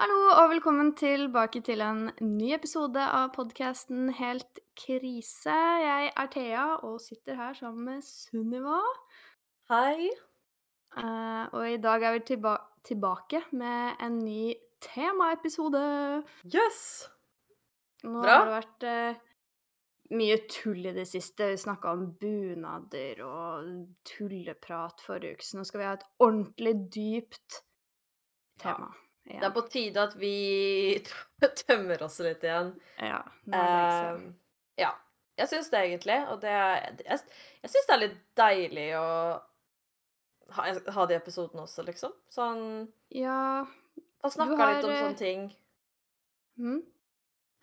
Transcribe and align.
Hallo 0.00 0.30
og 0.32 0.46
velkommen 0.48 0.94
tilbake 0.96 1.60
til 1.60 1.82
en 1.84 2.06
ny 2.24 2.54
episode 2.56 3.02
av 3.04 3.34
podkasten 3.34 4.06
Helt 4.16 4.60
krise. 4.80 5.52
Jeg 5.52 6.06
er 6.08 6.30
Thea 6.32 6.62
og 6.88 6.94
sitter 7.04 7.36
her 7.36 7.58
sammen 7.58 7.84
med 7.84 8.06
Sunniva. 8.06 8.78
Hei. 9.68 10.08
Uh, 10.96 11.52
og 11.52 11.66
i 11.68 11.76
dag 11.84 12.06
er 12.08 12.16
vi 12.16 12.22
tilba 12.30 12.54
tilbake 12.88 13.42
med 13.52 14.00
en 14.00 14.16
ny 14.22 14.54
temaepisode. 14.86 15.84
Yes! 16.48 16.80
Nå 18.00 18.24
Bra. 18.24 18.38
har 18.38 18.48
det 18.48 18.56
vært 18.56 18.88
uh, 18.88 19.20
mye 20.16 20.40
tull 20.48 20.80
i 20.80 20.96
det 20.96 21.04
siste. 21.12 21.50
Vi 21.52 21.60
snakka 21.66 21.92
om 21.92 22.08
bunader 22.24 23.20
og 23.28 23.68
tulleprat 24.14 25.04
forrige 25.04 25.36
uke, 25.36 25.50
så 25.50 25.60
nå 25.60 25.68
skal 25.68 25.84
vi 25.84 25.88
ha 25.90 25.94
et 26.00 26.10
ordentlig 26.24 26.76
dypt 26.88 27.62
tema. 28.64 28.88
Det 29.38 29.46
er 29.46 29.54
på 29.54 29.62
tide 29.70 30.02
at 30.02 30.16
vi 30.18 30.34
tømmer 31.66 32.02
oss 32.02 32.18
litt 32.24 32.42
igjen. 32.46 32.72
Ja, 32.98 33.20
lenge 33.46 33.70
Eh, 33.70 34.24
ja. 34.82 34.90
Jeg 35.40 35.48
syns 35.48 35.70
det, 35.72 35.78
egentlig. 35.86 36.18
Og 36.28 36.40
det 36.42 36.50
er 36.52 36.90
Jeg, 37.06 37.20
jeg 37.62 37.70
syns 37.72 37.86
det 37.88 37.94
er 37.94 38.02
litt 38.02 38.18
deilig 38.36 38.88
å 38.98 39.06
ha, 40.56 40.66
ha 40.96 41.06
de 41.06 41.16
episodene 41.16 41.64
også, 41.64 41.84
liksom. 41.86 42.12
Sånn 42.32 42.62
Ja 43.14 43.62
Og 44.24 44.32
snakka 44.34 44.58
har, 44.58 44.74
litt 44.74 44.88
om 44.88 44.92
eh, 44.94 45.00
sånne 45.04 45.20
ting. 45.20 45.46
hm? 46.60 46.82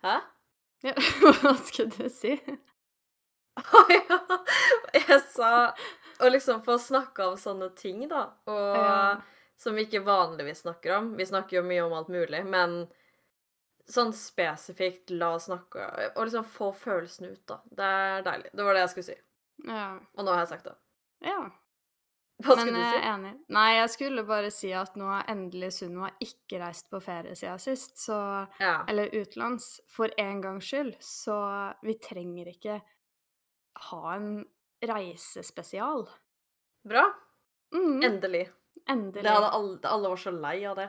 Hæ? 0.02 0.16
Ja, 0.86 0.94
hva 1.42 1.52
skal 1.58 1.88
du 1.90 2.04
si? 2.12 2.36
Å 3.58 3.80
ja. 3.90 4.18
Jeg 4.94 5.18
sa 5.34 5.50
å 6.22 6.28
liksom 6.30 6.62
få 6.66 6.76
snakka 6.78 7.32
om 7.32 7.38
sånne 7.38 7.72
ting, 7.78 8.04
da. 8.10 8.28
Og 8.46 8.78
Ja. 8.78 9.00
Som 9.58 9.74
vi 9.74 9.84
ikke 9.88 10.04
vanligvis 10.06 10.62
snakker 10.64 10.96
om. 10.96 11.12
Vi 11.18 11.26
snakker 11.26 11.58
jo 11.58 11.64
mye 11.66 11.82
om 11.84 11.92
alt 11.98 12.08
mulig, 12.14 12.44
men 12.46 12.80
sånn 13.88 14.12
spesifikt 14.14 15.10
la 15.16 15.30
oss 15.38 15.46
snakke 15.48 15.86
Og 16.14 16.26
liksom 16.28 16.44
få 16.44 16.68
følelsene 16.76 17.30
ut, 17.32 17.42
da. 17.48 17.56
Det 17.72 17.86
er 18.02 18.26
deilig. 18.26 18.50
Det 18.54 18.66
var 18.66 18.76
det 18.76 18.82
jeg 18.84 18.92
skulle 18.92 19.08
si. 19.08 19.16
Ja. 19.66 19.86
Og 20.14 20.24
nå 20.26 20.34
har 20.34 20.44
jeg 20.44 20.52
sagt 20.56 20.68
det. 20.70 20.76
ja. 21.26 21.40
Hva 22.38 22.54
Men 22.54 22.68
skulle 22.68 22.78
du 22.84 22.92
si? 22.94 22.98
enig. 23.10 23.30
Nei, 23.50 23.68
jeg 23.80 23.90
skulle 23.90 24.22
bare 24.28 24.50
si 24.54 24.68
at 24.78 24.94
nå 24.94 25.08
har 25.10 25.24
endelig 25.32 25.72
Sunniva 25.74 26.12
ikke 26.22 26.60
reist 26.62 26.86
på 26.92 27.00
ferie 27.02 27.34
siden 27.34 27.58
sist, 27.58 27.96
så 27.98 28.46
Ja. 28.60 28.84
Eller 28.86 29.10
utenlands. 29.10 29.80
For 29.90 30.06
en 30.16 30.40
gangs 30.44 30.68
skyld. 30.70 30.94
Så 31.02 31.34
vi 31.82 31.96
trenger 31.98 32.46
ikke 32.52 32.76
ha 33.90 34.14
en 34.14 34.44
reisespesial. 34.86 36.06
Bra. 36.86 37.02
Mm, 37.74 38.02
Endelig. 38.06 38.44
Endelig. 38.88 39.22
Det 39.22 39.30
hadde 39.32 39.50
alle, 39.52 39.78
alle 39.84 40.08
var 40.12 40.16
så 40.16 40.32
lei 40.34 40.58
av 40.68 40.76
det. 40.76 40.88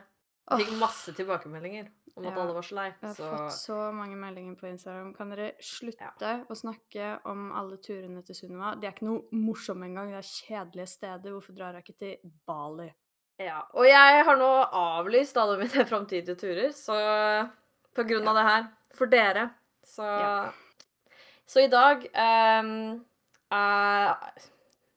Jeg 0.49 0.65
fikk 0.65 0.77
masse 0.81 1.13
tilbakemeldinger 1.13 1.89
om 2.15 2.25
at 2.25 2.33
Ja. 2.33 2.41
alle 2.41 2.53
var 2.53 2.61
så 2.65 2.75
lei. 2.75 2.85
Jeg 2.89 3.07
har 3.09 3.13
Så 3.13 3.29
fått 3.29 3.51
så 3.53 3.77
mange 3.93 4.15
meldinger 4.17 4.55
på 4.57 4.67
Instagram. 4.67 5.13
Kan 5.15 5.29
dere 5.29 5.51
slutte 5.61 6.31
å 6.49 6.55
snakke 6.57 7.19
om 7.25 7.51
alle 7.51 7.77
turene 7.77 8.23
til 8.25 8.35
Sunniva? 8.35 8.71
De 8.79 8.87
er 8.87 8.91
ikke 8.93 9.05
noe 9.05 9.21
morsomme 9.31 9.85
engang. 9.85 10.09
Det 10.09 10.17
er 10.17 10.31
kjedelige 10.47 10.87
steder. 10.87 11.31
Hvorfor 11.31 11.55
drar 11.55 11.73
jeg 11.77 11.83
ikke 11.85 11.97
til 11.99 12.31
Bali? 12.47 12.89
Ja. 13.39 13.61
Og 13.73 13.85
jeg 13.85 14.25
har 14.25 14.35
nå 14.35 14.49
avlyst 14.73 15.37
alle 15.37 15.59
mine 15.61 15.85
framtidige 15.91 16.35
turer, 16.35 16.73
så 16.75 16.97
på 17.95 18.03
grunn 18.09 18.27
av 18.27 18.35
det 18.35 18.47
her. 18.49 18.67
For 18.97 19.05
dere. 19.05 19.49
Så 19.85 20.03
Ja. 20.03 20.51
Så 21.49 21.63
i 21.63 21.67
dag 21.67 22.03
um, 22.13 23.05
uh, 23.51 24.13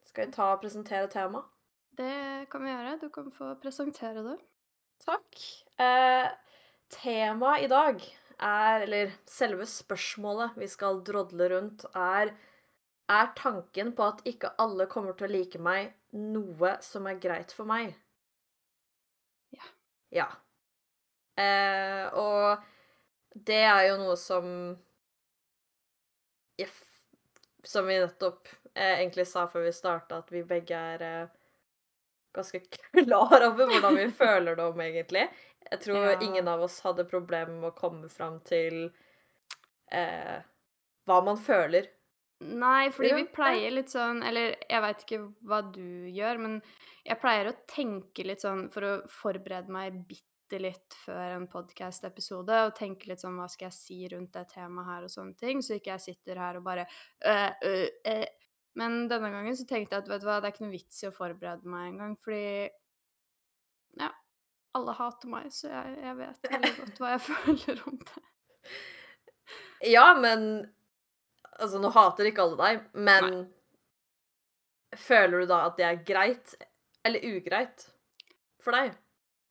Skal 0.05 0.25
jeg 0.27 0.33
ta 0.35 0.51
og 0.53 0.61
presentere 0.61 1.09
temaet? 1.09 1.45
Det 1.97 2.47
kan 2.51 2.65
vi 2.65 2.71
gjøre. 2.73 2.97
Du 3.01 3.09
kan 3.13 3.31
få 3.35 3.53
presentere 3.61 4.25
det. 4.25 4.39
Takk. 5.05 5.43
Eh, 5.83 6.29
temaet 6.93 7.65
i 7.67 7.71
dag 7.73 8.03
er 8.43 8.85
Eller 8.87 9.13
selve 9.27 9.67
spørsmålet 9.67 10.57
vi 10.59 10.69
skal 10.71 11.03
drodle 11.07 11.49
rundt, 11.53 11.85
er 11.95 12.33
Er 13.11 13.33
tanken 13.37 13.93
på 13.97 14.07
at 14.07 14.23
ikke 14.25 14.55
alle 14.63 14.87
kommer 14.87 15.13
til 15.13 15.27
å 15.29 15.33
like 15.33 15.59
meg, 15.59 15.93
noe 16.13 16.77
som 16.81 17.07
er 17.07 17.19
greit 17.21 17.53
for 17.53 17.69
meg? 17.69 17.95
Ja. 19.53 19.67
Ja. 20.11 20.29
Eh, 21.37 22.07
og 22.15 22.63
det 23.35 23.63
er 23.65 23.87
jo 23.89 23.99
noe 24.01 24.17
som 24.21 24.77
Som 27.65 27.87
vi 27.87 27.99
nettopp 27.99 28.49
eh, 28.75 28.99
egentlig 29.01 29.27
sa 29.27 29.47
før 29.49 29.67
vi 29.69 29.73
starta, 29.73 30.19
at 30.23 30.33
vi 30.33 30.43
begge 30.47 30.77
er 30.77 31.05
eh, 31.07 31.42
ganske 32.35 32.61
klar 33.05 33.47
over 33.49 33.71
hvordan 33.71 33.97
vi 34.01 34.07
føler 34.23 34.57
det 34.57 34.65
om, 34.65 34.81
egentlig. 34.81 35.27
Jeg 35.71 35.81
tror 35.87 36.07
Ja. 36.11 36.21
ingen 36.21 36.49
av 36.49 36.63
oss 36.63 36.81
hadde 36.85 37.05
problemer 37.09 37.55
med 37.55 37.71
å 37.71 37.77
komme 37.79 38.09
fram 38.13 38.41
til 38.45 38.89
eh, 39.93 40.39
hva 41.07 41.21
man 41.25 41.39
føler. 41.39 41.87
Nei, 42.43 42.91
fordi 42.91 43.13
vi 43.15 43.25
pleier 43.31 43.71
litt 43.71 43.93
sånn 43.93 44.19
Eller 44.27 44.57
jeg 44.67 44.83
veit 44.83 45.03
ikke 45.05 45.19
hva 45.47 45.61
du 45.63 46.09
gjør, 46.11 46.41
men 46.43 46.57
jeg 47.07 47.21
pleier 47.23 47.53
å 47.53 47.57
tenke 47.71 48.25
litt 48.27 48.43
sånn 48.43 48.65
for 48.75 48.83
å 48.83 48.93
forberede 49.11 49.71
meg 49.71 50.01
bitte 50.09 50.59
litt 50.59 50.97
før 51.05 51.37
en 51.37 51.47
podkast-episode, 51.49 52.57
og 52.67 52.75
tenke 52.77 53.09
litt 53.09 53.23
sånn 53.23 53.39
hva 53.39 53.47
skal 53.49 53.69
jeg 53.71 53.77
si 53.79 54.01
rundt 54.11 54.35
det 54.35 54.43
temaet 54.51 54.91
her 54.91 55.07
og 55.07 55.13
sånne 55.15 55.39
ting, 55.39 55.63
så 55.63 55.79
ikke 55.79 55.95
jeg 55.95 56.05
sitter 56.09 56.43
her 56.43 56.59
og 56.59 56.67
bare 56.67 56.85
øh, 57.25 57.51
øh, 57.71 57.87
øh. 58.11 58.27
Men 58.79 59.07
denne 59.11 59.31
gangen 59.33 59.57
så 59.57 59.67
tenkte 59.69 59.97
jeg 59.97 60.05
at 60.05 60.11
vet 60.11 60.23
du 60.23 60.29
hva, 60.29 60.39
det 60.41 60.49
er 60.49 60.55
ikke 60.55 60.65
noe 60.65 60.75
vits 60.75 61.03
i 61.03 61.09
å 61.11 61.15
forberede 61.15 61.69
meg 61.69 61.91
engang, 61.91 62.17
fordi 62.25 62.71
Ja, 64.01 64.09
alle 64.79 64.95
hater 64.97 65.29
meg, 65.29 65.51
så 65.53 65.69
jeg, 65.69 65.97
jeg 66.01 66.19
vet 66.21 66.47
veldig 66.55 66.75
godt 66.79 67.03
hva 67.03 67.11
jeg 67.13 67.25
føler 67.29 67.83
om 67.91 67.99
det. 68.01 68.23
Ja, 69.93 70.07
men 70.17 70.47
Altså, 71.61 71.79
nå 71.79 71.91
hater 71.93 72.27
ikke 72.27 72.47
alle 72.47 72.57
deg, 72.59 72.79
men 72.97 73.35
føler 74.99 75.43
du 75.43 75.51
da 75.51 75.59
at 75.69 75.77
det 75.77 75.85
er 75.85 75.99
greit 76.09 76.55
eller 77.05 77.27
ugreit 77.29 77.85
for 78.63 78.77
deg 78.77 78.95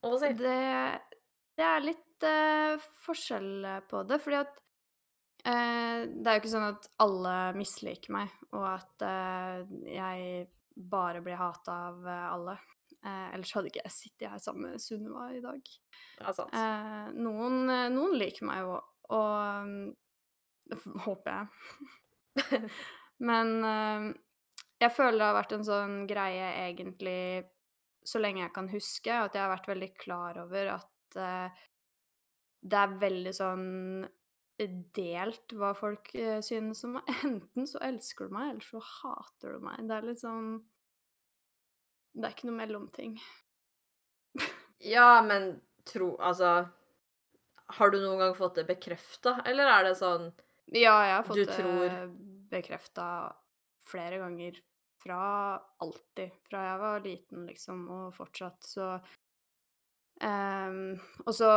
å 0.07 0.17
si? 0.17 0.31
Det, 0.39 0.57
det 1.59 1.67
er 1.67 1.85
litt 1.85 2.25
uh, 2.25 2.81
forskjell 3.05 3.67
på 3.89 4.01
det, 4.09 4.17
fordi 4.23 4.39
at 4.41 4.60
eh, 5.45 6.07
Det 6.07 6.27
er 6.27 6.37
jo 6.37 6.41
ikke 6.41 6.53
sånn 6.53 6.69
at 6.69 6.87
alle 7.03 7.35
misliker 7.57 8.13
meg, 8.15 8.33
og 8.53 8.65
at 8.73 9.05
eh, 9.07 9.63
jeg 9.91 10.47
bare 10.75 11.21
blir 11.23 11.39
hata 11.39 11.77
av 11.89 12.07
eh, 12.07 12.27
alle. 12.31 12.57
Eh, 13.01 13.27
ellers 13.35 13.53
hadde 13.55 13.71
ikke 13.71 13.83
jeg 13.83 13.95
sittet 13.95 14.29
her 14.29 14.41
sammen 14.41 14.69
med 14.69 14.83
Sunniva 14.83 15.29
i 15.33 15.41
dag. 15.43 15.71
Ja, 16.19 16.33
sant. 16.37 16.53
Eh, 16.53 17.07
noen, 17.17 17.63
eh, 17.69 17.87
noen 17.93 18.17
liker 18.19 18.47
meg 18.49 18.61
jo, 18.65 18.77
og 19.17 19.71
det 20.71 20.79
håper 21.07 21.39
jeg. 21.39 22.37
Men 23.31 23.57
eh, 23.67 24.11
jeg 24.85 24.95
føler 24.95 25.19
det 25.19 25.27
har 25.29 25.39
vært 25.41 25.57
en 25.57 25.67
sånn 25.67 25.97
greie 26.09 26.53
egentlig 26.67 27.21
så 28.05 28.17
lenge 28.21 28.41
jeg 28.41 28.53
kan 28.55 28.69
huske, 28.71 29.13
at 29.13 29.35
jeg 29.37 29.43
har 29.43 29.51
vært 29.51 29.69
veldig 29.69 29.91
klar 30.01 30.39
over 30.41 30.71
at 30.73 30.87
det 32.61 32.77
er 32.79 32.95
veldig 33.01 33.33
sånn 33.35 33.67
delt 34.95 35.53
hva 35.57 35.71
folk 35.77 36.11
eh, 36.15 36.39
synes 36.45 36.83
om 36.87 36.97
meg. 36.97 37.07
Enten 37.27 37.67
så 37.69 37.79
elsker 37.85 38.27
du 38.29 38.35
meg, 38.35 38.49
eller 38.51 38.65
så 38.65 38.81
hater 38.83 39.55
du 39.57 39.65
meg. 39.65 39.79
Det 39.87 39.95
er 39.97 40.07
litt 40.09 40.21
sånn 40.21 40.49
Det 42.13 42.27
er 42.27 42.35
ikke 42.35 42.49
noe 42.51 42.59
mellomting. 42.61 43.17
Ja, 44.81 45.21
men 45.21 45.59
tro 45.85 46.15
Altså 46.17 46.65
Har 47.77 47.91
du 47.93 47.99
noen 48.01 48.17
gang 48.23 48.31
fått 48.33 48.55
det 48.57 48.63
bekrefta, 48.65 49.35
eller 49.45 49.69
er 49.69 49.83
det 49.85 49.95
sånn 49.99 50.31
Ja, 50.73 50.95
jeg 51.05 51.15
har 51.19 51.27
fått 51.27 51.37
det 51.37 51.57
tror- 51.57 52.07
bekrefta 52.51 53.05
flere 53.87 54.17
ganger 54.19 54.57
fra 55.01 55.19
alltid. 55.81 56.33
Fra 56.49 56.63
jeg 56.65 56.79
var 56.81 56.99
liten, 57.05 57.45
liksom, 57.47 57.85
og 57.93 58.09
fortsatt, 58.17 58.57
så 58.67 58.89
um, 60.21 60.99
Og 61.25 61.31
så 61.37 61.51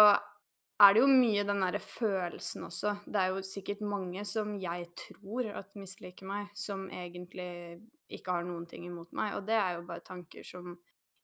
er 0.85 0.95
det 0.95 1.03
jo 1.03 1.09
mye 1.11 1.45
den 1.47 1.63
derre 1.63 1.81
følelsen 1.83 2.67
også. 2.69 2.97
Det 3.07 3.21
er 3.21 3.33
jo 3.33 3.45
sikkert 3.47 3.85
mange 3.85 4.25
som 4.29 4.55
jeg 4.61 4.89
tror 4.99 5.51
at 5.61 5.71
misliker 5.79 6.29
meg, 6.29 6.51
som 6.59 6.87
egentlig 6.93 7.81
ikke 8.13 8.37
har 8.37 8.47
noen 8.47 8.67
ting 8.71 8.87
imot 8.89 9.13
meg, 9.17 9.37
og 9.37 9.47
det 9.49 9.57
er 9.59 9.79
jo 9.79 9.87
bare 9.89 10.05
tanker 10.05 10.47
som 10.47 10.75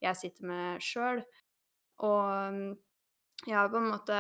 jeg 0.00 0.16
sitter 0.16 0.48
med 0.48 0.84
sjøl. 0.84 1.20
Og 2.06 2.56
mm, 2.56 2.70
jeg 3.46 3.56
har 3.56 3.70
på 3.72 3.80
en 3.80 3.90
måte 3.90 4.18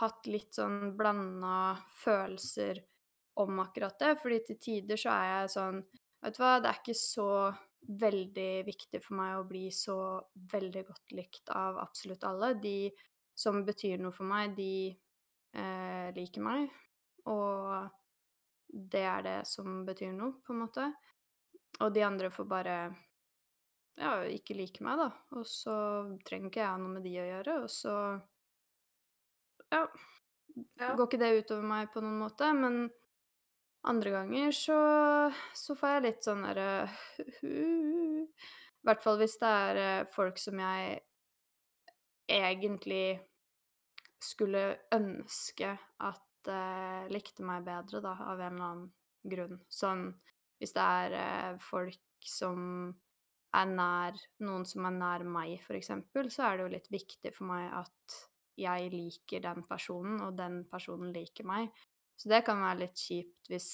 hatt 0.00 0.28
litt 0.28 0.54
sånn 0.56 0.92
blanda 0.98 1.78
følelser 2.02 2.82
om 3.40 3.62
akkurat 3.62 3.96
det, 4.00 4.14
fordi 4.20 4.40
til 4.44 4.60
tider 4.60 5.00
så 5.00 5.16
er 5.16 5.32
jeg 5.32 5.56
sånn 5.56 5.82
Vet 6.20 6.34
du 6.36 6.42
hva, 6.42 6.58
det 6.60 6.68
er 6.68 6.78
ikke 6.82 6.94
så 7.00 7.26
veldig 8.00 8.50
viktig 8.66 8.98
for 9.00 9.16
meg 9.16 9.38
å 9.38 9.46
bli 9.48 9.70
så 9.72 9.94
veldig 10.52 10.82
godt 10.84 11.14
likt 11.16 11.48
av 11.56 11.78
absolutt 11.80 12.26
alle. 12.28 12.50
De 12.60 12.90
som 13.38 13.62
betyr 13.66 14.00
noe 14.02 14.12
for 14.14 14.28
meg, 14.28 14.54
de 14.56 14.90
eh, 15.56 16.08
liker 16.16 16.44
meg, 16.44 16.68
og 17.30 17.88
det 18.70 19.04
er 19.06 19.22
det 19.26 19.38
som 19.50 19.82
betyr 19.86 20.12
noe, 20.14 20.36
på 20.46 20.54
en 20.54 20.62
måte. 20.64 20.88
Og 21.80 21.92
de 21.94 22.02
andre 22.06 22.30
får 22.30 22.46
bare 22.50 22.76
ja, 24.00 24.12
ikke 24.30 24.56
like 24.56 24.84
meg, 24.84 25.00
da. 25.00 25.08
Og 25.38 25.46
så 25.48 25.74
trenger 26.26 26.50
ikke 26.50 26.62
jeg 26.62 26.70
ha 26.72 26.78
noe 26.80 26.94
med 26.96 27.04
de 27.06 27.16
å 27.20 27.26
gjøre, 27.28 27.56
og 27.64 27.70
så 27.72 27.96
ja, 29.70 29.84
Ja. 30.80 30.94
går 30.96 31.06
ikke 31.06 31.20
det 31.20 31.30
utover 31.44 31.62
meg 31.66 31.92
på 31.92 32.02
noen 32.02 32.18
måte. 32.22 32.48
Men 32.56 32.80
andre 33.86 34.10
ganger 34.14 34.50
så, 34.56 34.78
så 35.56 35.76
får 35.78 35.94
jeg 35.94 36.06
litt 36.08 36.26
sånn 36.26 36.42
derre 36.44 36.66
I 37.46 38.88
hvert 38.88 39.04
fall 39.04 39.20
hvis 39.20 39.38
det 39.40 39.52
er 39.68 39.80
eh, 39.84 40.08
folk 40.14 40.40
som 40.40 40.60
jeg 40.60 40.98
egentlig 42.30 43.20
skulle 44.20 44.64
ønske 44.94 45.72
at 46.06 46.50
uh, 46.50 47.06
likte 47.12 47.44
meg 47.46 47.64
bedre, 47.66 48.02
da, 48.04 48.16
av 48.30 48.40
en 48.40 48.56
eller 48.56 48.66
annen 48.70 48.90
grunn. 49.32 49.60
Sånn 49.72 50.10
hvis 50.60 50.74
det 50.76 50.84
er 50.84 51.16
uh, 51.16 51.60
folk 51.64 52.28
som 52.28 52.92
er 53.56 53.70
nær 53.70 54.18
noen 54.44 54.66
som 54.68 54.86
er 54.86 54.94
nær 54.94 55.24
meg, 55.26 55.56
eksempel, 55.74 56.28
så 56.30 56.46
er 56.46 56.58
det 56.58 56.66
jo 56.66 56.74
litt 56.74 56.90
viktig 56.92 57.32
for 57.34 57.50
meg 57.50 57.70
at 57.80 58.18
jeg 58.60 58.90
liker 58.92 59.42
den 59.42 59.64
personen, 59.66 60.20
og 60.22 60.36
den 60.38 60.62
personen 60.70 61.14
liker 61.14 61.48
meg. 61.48 61.70
Så 62.20 62.28
det 62.28 62.42
kan 62.44 62.60
være 62.60 62.84
litt 62.84 63.00
kjipt 63.00 63.48
hvis 63.48 63.70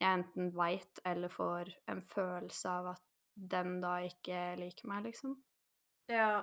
jeg 0.00 0.18
enten 0.18 0.50
veit 0.56 1.02
eller 1.06 1.30
får 1.30 1.70
en 1.92 2.00
følelse 2.08 2.72
av 2.72 2.92
at 2.94 3.04
den 3.34 3.78
da 3.82 3.98
ikke 4.06 4.40
liker 4.60 4.88
meg, 4.90 5.06
liksom. 5.10 5.36
Ja. 6.10 6.42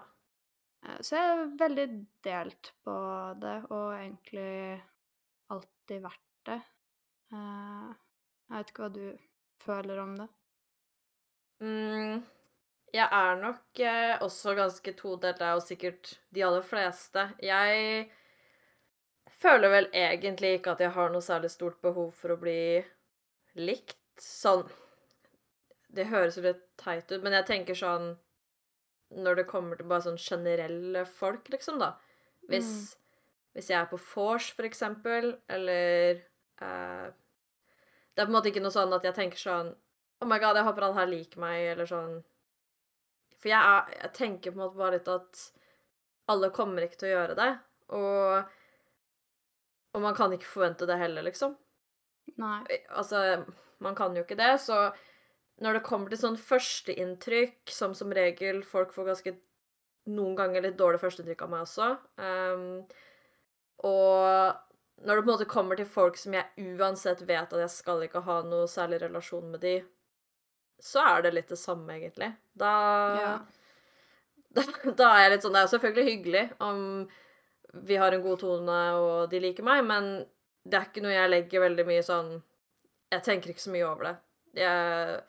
Eh, 0.86 1.00
Så 1.02 1.16
jeg 1.16 1.30
er 1.36 1.56
veldig 1.60 1.88
delt 2.26 2.72
på 2.86 2.96
det, 3.42 3.56
og 3.70 3.94
egentlig 3.98 4.82
alltid 5.54 6.04
vært 6.06 6.28
det. 6.50 6.60
Eh, 7.34 7.90
Jeg 8.50 8.58
vet 8.58 8.70
ikke 8.72 8.82
hva 8.88 8.94
du 8.94 9.04
føler 9.62 10.00
om 10.02 10.16
det. 10.18 10.28
Mm, 11.62 12.24
jeg 12.96 13.08
er 13.12 13.36
nok 13.42 13.80
eh, 13.86 14.16
også 14.26 14.56
ganske 14.58 14.94
todelt, 14.98 15.42
og 15.42 15.60
er 15.60 15.66
sikkert 15.66 16.16
de 16.34 16.46
aller 16.48 16.66
fleste. 16.66 17.28
Jeg 17.46 18.10
føler 19.40 19.70
vel 19.70 19.90
egentlig 19.94 20.56
ikke 20.58 20.72
at 20.74 20.82
jeg 20.82 20.96
har 20.96 21.12
noe 21.14 21.22
særlig 21.22 21.52
stort 21.54 21.78
behov 21.84 22.10
for 22.18 22.34
å 22.34 22.40
bli 22.42 22.82
likt. 23.56 23.98
Sånn 24.20 24.66
Det 25.90 26.06
høres 26.10 26.36
jo 26.38 26.44
litt 26.44 26.66
teit 26.78 27.12
ut, 27.12 27.22
men 27.24 27.34
jeg 27.34 27.46
tenker 27.48 27.78
sånn 27.78 28.12
Når 29.18 29.40
det 29.40 29.48
kommer 29.50 29.80
til 29.80 29.90
bare 29.90 30.06
sånn 30.06 30.20
generelle 30.22 31.06
folk, 31.10 31.48
liksom, 31.50 31.80
da. 31.82 31.94
Hvis, 32.50 32.72
hvis 33.58 33.70
jeg 33.72 33.80
er 33.80 33.90
på 33.90 34.00
vors, 34.14 34.50
for 34.58 34.68
eksempel, 34.68 35.32
eller 35.50 36.20
eh, 36.62 37.08
Det 37.10 38.22
er 38.22 38.26
på 38.26 38.32
en 38.32 38.36
måte 38.36 38.50
ikke 38.52 38.64
noe 38.64 38.74
sånn 38.74 38.94
at 38.96 39.06
jeg 39.06 39.18
tenker 39.18 39.42
sånn 39.42 39.72
Oh 40.20 40.28
my 40.28 40.40
god, 40.42 40.58
jeg 40.60 40.68
håper 40.68 40.88
han 40.88 40.98
her 40.98 41.10
liker 41.10 41.42
meg, 41.42 41.62
eller 41.74 41.90
sånn 41.90 42.18
For 43.38 43.52
jeg, 43.52 43.60
er, 43.60 43.94
jeg 44.04 44.14
tenker 44.18 44.52
på 44.52 44.60
en 44.60 44.64
måte 44.66 44.82
bare 44.82 44.98
litt 44.98 45.12
at 45.14 45.46
alle 46.30 46.52
kommer 46.54 46.86
ikke 46.86 47.00
til 47.02 47.10
å 47.10 47.14
gjøre 47.16 47.36
det. 47.40 47.50
Og, 47.98 48.50
og 49.96 50.04
man 50.04 50.18
kan 50.18 50.34
ikke 50.36 50.46
forvente 50.46 50.86
det 50.86 51.00
heller, 51.02 51.26
liksom. 51.26 51.56
Nei. 52.38 52.60
Altså, 52.94 53.22
man 53.82 53.96
kan 53.98 54.14
jo 54.14 54.22
ikke 54.22 54.38
det, 54.38 54.52
så 54.62 54.90
når 55.60 55.78
det 55.78 55.86
kommer 55.88 56.12
til 56.12 56.22
sånn 56.22 56.40
førsteinntrykk, 56.40 57.62
som 57.74 57.94
som 57.98 58.14
regel 58.16 58.62
folk 58.68 58.94
får 58.96 59.12
ganske 59.12 59.36
noen 60.10 60.36
ganger 60.38 60.64
litt 60.66 60.80
dårlig 60.80 61.02
førsteinntrykk 61.02 61.44
av 61.46 61.52
meg 61.52 61.66
også 61.66 61.90
um, 62.24 62.64
Og 63.86 65.06
når 65.06 65.16
det 65.16 65.24
på 65.24 65.30
en 65.30 65.34
måte 65.34 65.50
kommer 65.52 65.80
til 65.80 65.88
folk 65.88 66.18
som 66.20 66.36
jeg 66.36 66.76
uansett 66.80 67.22
vet 67.28 67.54
at 67.54 67.64
jeg 67.64 67.72
skal 67.72 68.04
ikke 68.04 68.24
ha 68.26 68.42
noe 68.48 68.68
særlig 68.68 69.00
relasjon 69.06 69.48
med 69.54 69.62
de, 69.64 69.78
så 70.84 71.04
er 71.06 71.24
det 71.24 71.32
litt 71.36 71.52
det 71.52 71.60
samme, 71.60 71.96
egentlig. 71.96 72.34
Da 72.52 72.74
Ja. 73.20 73.32
da, 74.56 74.64
da 74.98 75.08
er 75.14 75.22
jeg 75.22 75.32
litt 75.36 75.44
sånn 75.46 75.54
Det 75.54 75.62
er 75.62 75.72
selvfølgelig 75.72 76.06
hyggelig 76.10 76.44
om 76.66 76.80
vi 77.86 78.00
har 78.02 78.16
en 78.16 78.24
god 78.24 78.40
tone 78.42 78.78
og 78.98 79.30
de 79.30 79.40
liker 79.44 79.64
meg, 79.64 79.84
men 79.86 80.08
det 80.66 80.80
er 80.80 80.88
ikke 80.88 81.04
noe 81.06 81.14
jeg 81.14 81.30
legger 81.30 81.64
veldig 81.68 81.86
mye 81.86 82.06
sånn 82.06 82.32
Jeg 83.14 83.26
tenker 83.26 83.54
ikke 83.54 83.64
så 83.64 83.74
mye 83.74 83.86
over 83.86 84.08
det. 84.08 84.16
Jeg 84.60 85.20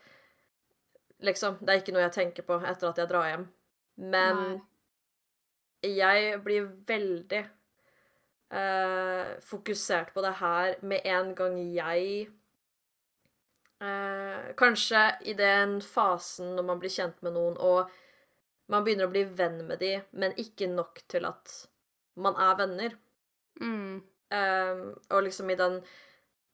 Liksom, 1.21 1.59
det 1.61 1.73
er 1.73 1.81
ikke 1.81 1.95
noe 1.95 2.05
jeg 2.07 2.17
tenker 2.17 2.45
på 2.47 2.57
etter 2.65 2.89
at 2.89 3.01
jeg 3.01 3.09
drar 3.11 3.29
hjem. 3.29 3.47
Men 4.01 4.41
Nei. 4.41 5.93
jeg 6.01 6.37
blir 6.45 6.69
veldig 6.87 7.41
uh, 8.55 9.33
fokusert 9.45 10.13
på 10.15 10.23
det 10.25 10.35
her 10.41 10.77
med 10.81 11.05
en 11.05 11.33
gang 11.37 11.57
jeg 11.75 12.29
uh, 13.83 14.53
Kanskje 14.57 15.03
i 15.29 15.35
den 15.37 15.77
fasen 15.85 16.55
når 16.57 16.69
man 16.71 16.81
blir 16.81 16.93
kjent 16.93 17.21
med 17.21 17.35
noen, 17.37 17.57
og 17.57 17.91
man 18.71 18.85
begynner 18.85 19.09
å 19.09 19.13
bli 19.13 19.25
venn 19.25 19.61
med 19.67 19.81
de, 19.83 19.97
men 20.15 20.37
ikke 20.39 20.69
nok 20.71 21.03
til 21.11 21.27
at 21.27 21.53
man 22.21 22.37
er 22.39 22.57
venner. 22.59 22.95
Mm. 23.61 24.01
Eh, 24.31 24.83
og 25.11 25.23
liksom 25.25 25.49
i 25.51 25.57
den 25.59 25.81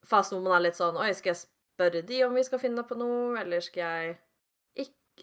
fasen 0.08 0.38
hvor 0.38 0.48
man 0.48 0.56
er 0.58 0.64
litt 0.66 0.80
sånn 0.80 0.98
Oi, 0.98 1.12
skal 1.14 1.36
jeg 1.36 1.44
spørre 1.44 2.02
de 2.10 2.24
om 2.26 2.34
vi 2.34 2.46
skal 2.48 2.62
finne 2.62 2.82
på 2.88 2.98
noe, 2.98 3.36
eller 3.38 3.62
skal 3.62 3.84
jeg 3.84 4.16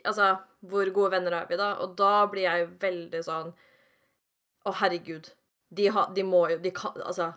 Altså, 0.03 0.35
hvor 0.67 0.91
gode 0.97 1.15
venner 1.15 1.39
er 1.39 1.47
vi 1.49 1.59
da? 1.61 1.75
Og 1.85 1.95
da 1.99 2.27
blir 2.31 2.49
jeg 2.49 2.69
veldig 2.83 3.23
sånn 3.25 3.53
Å, 4.65 4.73
herregud. 4.81 5.31
De, 5.75 5.89
ha, 5.95 6.07
de 6.17 6.25
må 6.27 6.45
jo 6.53 6.59
De 6.63 6.73
kan 6.75 6.97
Altså, 7.05 7.31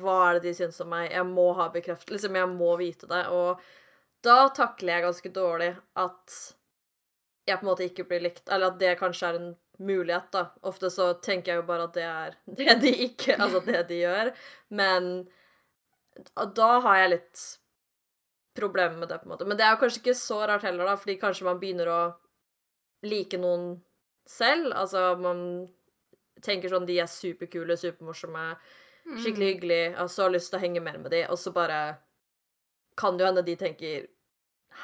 hva 0.00 0.16
er 0.28 0.38
det 0.38 0.48
de 0.48 0.54
syns 0.58 0.80
om 0.82 0.90
meg? 0.92 1.10
Jeg 1.12 1.26
må 1.28 1.50
ha 1.58 1.68
bekreftelse. 1.74 2.14
Liksom, 2.16 2.38
jeg 2.40 2.50
må 2.52 2.72
vite 2.80 3.08
det. 3.10 3.22
Og 3.32 3.62
da 4.26 4.48
takler 4.54 4.96
jeg 4.96 5.06
ganske 5.06 5.32
dårlig 5.34 5.70
at 6.02 6.38
jeg 7.48 7.60
på 7.60 7.64
en 7.64 7.70
måte 7.70 7.86
ikke 7.86 8.04
blir 8.10 8.24
likt, 8.26 8.44
eller 8.50 8.72
at 8.72 8.80
det 8.80 8.98
kanskje 9.00 9.28
er 9.30 9.38
en 9.38 9.52
mulighet, 9.78 10.26
da. 10.34 10.42
Ofte 10.68 10.90
så 10.92 11.12
tenker 11.24 11.52
jeg 11.52 11.62
jo 11.62 11.68
bare 11.68 11.86
at 11.86 11.94
det 11.96 12.08
er 12.08 12.36
det 12.60 12.76
de 12.82 12.92
ikke 13.06 13.38
Altså 13.38 13.62
det 13.64 13.84
de 13.88 14.02
gjør. 14.02 14.32
Men 14.74 15.10
da 16.58 16.70
har 16.84 17.02
jeg 17.02 17.14
litt 17.14 17.46
problemer 18.58 18.98
med 18.98 19.08
det, 19.08 19.20
på 19.22 19.28
en 19.28 19.32
måte. 19.36 19.46
Men 19.48 19.56
det 19.58 19.64
er 19.66 19.74
jo 19.76 19.80
kanskje 19.84 20.02
ikke 20.02 20.16
så 20.18 20.40
rart 20.50 20.66
heller, 20.66 20.84
da, 20.90 20.96
fordi 21.00 21.18
kanskje 21.22 21.46
man 21.48 21.60
begynner 21.62 21.90
å 21.94 22.00
like 23.06 23.38
noen 23.40 23.70
selv. 24.28 24.72
Altså 24.76 25.12
man 25.22 25.40
tenker 26.44 26.70
sånn 26.70 26.86
De 26.86 26.98
er 27.02 27.10
superkule, 27.10 27.78
supermorsomme, 27.78 28.50
Mm. 29.08 29.16
skikkelig 29.24 29.46
hyggelige, 29.54 29.84
jeg 29.88 29.96
har 29.96 30.08
så 30.12 30.24
lyst 30.28 30.50
til 30.50 30.58
å 30.58 30.60
henge 30.60 30.80
mer 30.84 30.98
med 31.00 31.10
de, 31.14 31.22
og 31.32 31.38
så 31.40 31.48
bare 31.54 31.96
kan 32.98 33.16
det 33.16 33.22
jo 33.24 33.28
hende 33.30 33.44
de 33.46 33.54
tenker 33.56 34.06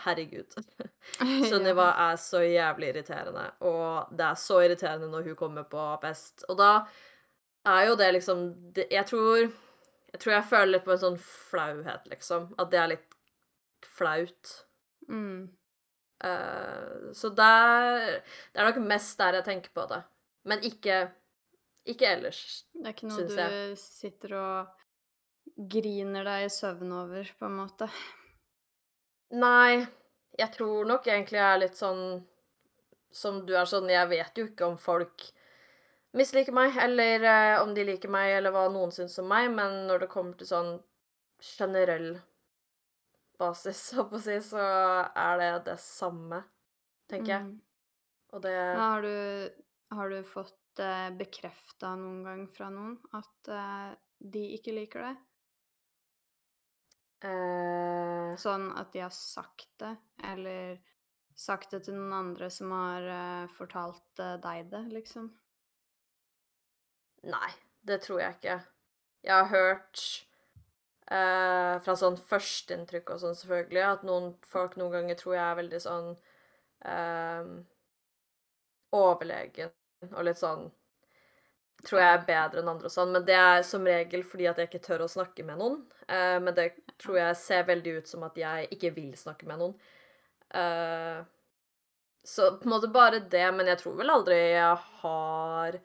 Herregud. 0.04 0.54
Sunniva 1.50 1.90
er 2.06 2.16
så 2.16 2.40
jævlig 2.40 2.88
irriterende, 2.94 3.44
og 3.60 4.08
det 4.16 4.24
er 4.24 4.38
så 4.40 4.62
irriterende 4.64 5.10
når 5.12 5.28
hun 5.28 5.36
kommer 5.36 5.66
på 5.68 5.82
fest. 6.00 6.46
Og 6.48 6.56
da 6.56 6.70
er 7.66 7.90
jo 7.90 7.98
det 8.00 8.08
liksom 8.14 8.40
Jeg 8.90 9.04
tror 9.06 9.36
Jeg 9.44 10.20
tror 10.20 10.32
jeg 10.32 10.48
føler 10.54 10.72
litt 10.72 10.84
på 10.86 10.92
en 10.96 11.02
sånn 11.04 11.18
flauhet, 11.20 12.08
liksom. 12.08 12.48
At 12.58 12.70
det 12.72 12.80
er 12.80 12.88
litt 12.94 13.13
flaut. 13.88 14.54
Mm. 15.08 15.50
Uh, 16.24 17.12
så 17.12 17.28
der 17.36 18.22
Det 18.54 18.60
er 18.60 18.68
nok 18.70 18.80
mest 18.86 19.18
der 19.20 19.40
jeg 19.40 19.48
tenker 19.50 19.74
på 19.74 19.86
det. 19.90 20.00
Men 20.44 20.64
ikke 20.64 21.02
ikke 21.84 22.08
ellers. 22.08 22.64
Det 22.72 22.86
er 22.86 22.94
ikke 22.94 23.10
noe 23.10 23.26
du 23.28 23.34
du 23.36 23.76
sitter 23.76 24.36
og 24.40 25.64
griner 25.70 26.24
deg 26.24 26.46
i 26.46 26.52
søvn 26.52 26.92
over, 26.96 27.28
på 27.38 27.48
en 27.48 27.58
måte. 27.58 27.88
Nei, 29.36 29.84
jeg 30.38 30.50
tror 30.56 30.88
nok 30.88 31.06
egentlig 31.10 31.38
jeg 31.38 31.50
er 31.50 31.60
litt 31.60 31.78
sånn 31.78 32.04
som 33.14 33.44
du 33.46 33.52
er 33.54 33.68
sånn 33.70 33.86
Jeg 33.92 34.10
vet 34.10 34.38
jo 34.40 34.46
ikke 34.48 34.66
om 34.66 34.78
folk 34.80 35.28
misliker 36.18 36.54
meg, 36.54 36.74
eller 36.82 37.26
eh, 37.28 37.60
om 37.62 37.74
de 37.74 37.84
liker 37.86 38.10
meg, 38.10 38.32
eller 38.38 38.54
hva 38.54 38.66
noen 38.72 38.94
syns 38.94 39.18
om 39.22 39.28
meg, 39.30 39.50
men 39.54 39.84
når 39.88 40.04
det 40.04 40.10
kommer 40.10 40.38
til 40.38 40.50
sånn 40.50 40.72
generell 41.44 42.14
basis, 43.40 43.80
så 43.90 44.06
å 44.06 44.20
si, 44.22 44.38
så 44.44 44.64
er 45.10 45.38
det 45.42 45.52
det 45.70 45.78
samme, 45.82 46.42
tenker 47.10 47.36
jeg. 47.36 47.50
Mm. 47.50 47.60
Og 48.34 48.42
det 48.42 48.56
har 48.58 49.04
du, 49.04 49.64
har 49.94 50.10
du 50.10 50.18
fått 50.26 50.82
eh, 50.82 51.10
bekrefta 51.14 51.94
noen 52.00 52.24
gang 52.26 52.48
fra 52.50 52.70
noen 52.74 52.96
at 53.14 53.52
eh, 53.54 53.92
de 54.34 54.48
ikke 54.56 54.74
liker 54.74 55.06
det? 55.06 55.14
eh, 57.24 58.34
Sånn 58.40 58.68
at 58.74 58.92
de 58.94 59.04
har 59.04 59.14
sagt 59.14 59.70
det, 59.80 59.94
eller 60.32 60.80
sagt 61.34 61.74
det 61.74 61.84
til 61.86 61.96
noen 61.98 62.14
andre 62.16 62.50
som 62.52 62.72
har 62.74 63.08
eh, 63.14 63.54
fortalt 63.56 64.22
eh, 64.22 64.36
deg 64.42 64.70
det, 64.72 64.84
liksom? 64.94 65.30
Nei, 67.30 67.50
det 67.86 68.02
tror 68.04 68.20
jeg 68.20 68.38
ikke. 68.38 68.58
Jeg 69.24 69.34
har 69.34 69.50
hørt 69.52 70.02
eh, 71.10 71.74
fra 71.84 71.96
sånn 71.98 72.16
førsteinntrykk 72.30 73.14
og 73.14 73.22
sånn, 73.22 73.36
selvfølgelig, 73.38 73.82
at 73.88 74.06
noen 74.08 74.32
folk 74.48 74.76
noen 74.80 74.94
ganger 74.98 75.20
tror 75.20 75.36
jeg 75.36 75.44
er 75.44 75.60
veldig 75.60 75.82
sånn 75.84 76.10
eh, 76.94 77.52
overlegen 78.94 79.74
og 80.12 80.24
litt 80.28 80.40
sånn 80.40 80.70
Tror 81.84 82.00
jeg 82.00 82.12
er 82.14 82.22
bedre 82.24 82.62
enn 82.62 82.68
andre 82.70 82.88
og 82.88 82.92
sånn, 82.94 83.10
men 83.12 83.24
det 83.28 83.34
er 83.36 83.58
som 83.66 83.84
regel 83.84 84.22
fordi 84.24 84.46
at 84.48 84.56
jeg 84.56 84.70
ikke 84.70 84.86
tør 84.86 85.02
å 85.04 85.08
snakke 85.10 85.44
med 85.44 85.58
noen. 85.60 85.74
Eh, 86.08 86.38
men 86.40 86.54
det 86.56 86.70
tror 87.02 87.18
jeg 87.18 87.36
ser 87.36 87.66
veldig 87.68 87.98
ut 87.98 88.08
som 88.08 88.22
at 88.24 88.38
jeg 88.40 88.70
ikke 88.72 88.92
vil 88.96 89.10
snakke 89.20 89.44
med 89.50 89.60
noen. 89.60 89.74
Eh, 90.48 91.18
så 92.24 92.54
på 92.56 92.64
en 92.64 92.72
måte 92.72 92.88
bare 92.88 93.20
det, 93.20 93.44
men 93.52 93.68
jeg 93.68 93.82
tror 93.82 93.98
vel 93.98 94.14
aldri 94.14 94.38
jeg 94.38 94.78
har 95.02 95.76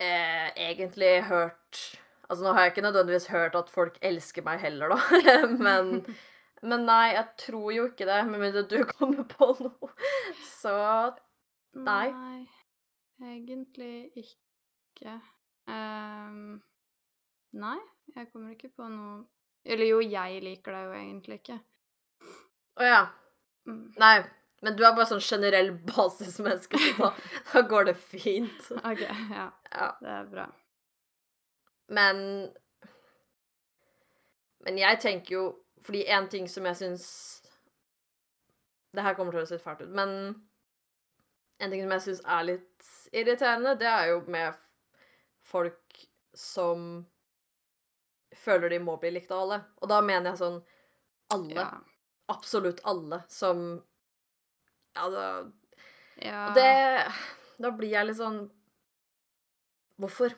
eh, 0.00 0.48
egentlig 0.70 1.12
hørt 1.28 1.82
Altså, 2.32 2.46
nå 2.46 2.52
har 2.56 2.64
jeg 2.64 2.72
ikke 2.72 2.84
nødvendigvis 2.86 3.26
hørt 3.28 3.56
at 3.58 3.68
folk 3.68 3.98
elsker 4.00 4.44
meg 4.46 4.62
heller, 4.62 4.94
da, 4.94 5.46
men 5.66 5.98
Men 6.62 6.84
nei, 6.86 7.12
jeg 7.12 7.26
tror 7.42 7.72
jo 7.74 7.84
ikke 7.90 8.06
det, 8.06 8.20
med 8.30 8.38
mindre 8.38 8.62
du 8.70 8.78
kommer 8.86 9.26
på 9.28 9.48
noe. 9.58 9.88
Så 10.46 10.72
nei. 11.74 12.06
Nei, 12.14 12.46
egentlig 13.34 14.12
ikke. 14.22 15.16
Um, 15.66 16.62
nei, 17.58 17.78
jeg 18.14 18.30
kommer 18.30 18.54
ikke 18.54 18.70
på 18.74 18.86
noe 18.90 19.24
Eller 19.62 19.86
jo, 19.86 20.00
jeg 20.02 20.40
liker 20.42 20.74
deg 20.74 20.86
jo 20.86 20.94
egentlig 21.00 21.40
ikke. 21.42 21.58
Å 22.78 22.86
ja. 22.86 23.02
Mm. 23.68 23.84
Nei. 23.98 24.16
Men 24.62 24.78
du 24.78 24.86
er 24.86 24.94
bare 24.94 25.10
sånn 25.10 25.22
generell 25.22 25.72
basismenneske, 25.90 26.78
så 26.78 26.94
da, 27.10 27.12
da 27.52 27.62
går 27.66 27.90
det 27.90 27.98
fint. 27.98 28.72
OK, 28.78 29.02
ja. 29.02 29.50
Ja. 29.74 29.94
Det 29.98 30.18
er 30.20 30.28
bra. 30.30 30.50
Men 31.92 32.22
Men 34.64 34.78
jeg 34.78 35.00
tenker 35.02 35.34
jo 35.34 35.44
Fordi 35.84 36.06
en 36.14 36.28
ting 36.32 36.48
som 36.48 36.66
jeg 36.70 36.78
syns 36.78 37.06
Det 38.94 39.04
her 39.04 39.16
kommer 39.18 39.34
til 39.34 39.40
å 39.40 39.42
høres 39.42 39.54
litt 39.54 39.64
fælt 39.64 39.84
ut, 39.86 39.94
men 39.96 40.10
en 41.62 41.70
ting 41.70 41.84
som 41.84 41.92
jeg 41.94 42.02
syns 42.04 42.20
er 42.26 42.42
litt 42.44 42.86
irriterende, 43.14 43.76
det 43.78 43.86
er 43.86 44.08
jo 44.10 44.16
med 44.34 44.56
folk 45.46 46.00
som 46.34 47.04
føler 48.34 48.74
de 48.74 48.80
må 48.82 48.96
bli 48.98 49.12
likt 49.14 49.30
av 49.30 49.44
alle. 49.44 49.58
Og 49.78 49.92
da 49.92 50.00
mener 50.02 50.32
jeg 50.32 50.40
sånn 50.40 50.58
alle. 51.36 51.54
Ja. 51.54 51.68
Absolutt 52.34 52.82
alle 52.88 53.22
som 53.32 53.62
Ja, 54.96 55.06
da 55.14 55.26
ja. 56.20 56.48
Og 56.48 56.58
det 56.58 57.62
Da 57.62 57.70
blir 57.74 57.94
jeg 57.94 58.10
litt 58.10 58.18
sånn 58.20 58.42
Hvorfor? 60.02 60.34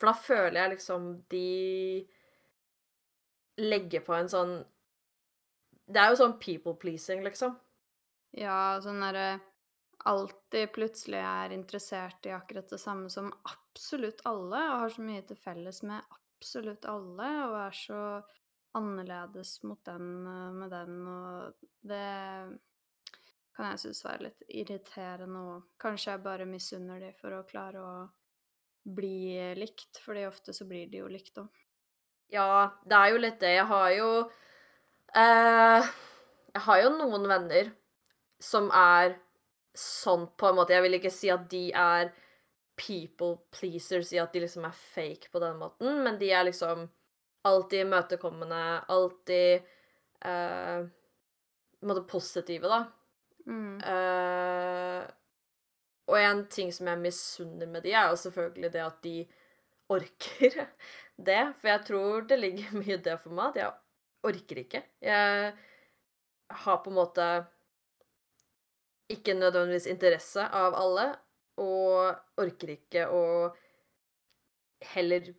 For 0.00 0.10
da 0.10 0.16
føler 0.16 0.58
jeg 0.62 0.74
liksom 0.76 1.10
de 1.32 1.46
legger 3.60 4.00
på 4.06 4.16
en 4.16 4.30
sånn 4.32 4.54
Det 5.90 6.00
er 6.00 6.12
jo 6.12 6.20
sånn 6.22 6.38
people 6.40 6.76
pleasing, 6.80 7.24
liksom. 7.26 7.56
Ja, 8.38 8.78
sånn 8.82 9.02
derre 9.02 9.40
Alltid 10.08 10.70
plutselig 10.72 11.18
er 11.20 11.52
interessert 11.52 12.24
i 12.24 12.30
akkurat 12.32 12.70
det 12.72 12.78
samme 12.80 13.10
som 13.12 13.26
absolutt 13.44 14.22
alle, 14.24 14.62
og 14.70 14.78
har 14.84 14.94
så 14.94 15.02
mye 15.04 15.24
til 15.28 15.36
felles 15.36 15.82
med 15.84 16.14
absolutt 16.16 16.86
alle, 16.88 17.26
og 17.44 17.56
er 17.66 17.76
så 17.76 17.98
annerledes 18.80 19.58
mot 19.68 19.82
den 19.84 20.06
eh, 20.30 20.46
med 20.56 20.72
den, 20.72 20.94
og 21.04 21.66
det 21.92 22.06
kan 23.56 23.74
jeg 23.74 23.82
synes 23.82 24.00
være 24.06 24.24
litt 24.30 24.46
irriterende 24.62 25.44
òg. 25.50 25.68
Kanskje 25.84 26.14
jeg 26.14 26.24
bare 26.24 26.48
misunner 26.48 27.04
de 27.04 27.12
for 27.20 27.36
å 27.36 27.44
klare 27.50 27.84
å 27.84 27.92
bli 28.84 29.54
likt, 29.58 30.00
fordi 30.04 30.26
ofte 30.28 30.54
så 30.56 30.66
blir 30.68 30.88
de 30.90 31.02
jo 31.02 31.08
likt 31.10 31.38
òg. 31.40 31.48
Ja, 32.30 32.70
det 32.86 32.96
er 32.96 33.10
jo 33.12 33.22
litt 33.24 33.40
det. 33.42 33.54
Jeg 33.56 33.66
har 33.66 33.90
jo 33.96 34.10
eh, 35.18 35.88
Jeg 36.54 36.62
har 36.66 36.82
jo 36.84 36.92
noen 36.94 37.26
venner 37.30 37.72
som 38.40 38.70
er 38.74 39.16
sånn 39.76 40.28
på 40.38 40.48
en 40.48 40.56
måte 40.58 40.74
Jeg 40.74 40.84
vil 40.86 40.96
ikke 40.98 41.12
si 41.12 41.30
at 41.30 41.44
de 41.50 41.68
er 41.76 42.12
people 42.80 43.36
pleasers 43.52 44.12
i 44.14 44.20
at 44.22 44.32
de 44.32 44.40
liksom 44.44 44.64
er 44.64 44.72
fake 44.72 45.28
på 45.32 45.42
den 45.42 45.58
måten, 45.60 45.98
men 46.04 46.16
de 46.16 46.30
er 46.32 46.46
liksom 46.48 46.86
alltid 47.44 47.84
imøtekommende, 47.84 48.60
alltid 48.88 49.66
eh, 50.24 50.86
på 50.86 51.84
en 51.84 51.90
måte 51.90 52.06
positive, 52.08 52.70
da. 52.70 52.80
Mm. 53.44 53.74
Eh, 53.84 55.04
og 56.10 56.18
en 56.18 56.42
ting 56.50 56.72
som 56.74 56.88
jeg 56.90 57.02
misunner 57.04 57.70
med 57.70 57.84
de, 57.86 57.94
er 57.94 58.10
jo 58.10 58.18
selvfølgelig 58.18 58.72
det 58.74 58.82
at 58.82 58.98
de 59.06 59.14
orker 59.90 60.58
det. 61.30 61.40
For 61.60 61.70
jeg 61.72 61.86
tror 61.86 62.26
det 62.28 62.40
ligger 62.40 62.76
mye 62.82 62.98
i 62.98 63.02
det 63.08 63.16
for 63.22 63.36
meg, 63.36 63.54
at 63.54 63.62
jeg 63.62 63.72
orker 64.30 64.62
ikke. 64.64 64.82
Jeg 65.04 65.52
har 66.64 66.82
på 66.84 66.90
en 66.90 66.98
måte 66.98 67.26
ikke 69.10 69.34
nødvendigvis 69.34 69.88
interesse 69.90 70.44
av 70.54 70.76
alle, 70.78 71.08
og 71.60 72.40
orker 72.40 72.74
ikke 72.76 73.08
å 73.10 73.22
heller 74.94 75.32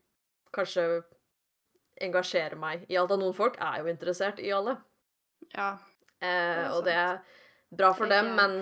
kanskje 0.54 0.84
engasjere 2.02 2.58
meg 2.60 2.84
i 2.92 2.98
alt. 3.00 3.14
Av 3.14 3.22
noen 3.22 3.36
folk 3.36 3.58
er 3.64 3.82
jo 3.82 3.92
interessert 3.92 4.42
i 4.44 4.52
alle. 4.54 4.76
Ja. 5.54 5.72
Eh, 6.22 6.30
er 6.30 6.76
og 6.76 6.84
det 6.86 6.96
er 6.98 7.22
bra 7.72 7.92
for 7.98 8.12
dem, 8.12 8.34
men 8.38 8.58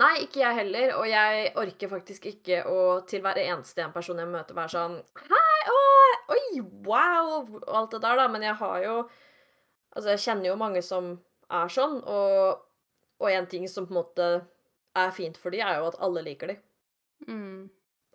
Nei, 0.00 0.12
ikke 0.24 0.40
jeg 0.40 0.56
heller. 0.56 0.94
Og 1.00 1.08
jeg 1.10 1.50
orker 1.60 1.90
faktisk 1.90 2.28
ikke 2.30 2.62
å 2.68 2.78
til 3.08 3.24
hver 3.24 3.40
eneste 3.42 3.84
en 3.84 3.92
person 3.92 4.20
jeg 4.20 4.30
møter, 4.30 4.56
være 4.56 4.72
sånn 4.72 4.96
Hei, 5.28 5.58
å, 5.72 5.80
oi, 6.32 6.62
wow, 6.86 7.42
og 7.42 7.66
alt 7.68 7.92
det 7.96 8.00
der, 8.04 8.22
da. 8.22 8.28
Men 8.32 8.46
jeg 8.48 8.56
har 8.62 8.78
jo 8.86 8.96
Altså, 9.92 10.14
jeg 10.14 10.22
kjenner 10.24 10.48
jo 10.48 10.56
mange 10.56 10.80
som 10.80 11.08
er 11.52 11.68
sånn, 11.68 11.98
og, 12.08 12.62
og 13.20 13.26
en 13.28 13.48
ting 13.50 13.66
som 13.68 13.84
på 13.84 13.92
en 13.92 13.98
måte 13.98 14.28
er 14.96 15.10
fint 15.12 15.36
for 15.36 15.52
de, 15.52 15.60
er 15.60 15.82
jo 15.82 15.90
at 15.90 15.98
alle 16.00 16.22
liker 16.24 16.48
de. 16.48 16.54
Mm. 17.28 17.66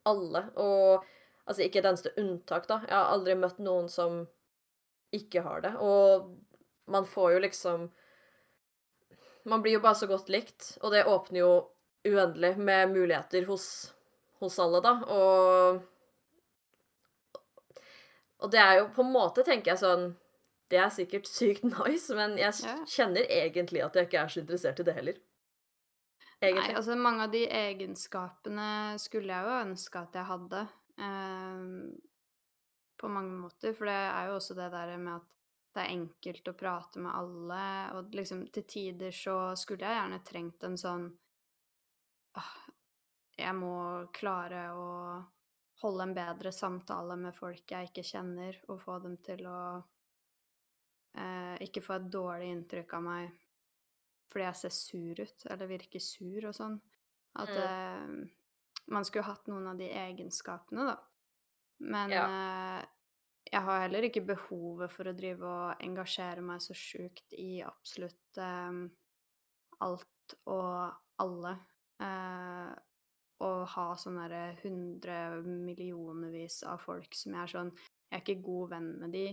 Alle. 0.09 0.41
Og 0.57 1.05
altså, 1.45 1.61
ikke 1.61 1.83
et 1.83 1.89
eneste 1.91 2.15
unntak, 2.17 2.65
da. 2.65 2.79
Jeg 2.87 2.95
har 2.95 3.13
aldri 3.13 3.37
møtt 3.37 3.61
noen 3.61 3.91
som 3.93 4.23
ikke 5.13 5.45
har 5.45 5.61
det. 5.67 5.75
Og 5.77 6.33
man 6.89 7.05
får 7.05 7.35
jo 7.35 7.43
liksom 7.45 7.87
Man 9.47 9.61
blir 9.63 9.77
jo 9.77 9.83
bare 9.83 9.95
så 9.95 10.07
godt 10.09 10.29
likt, 10.33 10.73
og 10.83 10.91
det 10.91 11.05
åpner 11.07 11.39
jo 11.39 11.51
uendelig 12.07 12.57
med 12.59 12.91
muligheter 12.93 13.45
hos, 13.47 13.67
hos 14.41 14.57
alle, 14.63 14.81
da. 14.83 14.95
Og 15.07 15.85
Og 18.39 18.51
det 18.53 18.59
er 18.61 18.73
jo 18.79 18.89
på 18.93 19.01
en 19.01 19.13
måte, 19.13 19.41
tenker 19.43 19.71
jeg 19.73 19.79
sånn 19.81 20.03
Det 20.69 20.77
er 20.77 20.91
sikkert 20.93 21.25
sykt 21.31 21.63
nice, 21.73 22.13
men 22.15 22.35
jeg 22.37 22.53
Ja. 22.63 22.75
kjenner 22.85 23.23
egentlig 23.31 23.81
at 23.85 23.95
jeg 23.95 24.09
ikke 24.09 24.19
er 24.25 24.27
så 24.33 24.41
interessert 24.43 24.79
i 24.83 24.83
det 24.83 24.93
heller. 24.99 25.17
Nei, 26.43 26.51
altså 26.75 26.93
mange 26.99 27.23
av 27.23 27.31
de 27.33 27.45
egenskapene 27.49 28.67
skulle 29.01 29.31
jeg 29.33 29.47
jo 29.47 29.55
ønske 29.63 30.03
at 30.03 30.13
jeg 30.19 30.27
hadde. 30.27 30.59
Eh, 30.99 31.63
på 32.99 33.09
mange 33.09 33.33
måter. 33.39 33.73
For 33.73 33.89
det 33.89 33.95
er 33.95 34.27
jo 34.29 34.35
også 34.35 34.53
det 34.59 34.67
der 34.75 34.97
med 35.01 35.15
at 35.15 35.25
det 35.77 35.85
er 35.85 35.93
enkelt 35.93 36.49
å 36.49 36.57
prate 36.57 37.01
med 37.03 37.13
alle, 37.13 37.63
og 37.93 38.15
liksom 38.17 38.47
til 38.53 38.65
tider 38.65 39.13
så 39.13 39.37
skulle 39.59 39.85
jeg 39.85 39.99
gjerne 39.99 40.23
trengt 40.25 40.65
en 40.65 40.77
sånn 40.81 41.07
«Åh, 42.37 42.55
Jeg 43.37 43.53
må 43.53 43.77
klare 44.17 44.63
å 44.73 44.87
holde 45.83 46.07
en 46.07 46.15
bedre 46.17 46.51
samtale 46.51 47.17
med 47.21 47.35
folk 47.37 47.69
jeg 47.69 47.91
ikke 47.91 48.05
kjenner, 48.05 48.57
og 48.67 48.81
få 48.81 48.97
dem 49.03 49.19
til 49.21 49.45
å 49.45 49.59
eh, 51.13 51.53
ikke 51.67 51.83
få 51.85 51.99
et 51.99 52.09
dårlig 52.13 52.49
inntrykk 52.55 52.97
av 52.97 53.05
meg 53.05 53.35
fordi 54.27 54.43
jeg 54.43 54.59
ser 54.59 54.73
sur 54.75 55.21
ut, 55.21 55.45
eller 55.53 55.69
virker 55.69 56.03
sur 56.03 56.49
og 56.49 56.55
sånn. 56.57 56.73
At 57.39 57.53
eh, 57.53 58.09
man 58.91 59.05
skulle 59.07 59.29
hatt 59.29 59.47
noen 59.47 59.69
av 59.71 59.79
de 59.79 59.87
egenskapene, 59.87 60.89
da. 60.89 60.97
Men 61.87 62.11
eh, 62.17 62.81
jeg 63.51 63.63
har 63.63 63.83
heller 63.85 64.07
ikke 64.07 64.25
behovet 64.27 64.91
for 64.91 65.07
å 65.07 65.15
drive 65.15 65.47
og 65.47 65.83
engasjere 65.83 66.43
meg 66.43 66.61
så 66.63 66.75
sjukt 66.77 67.35
i 67.37 67.61
absolutt 67.63 68.39
eh, 68.41 68.79
alt 69.85 70.35
og 70.51 71.23
alle. 71.23 71.53
Eh, 72.03 72.71
og 73.45 73.59
ha 73.69 73.87
sånn 74.01 74.17
derre 74.17 74.57
hundre 74.63 75.17
millionervis 75.45 76.63
av 76.65 76.81
folk 76.81 77.13
som 77.13 77.35
jeg 77.35 77.43
er 77.43 77.51
sånn 77.51 77.69
Jeg 77.77 78.15
er 78.15 78.23
ikke 78.23 78.45
god 78.45 78.71
venn 78.71 78.87
med 79.01 79.11
de, 79.13 79.25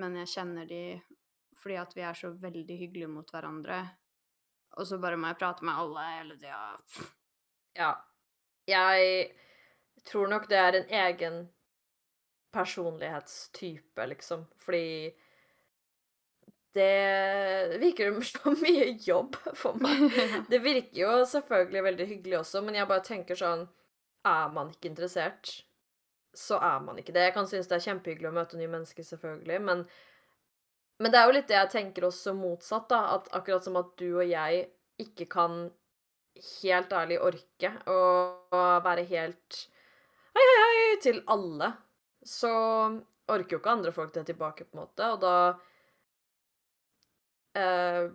men 0.00 0.16
jeg 0.22 0.32
kjenner 0.32 0.66
de 0.66 0.84
fordi 1.60 1.76
at 1.78 1.92
vi 1.94 2.02
er 2.02 2.16
så 2.18 2.32
veldig 2.40 2.76
hyggelige 2.80 3.10
mot 3.12 3.28
hverandre. 3.30 3.78
Og 4.80 4.88
så 4.88 4.98
bare 4.98 5.18
må 5.20 5.30
jeg 5.30 5.38
prate 5.38 5.66
med 5.66 5.76
alle 5.78 6.06
hele 6.08 6.38
tida. 6.40 7.10
Ja. 7.78 7.92
Jeg 8.66 9.28
tror 10.08 10.32
nok 10.32 10.48
det 10.50 10.58
er 10.58 10.78
en 10.80 10.90
egen 11.04 11.36
personlighetstype, 12.54 14.06
liksom. 14.14 14.46
Fordi 14.62 15.12
det 16.74 17.78
virker 17.82 18.16
som 18.26 18.56
mye 18.64 18.88
jobb 19.06 19.36
for 19.54 19.78
meg. 19.82 20.08
Det 20.50 20.58
virker 20.64 21.04
jo 21.04 21.12
selvfølgelig 21.30 21.84
veldig 21.88 22.08
hyggelig 22.10 22.40
også, 22.40 22.64
men 22.66 22.80
jeg 22.80 22.90
bare 22.90 23.06
tenker 23.06 23.38
sånn 23.38 23.68
Er 24.26 24.48
man 24.54 24.72
ikke 24.72 24.90
interessert, 24.90 25.52
så 26.34 26.58
er 26.58 26.80
man 26.82 26.98
ikke 26.98 27.12
det. 27.14 27.28
Jeg 27.28 27.36
kan 27.36 27.46
synes 27.46 27.68
det 27.70 27.76
er 27.76 27.86
kjempehyggelig 27.90 28.30
å 28.30 28.34
møte 28.40 28.58
nye 28.58 28.72
mennesker, 28.72 29.06
selvfølgelig, 29.06 29.60
men 29.68 29.86
men 31.02 31.10
det 31.10 31.18
er 31.18 31.26
jo 31.26 31.34
litt 31.34 31.48
det 31.50 31.56
jeg 31.56 31.70
tenker 31.72 32.04
også 32.06 32.32
motsatt, 32.38 32.86
da. 32.90 33.00
At 33.16 33.26
akkurat 33.34 33.64
som 33.66 33.74
at 33.80 33.88
du 33.98 34.12
og 34.12 34.28
jeg 34.28 34.68
ikke 35.02 35.26
kan 35.30 35.64
helt 36.62 36.92
ærlig 36.94 37.18
orke 37.22 37.70
å 37.90 37.98
være 38.84 39.04
helt 39.10 39.58
hei, 40.34 40.44
hei, 40.44 40.54
hei 40.60 40.96
til 41.02 41.20
alle, 41.30 41.72
så 42.24 42.50
orker 43.28 43.56
jo 43.56 43.60
ikke 43.60 43.72
andre 43.72 43.92
folk 43.92 44.14
det 44.14 44.26
tilbake, 44.28 44.64
på 44.64 44.76
en 44.76 44.82
måte, 44.82 45.08
og 45.12 45.20
da 45.22 45.36
eh, 47.60 48.10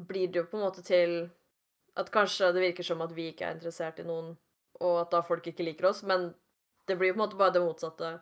blir 0.00 0.28
det 0.28 0.42
jo 0.42 0.48
på 0.50 0.58
en 0.58 0.66
måte 0.66 0.84
til 0.84 1.22
at 2.00 2.10
kanskje 2.12 2.52
det 2.54 2.64
virker 2.64 2.86
som 2.86 3.02
at 3.04 3.12
vi 3.16 3.30
ikke 3.30 3.48
er 3.48 3.56
interessert 3.58 4.00
i 4.00 4.06
noen, 4.08 4.34
og 4.80 4.96
at 5.02 5.12
da 5.12 5.22
folk 5.24 5.46
ikke 5.50 5.66
liker 5.66 5.90
oss, 5.90 6.02
men 6.08 6.30
det 6.88 6.96
blir 6.98 7.12
jo 7.12 7.16
på 7.16 7.20
en 7.20 7.24
måte 7.26 7.40
bare 7.40 7.54
det 7.56 7.64
motsatte 7.64 8.14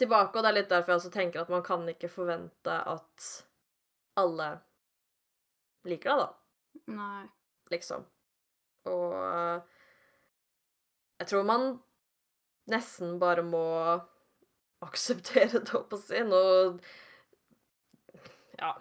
tilbake, 0.00 0.36
og 0.36 0.42
det 0.42 0.50
er 0.50 0.58
litt 0.58 0.72
derfor 0.72 0.94
jeg 0.94 1.02
også 1.02 1.14
tenker 1.14 1.42
at 1.42 1.52
man 1.52 1.64
kan 1.64 1.86
ikke 1.88 2.10
forvente 2.12 2.74
at 2.74 3.30
alle 4.20 4.50
liker 5.88 6.10
deg, 6.10 6.20
da, 6.24 6.92
Nei. 6.96 7.24
liksom. 7.72 8.04
Og 8.90 9.14
eh, 9.16 9.80
jeg 11.20 11.30
tror 11.30 11.46
man 11.48 11.68
nesten 12.70 13.18
bare 13.20 13.44
må 13.46 13.64
akseptere 14.84 15.60
det, 15.60 15.68
holdt 15.72 15.90
på 15.92 16.00
si. 16.00 16.20
Nå 16.26 16.42
Ja, 18.60 18.74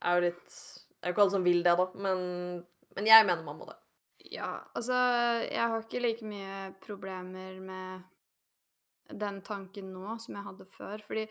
er 0.00 0.16
jo 0.16 0.26
litt 0.28 0.46
Det 0.46 1.04
er 1.04 1.12
jo 1.12 1.14
ikke 1.14 1.26
alle 1.26 1.36
som 1.36 1.46
vil 1.46 1.62
det, 1.64 1.76
da, 1.80 1.86
men, 1.94 2.24
men 2.96 3.08
jeg 3.08 3.26
mener 3.26 3.46
man 3.46 3.60
må 3.60 3.68
det. 3.70 3.76
Ja, 4.30 4.60
altså 4.76 4.96
Jeg 5.46 5.66
har 5.72 5.84
ikke 5.84 6.02
like 6.04 6.26
mye 6.28 6.72
problemer 6.84 7.60
med 7.64 8.08
den 9.10 9.40
tanken 9.42 9.88
nå 9.90 10.18
som 10.22 10.36
jeg 10.36 10.46
hadde 10.46 10.66
før, 10.70 11.00
fordi 11.02 11.24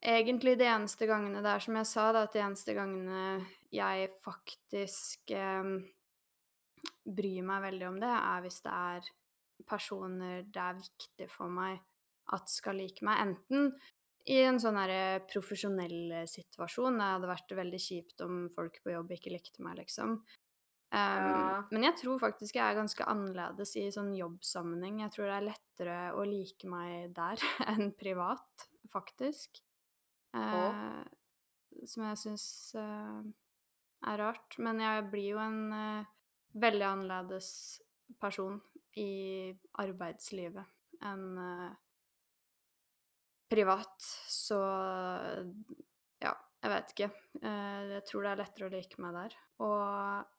egentlig 0.00 0.54
de 0.56 0.64
eneste 0.64 1.04
gangene 1.04 1.42
det 1.44 1.50
er 1.52 1.64
som 1.64 1.76
jeg 1.76 1.88
sa, 1.90 2.06
da, 2.16 2.22
at 2.24 2.32
de 2.32 2.40
eneste 2.40 2.72
gangene 2.72 3.24
jeg 3.74 4.08
faktisk 4.24 5.34
eh, 5.36 5.74
bryr 7.04 7.44
meg 7.44 7.66
veldig 7.66 7.88
om 7.90 7.98
det, 8.00 8.14
er 8.16 8.46
hvis 8.46 8.62
det 8.64 8.72
er 8.72 9.10
personer 9.68 10.44
det 10.46 10.60
er 10.62 10.78
viktig 10.80 11.30
for 11.32 11.52
meg 11.52 11.80
at 12.34 12.50
skal 12.50 12.78
like 12.78 13.04
meg. 13.06 13.24
Enten 13.24 13.72
i 14.30 14.36
en 14.44 14.60
sånn 14.62 14.78
her 14.78 15.24
profesjonell 15.30 16.26
situasjon. 16.28 17.00
Det 17.00 17.08
hadde 17.14 17.30
vært 17.30 17.56
veldig 17.56 17.80
kjipt 17.80 18.22
om 18.26 18.44
folk 18.54 18.78
på 18.84 18.94
jobb 18.94 19.16
ikke 19.16 19.32
likte 19.32 19.64
meg, 19.64 19.80
liksom. 19.80 20.20
Um, 20.90 20.98
Ja. 20.98 21.64
Men 21.70 21.84
jeg 21.86 21.96
tror 22.00 22.18
faktisk 22.18 22.56
jeg 22.56 22.66
er 22.66 22.74
ganske 22.74 23.04
annerledes 23.06 23.76
i 23.78 23.86
sånn 23.94 24.10
jobbsammenheng. 24.16 25.00
Jeg 25.04 25.14
tror 25.14 25.28
det 25.28 25.36
er 25.36 25.46
lettere 25.46 25.98
å 26.18 26.24
like 26.26 26.66
meg 26.66 27.14
der 27.14 27.38
enn 27.70 27.92
privat, 27.94 28.66
faktisk. 28.90 29.62
Uh, 30.34 31.02
som 31.86 32.04
jeg 32.08 32.18
syns 32.18 32.46
uh, 32.78 33.22
er 34.02 34.18
rart. 34.18 34.58
Men 34.58 34.82
jeg 34.82 35.06
blir 35.12 35.28
jo 35.36 35.42
en 35.42 35.60
uh, 35.70 36.10
veldig 36.58 36.88
annerledes 36.88 37.52
person 38.18 38.58
i 38.98 39.52
arbeidslivet 39.78 40.66
enn 41.06 41.38
eh, 41.38 41.72
privat. 43.50 44.06
Så 44.30 44.58
ja, 46.22 46.32
jeg 46.62 46.72
vet 46.74 46.94
ikke. 46.94 47.10
Eh, 47.42 47.82
jeg 47.96 48.06
tror 48.08 48.26
det 48.26 48.32
er 48.32 48.42
lettere 48.42 48.68
å 48.68 48.74
like 48.74 49.02
meg 49.02 49.16
der. 49.18 49.38
Og 49.66 50.36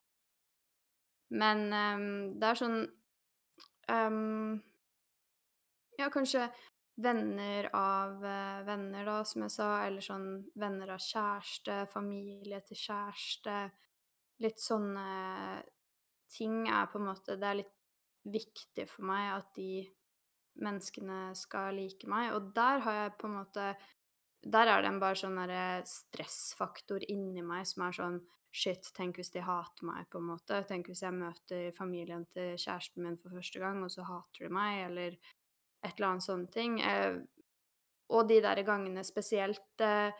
Men 1.31 1.71
eh, 1.71 2.03
det 2.39 2.49
er 2.49 2.59
sånn 2.59 2.81
um, 3.87 4.59
Ja, 5.99 6.09
kanskje 6.11 6.49
venner 7.01 7.69
av 7.73 8.19
venner, 8.67 9.05
da, 9.07 9.21
som 9.25 9.45
jeg 9.45 9.53
sa, 9.53 9.67
eller 9.87 10.03
sånn 10.05 10.25
venner 10.59 10.91
av 10.93 10.99
kjæreste, 11.01 11.77
familie 11.89 12.59
til 12.67 12.77
kjæreste. 12.77 13.55
Litt 14.43 14.59
sånne 14.61 15.05
ting 16.31 16.67
er 16.69 16.89
på 16.91 16.99
en 16.99 17.07
måte 17.09 17.37
Det 17.39 17.47
er 17.47 17.57
litt 17.61 17.80
viktig 18.23 18.85
for 18.89 19.07
meg 19.09 19.31
at 19.37 19.49
de 19.57 19.85
menneskene 20.61 21.31
skal 21.37 21.77
like 21.79 22.09
meg, 22.11 22.33
og 22.35 22.51
der 22.55 22.83
har 22.85 22.99
jeg 23.03 23.17
på 23.19 23.29
en 23.29 23.39
måte 23.39 23.73
Der 24.41 24.65
er 24.65 24.81
det 24.81 24.89
en 24.89 24.99
bare 24.99 25.15
sånn 25.15 25.37
stressfaktor 25.85 27.03
inni 27.13 27.43
meg 27.45 27.67
som 27.69 27.83
er 27.85 27.91
sånn 27.93 28.21
Shit, 28.51 28.89
tenk 28.97 29.15
hvis 29.15 29.31
de 29.31 29.39
hater 29.39 29.85
meg, 29.87 30.09
på 30.11 30.19
en 30.19 30.25
måte. 30.27 30.57
Tenk 30.67 30.89
hvis 30.89 31.05
jeg 31.05 31.15
møter 31.15 31.69
familien 31.71 32.25
til 32.33 32.57
kjæresten 32.59 33.05
min 33.05 33.15
for 33.15 33.31
første 33.31 33.61
gang, 33.61 33.79
og 33.79 33.93
så 33.93 34.03
hater 34.03 34.43
de 34.43 34.49
meg, 34.51 34.79
eller 34.89 35.15
et 35.15 35.93
eller 35.93 36.07
annet 36.09 36.25
sånne 36.25 36.51
ting. 36.51 36.81
Eh, 36.83 37.21
og 38.11 38.27
de 38.27 38.41
der 38.43 38.59
gangene 38.67 39.05
spesielt 39.07 39.85
eh, 39.85 40.11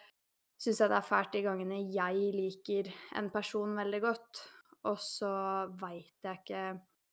syns 0.61 0.79
jeg 0.79 0.93
det 0.93 0.97
er 1.01 1.09
fælt 1.09 1.35
de 1.35 1.43
gangene 1.43 1.81
jeg 1.91 2.31
liker 2.37 2.93
en 3.19 3.27
person 3.33 3.75
veldig 3.81 4.01
godt, 4.05 4.45
og 4.87 4.97
så 5.01 5.33
veit 5.81 6.23
jeg 6.23 6.39
ikke 6.39 6.63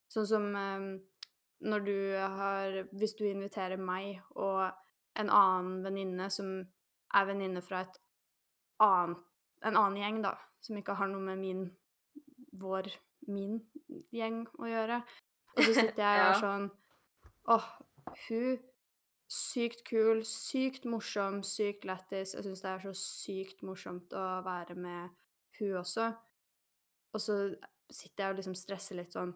Sånn 0.09 0.29
som 0.29 0.49
eh, 0.57 0.89
når 1.69 1.85
du 1.85 1.97
har 2.17 2.77
Hvis 2.95 3.17
du 3.19 3.25
inviterer 3.27 3.81
meg 3.81 4.21
og 4.39 4.69
en 5.19 5.31
annen 5.35 5.83
venninne 5.83 6.29
som 6.31 6.53
er 7.15 7.27
venninne 7.27 7.63
fra 7.65 7.83
et 7.83 7.97
annet, 8.85 9.19
en 9.67 9.77
annen 9.77 9.99
gjeng, 9.99 10.21
da, 10.23 10.37
som 10.63 10.79
ikke 10.79 10.95
har 10.95 11.11
noe 11.11 11.25
med 11.25 11.41
min 11.41 11.65
vår 12.61 12.87
min 13.27 13.59
gjeng 14.15 14.45
å 14.59 14.69
gjøre. 14.71 15.01
Og 15.57 15.63
så 15.65 15.73
sitter 15.75 16.03
jeg 16.05 16.21
og 16.23 16.29
er 16.29 16.43
sånn 16.47 16.69
Åh, 17.49 17.71
hun 18.29 18.59
Sykt 19.29 19.83
kul, 19.85 20.23
sykt 20.25 20.87
morsom, 20.89 21.43
sykt 21.45 21.83
lættis. 21.85 22.31
Jeg 22.33 22.47
syns 22.47 22.63
det 22.65 22.71
er 22.71 22.79
så 22.81 22.95
sykt 22.97 23.59
morsomt 23.61 24.15
å 24.17 24.23
være 24.41 24.73
med 24.73 25.11
hun 25.59 25.75
også. 25.83 26.07
Og 27.13 27.21
så 27.21 27.37
sitter 27.93 28.25
jeg 28.25 28.33
og 28.33 28.39
liksom 28.39 28.57
stresser 28.57 28.97
litt 28.97 29.13
sånn 29.13 29.35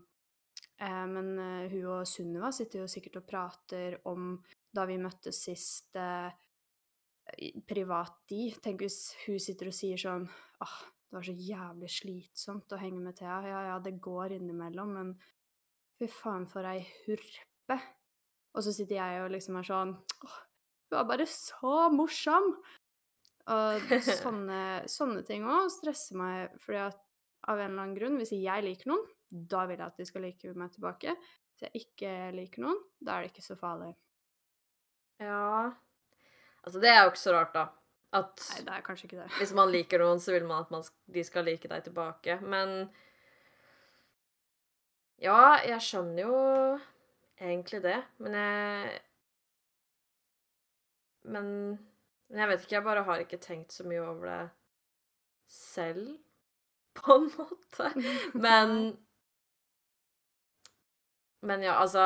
Men 0.82 1.36
eh, 1.38 1.70
hun 1.70 1.84
og 1.92 2.08
Sunniva 2.08 2.50
sitter 2.54 2.82
jo 2.82 2.90
sikkert 2.90 3.20
og 3.20 3.28
prater 3.28 4.00
om 4.10 4.34
da 4.74 4.86
vi 4.88 4.98
møttes 4.98 5.38
sist 5.44 5.94
eh, 6.00 6.32
privat 7.68 8.16
de. 8.32 8.48
Tenk 8.62 8.82
hvis 8.82 9.12
hun 9.26 9.38
sitter 9.42 9.70
og 9.70 9.76
sier 9.76 10.00
sånn 10.00 10.26
Åh, 10.62 10.76
det 11.06 11.18
var 11.18 11.26
så 11.28 11.36
jævlig 11.36 11.90
slitsomt 11.92 12.74
å 12.74 12.80
henge 12.80 13.02
med 13.04 13.18
Thea. 13.18 13.38
Ja 13.46 13.62
ja, 13.70 13.78
det 13.84 13.98
går 14.02 14.38
innimellom, 14.38 14.94
men 14.96 15.14
fy 16.00 16.08
faen 16.10 16.48
for 16.50 16.66
ei 16.66 16.80
hurpe. 17.04 17.78
Og 18.52 18.64
så 18.64 18.74
sitter 18.74 18.98
jeg 18.98 19.22
og 19.22 19.32
liksom 19.34 19.58
er 19.60 19.68
sånn 19.68 19.96
Åh, 20.26 20.38
hun 20.90 20.98
er 20.98 21.10
bare 21.14 21.28
så 21.30 21.76
morsom! 21.94 22.54
Og 23.52 23.94
sånne, 24.22 24.60
sånne 24.90 25.22
ting 25.26 25.46
òg 25.50 25.70
stresser 25.74 26.18
meg, 26.18 26.52
fordi 26.62 26.84
at 26.84 27.00
av 27.50 27.58
en 27.58 27.72
eller 27.72 27.82
annen 27.82 27.96
grunn, 27.96 28.18
hvis 28.20 28.34
jeg 28.36 28.62
liker 28.62 28.90
noen, 28.92 29.06
da 29.32 29.62
vil 29.68 29.78
jeg 29.78 29.86
at 29.86 30.00
de 30.00 30.06
skal 30.08 30.24
like 30.26 30.52
meg 30.60 30.72
tilbake. 30.74 31.14
Hvis 31.52 31.64
jeg 31.66 31.82
ikke 31.84 32.10
liker 32.36 32.64
noen, 32.64 32.80
da 33.00 33.16
er 33.16 33.24
det 33.24 33.32
ikke 33.32 33.44
så 33.46 33.56
farlig. 33.58 33.92
Ja 35.22 35.70
Altså, 36.62 36.78
det 36.78 36.90
er 36.92 37.00
jo 37.02 37.10
ikke 37.10 37.18
så 37.18 37.32
rart, 37.34 37.54
da. 37.56 37.64
At 38.14 38.42
Nei, 38.52 38.60
det 38.66 38.74
er 38.76 38.82
kanskje 38.86 39.06
ikke 39.08 39.22
det. 39.22 39.30
hvis 39.40 39.54
man 39.56 39.70
liker 39.72 40.02
noen, 40.02 40.20
så 40.22 40.34
vil 40.34 40.44
man 40.46 40.62
at 40.62 40.70
man, 40.70 40.84
de 41.10 41.24
skal 41.26 41.46
like 41.48 41.68
deg 41.70 41.86
tilbake. 41.88 42.36
Men 42.44 42.90
Ja, 45.22 45.58
jeg 45.66 45.80
skjønner 45.82 46.22
jo 46.26 46.36
egentlig 47.40 47.80
det, 47.82 47.98
men 48.22 48.36
jeg 48.38 49.00
Men 51.24 51.48
men 52.32 52.40
jeg 52.40 52.48
vet 52.48 52.62
ikke, 52.64 52.74
jeg 52.78 52.84
bare 52.86 53.02
har 53.04 53.20
ikke 53.20 53.38
tenkt 53.44 53.74
så 53.76 53.84
mye 53.84 54.00
over 54.00 54.28
det 54.30 54.50
selv, 55.52 56.14
på 56.96 57.16
en 57.18 57.26
måte. 57.36 57.90
Men 58.46 58.70
Men 61.42 61.62
ja, 61.64 61.74
altså 61.82 62.02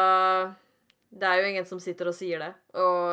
Det 1.13 1.27
er 1.29 1.41
jo 1.43 1.49
ingen 1.51 1.67
som 1.69 1.81
sitter 1.83 2.09
og 2.11 2.17
sier 2.17 2.41
det. 2.43 2.53
Og 2.81 3.11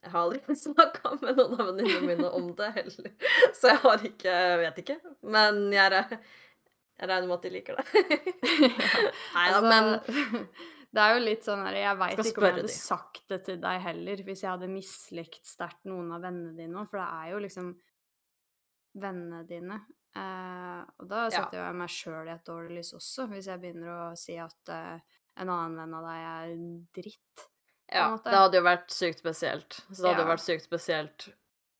jeg 0.00 0.12
har 0.14 0.20
aldri 0.24 0.56
snakka 0.66 1.16
med 1.20 1.36
noen 1.38 1.56
av 1.60 1.70
venninnene 1.72 2.06
mine 2.08 2.30
om 2.36 2.50
det 2.58 2.70
heller. 2.78 3.10
Så 3.56 3.72
jeg 3.72 3.80
har 3.84 4.04
ikke 4.10 4.36
Vet 4.64 4.78
ikke. 4.84 4.98
Men 5.36 5.66
jeg, 5.74 6.04
jeg 7.00 7.10
regner 7.10 7.26
med 7.28 7.36
at 7.38 7.48
de 7.48 7.54
liker 7.56 7.80
det. 7.80 8.04
Nei 9.36 9.48
da, 9.54 9.60
men 9.66 9.94
Altså, 9.98 10.44
Det 10.90 10.98
er 11.04 11.12
jo 11.14 11.18
litt 11.22 11.44
sånn 11.46 11.60
her 11.62 11.76
Jeg 11.78 11.98
veit 12.00 12.16
ikke 12.18 12.40
om 12.40 12.46
jeg 12.48 12.54
hadde 12.56 12.66
de. 12.66 12.72
sagt 12.74 13.20
det 13.30 13.36
til 13.46 13.60
deg 13.62 13.76
heller 13.84 14.22
hvis 14.26 14.40
jeg 14.42 14.50
hadde 14.50 14.66
mislikt 14.72 15.44
sterkt 15.46 15.84
noen 15.86 16.08
av 16.16 16.24
vennene 16.24 16.56
dine, 16.58 16.82
for 16.90 16.98
det 16.98 17.04
er 17.14 17.28
jo 17.30 17.42
liksom 17.44 17.68
vennene 18.98 19.44
dine. 19.46 19.76
Eh, 20.16 20.80
og 20.98 21.06
da 21.10 21.26
setter 21.30 21.60
ja. 21.60 21.66
jeg 21.68 21.78
meg 21.78 21.92
sjøl 21.94 22.26
i 22.28 22.34
et 22.34 22.46
dårlig 22.48 22.80
lys 22.80 22.94
også, 22.98 23.28
hvis 23.30 23.46
jeg 23.46 23.60
begynner 23.62 23.90
å 23.94 24.00
si 24.18 24.34
at 24.42 24.72
eh, 24.74 25.18
en 25.40 25.52
annen 25.52 25.76
venn 25.78 25.94
av 25.94 26.06
deg 26.08 26.24
er 26.30 26.54
dritt. 26.98 27.44
Ja, 27.90 28.08
det 28.22 28.34
hadde 28.36 28.58
jo 28.60 28.64
vært 28.66 28.90
sykt 28.94 29.22
spesielt. 29.22 29.80
Så 29.90 30.02
det 30.02 30.08
hadde 30.12 30.22
jo 30.22 30.26
Ja. 30.28 30.32
vært 30.34 30.44
sykt 30.46 30.66
spesielt 30.66 31.28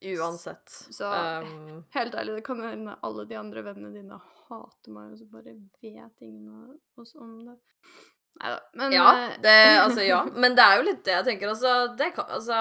uansett. 0.02 0.68
Så- 0.90 1.10
Um, 1.10 1.84
Helt 1.96 2.14
ærlig, 2.14 2.36
det 2.38 2.44
kan 2.46 2.62
hende 2.62 2.96
alle 3.02 3.26
de 3.26 3.36
andre 3.38 3.62
vennene 3.62 3.92
dine 3.94 4.18
hater 4.48 4.90
meg, 4.94 5.12
og 5.12 5.18
så 5.18 5.26
bare 5.30 5.54
vet 5.82 6.22
ingen 6.22 6.48
av 6.50 7.02
oss 7.02 7.14
om 7.14 7.36
det. 7.46 7.58
Nei 8.40 8.50
da. 8.54 8.60
Men 8.74 8.92
ja, 8.94 9.06
eh, 9.18 9.36
det 9.42 9.56
Altså, 9.82 10.06
ja. 10.06 10.24
Men 10.42 10.54
det 10.54 10.64
er 10.64 10.76
jo 10.78 10.86
litt 10.86 11.04
det 11.04 11.12
jeg 11.18 11.24
tenker. 11.24 11.48
Altså, 11.50 11.96
det 11.98 12.12
kan 12.14 12.30
Altså 12.30 12.60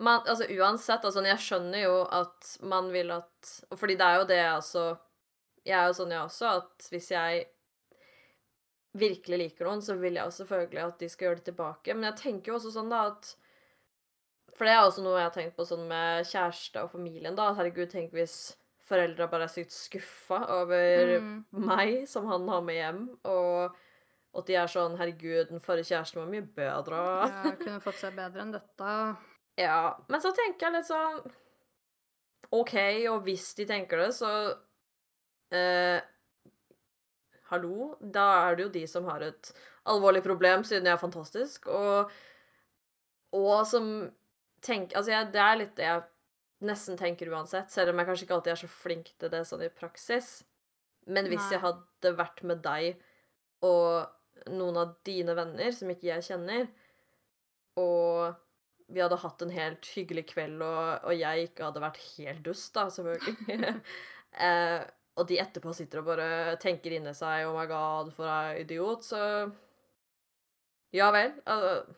man, 0.00 0.24
altså 0.24 0.46
uansett, 0.56 1.04
altså 1.04 1.22
jeg 1.26 1.44
skjønner 1.44 1.84
jo 1.84 1.96
at 2.16 2.54
man 2.66 2.90
vil 2.92 3.12
at 3.14 3.54
og 3.70 3.78
Fordi 3.80 3.96
det 4.00 4.06
er 4.06 4.20
jo 4.20 4.28
det 4.28 4.42
altså 4.44 4.84
Jeg 5.66 5.76
er 5.76 5.90
jo 5.90 5.96
sånn 5.98 6.14
jeg 6.14 6.24
også, 6.24 6.52
at 6.60 6.86
hvis 6.92 7.10
jeg 7.12 7.42
virkelig 9.00 9.38
liker 9.38 9.68
noen, 9.68 9.82
så 9.84 9.94
vil 10.00 10.16
jeg 10.18 10.26
jo 10.26 10.34
selvfølgelig 10.34 10.80
at 10.82 11.02
de 11.02 11.08
skal 11.12 11.26
gjøre 11.28 11.38
det 11.38 11.44
tilbake. 11.50 11.94
Men 11.94 12.08
jeg 12.08 12.18
tenker 12.18 12.50
jo 12.50 12.56
også 12.56 12.72
sånn 12.74 12.88
da 12.90 13.04
at 13.12 13.28
For 14.56 14.66
det 14.66 14.72
er 14.72 14.80
også 14.82 15.04
noe 15.04 15.20
jeg 15.20 15.28
har 15.28 15.36
tenkt 15.36 15.54
på 15.58 15.66
sånn 15.68 15.84
med 15.88 16.26
kjæreste 16.26 16.82
og 16.82 16.90
familien, 16.96 17.36
da. 17.36 17.52
At 17.52 17.60
herregud, 17.60 17.92
tenk 17.92 18.16
hvis 18.16 18.38
foreldra 18.90 19.28
bare 19.30 19.46
er 19.46 19.52
sykt 19.52 19.76
skuffa 19.76 20.40
over 20.56 21.14
mm, 21.22 21.36
meg 21.68 22.08
som 22.10 22.26
han 22.26 22.48
har 22.50 22.64
med 22.66 22.76
hjem, 22.80 23.04
og 23.30 23.76
at 24.40 24.46
de 24.46 24.56
er 24.58 24.70
sånn 24.70 24.96
'Herregud, 24.98 25.48
den 25.50 25.62
forrige 25.62 25.90
kjæresten 25.90 26.20
var 26.22 26.30
mye 26.30 26.46
bedre'. 26.58 27.04
Ja, 27.30 27.54
kunne 27.62 27.82
fått 27.82 28.02
seg 28.02 28.16
bedre 28.18 28.44
enn 28.44 28.52
dette. 28.54 28.90
Ja, 29.60 29.98
men 30.08 30.22
så 30.22 30.32
tenker 30.36 30.68
jeg 30.68 30.78
litt 30.78 30.88
sånn 30.88 31.20
OK, 32.56 32.74
og 33.12 33.26
hvis 33.26 33.52
de 33.58 33.66
tenker 33.68 34.00
det, 34.00 34.08
så 34.16 34.30
eh, 35.54 36.00
Hallo, 37.50 37.92
da 38.00 38.24
er 38.46 38.56
det 38.56 38.64
jo 38.64 38.72
de 38.78 38.84
som 38.90 39.06
har 39.10 39.22
et 39.26 39.50
alvorlig 39.90 40.22
problem, 40.22 40.64
siden 40.66 40.86
jeg 40.86 40.96
er 40.96 41.02
fantastisk, 41.02 41.68
og 41.70 42.10
Og 43.36 43.66
som 43.66 44.10
tenker 44.62 44.98
Altså, 44.98 45.12
jeg, 45.12 45.30
det 45.34 45.42
er 45.44 45.60
litt 45.60 45.76
det 45.78 45.86
jeg 45.86 46.02
nesten 46.66 46.98
tenker 47.00 47.30
uansett, 47.32 47.70
selv 47.72 47.92
om 47.92 48.00
jeg 48.00 48.08
kanskje 48.08 48.26
ikke 48.26 48.34
alltid 48.36 48.52
er 48.52 48.60
så 48.60 48.68
flink 48.68 49.12
til 49.16 49.30
det 49.32 49.46
sånn 49.48 49.62
i 49.64 49.70
praksis. 49.72 50.42
Men 51.08 51.30
hvis 51.30 51.46
Nei. 51.46 51.54
jeg 51.54 51.62
hadde 51.62 52.10
vært 52.18 52.42
med 52.44 52.60
deg 52.60 52.98
og 53.64 54.50
noen 54.52 54.76
av 54.82 54.92
dine 55.08 55.32
venner 55.38 55.72
som 55.72 55.88
ikke 55.92 56.10
jeg 56.10 56.26
kjenner, 56.26 56.66
og 57.80 58.36
vi 58.90 59.00
hadde 59.02 59.16
hatt 59.22 59.42
en 59.42 59.52
helt 59.54 59.86
hyggelig 59.94 60.24
kveld, 60.32 60.62
og, 60.62 61.04
og 61.06 61.14
jeg 61.14 61.48
ikke 61.48 61.64
hadde 61.68 61.82
vært 61.84 62.00
helt 62.16 62.42
dust, 62.44 62.72
da, 62.74 62.88
selvfølgelig 62.90 63.70
eh, 64.46 64.80
Og 65.20 65.26
de 65.28 65.38
etterpå 65.42 65.72
sitter 65.74 66.00
og 66.00 66.06
bare 66.12 66.56
tenker 66.62 66.94
inni 66.96 67.12
seg 67.14 67.44
'Oh 67.46 67.54
my 67.56 67.66
God, 67.70 68.12
for 68.16 68.26
ei 68.30 68.62
idiot', 68.64 69.04
så 69.04 69.22
Ja 70.92 71.10
vel. 71.14 71.32
Altså, 71.46 71.94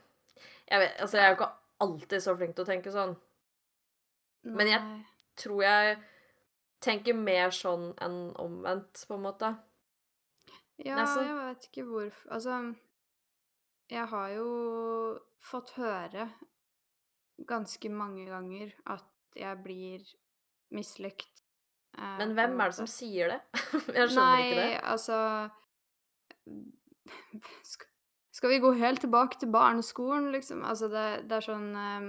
jeg 0.68 0.80
vet 0.80 1.00
Altså, 1.00 1.16
jeg 1.16 1.24
er 1.24 1.28
jo 1.30 1.36
ikke 1.40 1.52
alltid 1.80 2.20
så 2.22 2.36
flink 2.36 2.54
til 2.56 2.64
å 2.64 2.70
tenke 2.72 2.92
sånn. 2.92 3.16
Men 4.44 4.66
jeg- 4.66 5.04
Tror 5.36 5.62
jeg 5.62 5.98
tenker 6.80 7.14
mer 7.14 7.50
sånn 7.50 7.94
enn 8.04 8.34
omvendt, 8.36 9.04
på 9.08 9.14
en 9.14 9.22
måte. 9.22 9.48
Ja, 10.84 10.96
Nesten. 10.96 11.24
jeg 11.24 11.36
vet 11.36 11.68
ikke 11.68 11.84
hvorfor 11.88 12.32
Altså, 12.34 12.74
jeg 13.90 14.06
har 14.08 14.28
jo 14.34 15.18
fått 15.40 15.70
høre 15.76 16.28
ganske 17.48 17.90
mange 17.90 18.26
ganger 18.28 18.72
at 18.86 19.06
jeg 19.38 19.62
blir 19.64 20.02
mislykt. 20.72 21.42
eh, 21.98 22.16
Men 22.18 22.34
hvem 22.36 22.60
er 22.60 22.70
det 22.72 22.76
som 22.78 22.86
sier 22.90 23.28
det? 23.34 23.40
Jeg 23.96 24.08
skjønner 24.10 24.42
ikke 24.42 24.58
det. 24.58 24.66
Nei, 24.66 24.80
altså 24.94 25.50
sk- 27.72 27.88
Skal 28.32 28.50
vi 28.54 28.58
gå 28.64 28.70
helt 28.80 29.00
tilbake 29.04 29.38
til 29.40 29.50
barneskolen, 29.52 30.30
liksom? 30.32 30.62
Altså, 30.64 30.88
det, 30.88 31.06
det 31.28 31.36
er 31.36 31.44
sånn 31.44 31.66
eh, 31.76 32.06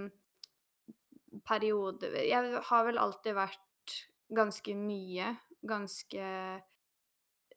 periode 1.49 2.11
Jeg 2.23 2.61
har 2.69 2.85
vel 2.87 2.99
alltid 3.01 3.35
vært 3.35 3.97
ganske 4.33 4.73
mye, 4.79 5.33
ganske 5.67 6.27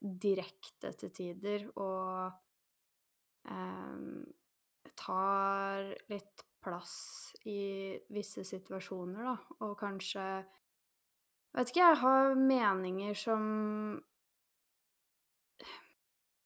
direkte 0.02 0.90
til 1.00 1.12
tider, 1.16 1.62
og 1.80 2.34
eh, 3.48 4.90
tar 4.98 5.86
litt 6.12 6.44
plass 6.66 6.96
i 7.46 7.94
visse 8.12 8.42
situasjoner, 8.46 9.22
da, 9.30 9.36
og 9.62 9.76
kanskje 9.80 10.26
Vet 11.56 11.70
ikke, 11.70 11.80
jeg 11.80 11.98
har 12.02 12.34
meninger 12.36 13.16
som 13.16 13.44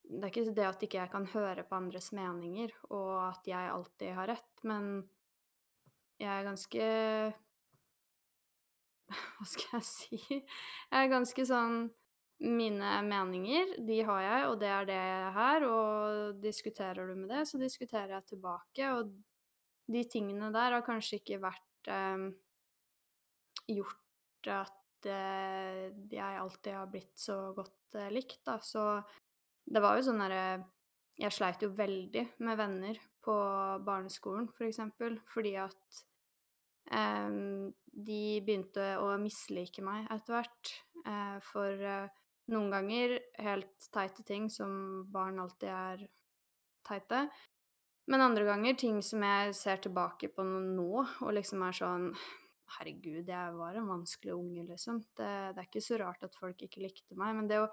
Det 0.07 0.21
er 0.21 0.29
ikke 0.31 0.53
det 0.55 0.67
at 0.69 0.85
ikke 0.87 1.01
jeg 1.01 1.11
kan 1.11 1.27
høre 1.33 1.65
på 1.67 1.79
andres 1.79 2.13
meninger, 2.15 2.75
og 2.91 3.15
at 3.31 3.47
jeg 3.51 3.71
alltid 3.73 4.15
har 4.15 4.31
rett, 4.31 4.65
men 4.67 4.91
jeg 6.21 6.31
er 6.31 6.47
ganske 6.47 6.85
Hva 9.39 9.47
skal 9.49 9.79
jeg 9.79 9.87
si? 9.89 10.21
Jeg 10.21 10.99
er 11.01 11.11
ganske 11.11 11.47
sånn 11.47 11.81
Mine 12.41 12.95
meninger, 13.05 13.75
de 13.85 13.99
har 14.09 14.23
jeg, 14.25 14.45
og 14.49 14.55
det 14.63 14.69
er 14.73 14.87
det 14.89 14.95
jeg 14.97 15.33
her, 15.35 15.65
og 15.69 16.39
diskuterer 16.41 17.11
du 17.11 17.19
med 17.19 17.29
det, 17.35 17.43
så 17.51 17.61
diskuterer 17.61 18.15
jeg 18.15 18.31
tilbake, 18.31 18.87
og 18.97 19.11
de 19.91 20.05
tingene 20.11 20.51
der 20.55 20.77
har 20.77 20.87
kanskje 20.87 21.19
ikke 21.21 21.41
vært 21.43 21.91
eh, 21.91 22.27
gjort 23.71 24.51
at 24.55 25.09
eh, 25.11 25.89
jeg 26.13 26.43
alltid 26.43 26.77
har 26.77 26.91
blitt 26.93 27.17
så 27.19 27.39
godt 27.57 27.99
eh, 27.99 28.11
likt, 28.15 28.41
da. 28.47 28.59
Så 28.63 28.85
det 29.71 29.83
var 29.83 29.99
jo 29.99 30.07
sånn 30.09 30.23
derre 30.23 30.45
Jeg 31.21 31.37
sleit 31.37 31.61
jo 31.61 31.69
veldig 31.77 32.23
med 32.47 32.57
venner 32.57 33.01
på 33.21 33.35
barneskolen, 33.85 34.49
for 34.57 34.65
eksempel, 34.65 35.19
fordi 35.29 35.53
at 35.61 35.99
em, 36.97 37.69
de 37.93 38.23
begynte 38.41 38.95
å 39.03 39.11
mislike 39.21 39.85
meg 39.85 40.09
etter 40.15 40.39
hvert. 40.39 40.73
Eh, 41.05 41.37
for 41.45 41.85
eh, 41.93 42.09
noen 42.53 42.73
ganger 42.73 43.19
helt 43.45 43.91
teite 43.93 44.25
ting 44.27 44.49
som 44.53 45.05
barn 45.13 45.43
alltid 45.43 45.69
er 45.75 46.07
teite. 46.89 47.27
Men 48.09 48.25
andre 48.25 48.47
ganger 48.49 48.79
ting 48.79 49.01
som 49.05 49.23
jeg 49.27 49.55
ser 49.59 49.83
tilbake 49.85 50.31
på 50.33 50.45
nå, 50.47 51.05
og 51.05 51.35
liksom 51.37 51.67
er 51.67 51.77
sånn 51.77 52.13
Herregud, 52.71 53.27
jeg 53.27 53.55
var 53.59 53.75
en 53.75 53.89
vanskelig 53.91 54.31
unge, 54.37 54.63
liksom. 54.69 55.01
Det, 55.19 55.31
det 55.57 55.59
er 55.59 55.67
ikke 55.67 55.83
så 55.83 55.97
rart 55.99 56.23
at 56.23 56.37
folk 56.39 56.61
ikke 56.63 56.85
likte 56.85 57.17
meg. 57.19 57.35
Men 57.35 57.49
det 57.51 57.59
å 57.65 57.71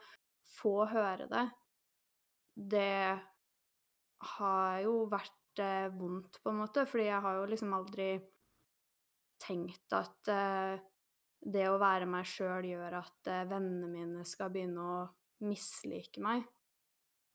få 0.57 0.87
høre 0.89 1.27
det, 1.29 1.43
det 2.57 3.19
har 4.33 4.79
jo 4.81 4.95
vært 5.11 5.61
eh, 5.61 5.85
vondt, 5.93 6.39
på 6.41 6.49
en 6.49 6.61
måte. 6.63 6.87
Fordi 6.89 7.05
jeg 7.11 7.21
har 7.27 7.37
jo 7.37 7.45
liksom 7.51 7.75
aldri 7.77 8.09
tenkt 9.43 9.93
at 9.93 10.33
eh, 10.33 10.81
det 11.45 11.67
å 11.69 11.77
være 11.81 12.09
meg 12.09 12.25
sjøl 12.25 12.65
gjør 12.65 12.97
at 13.03 13.29
eh, 13.29 13.45
vennene 13.49 13.89
mine 13.91 14.25
skal 14.25 14.49
begynne 14.53 14.81
å 14.81 14.99
mislike 15.45 16.23
meg. 16.23 16.47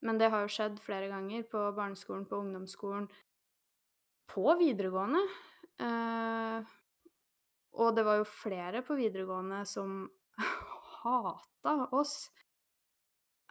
Men 0.03 0.19
det 0.19 0.29
har 0.33 0.43
jo 0.45 0.51
skjedd 0.51 0.81
flere 0.83 1.09
ganger 1.13 1.45
på 1.47 1.61
barneskolen, 1.77 2.25
på 2.27 2.41
ungdomsskolen, 2.43 3.05
på 4.33 4.55
videregående. 4.59 5.21
Eh, 5.83 6.73
og 7.79 7.95
det 7.97 8.05
var 8.05 8.19
jo 8.21 8.27
flere 8.29 8.83
på 8.85 8.97
videregående 8.99 9.63
som 9.69 10.03
hata 11.03 11.77
oss. 11.95 12.17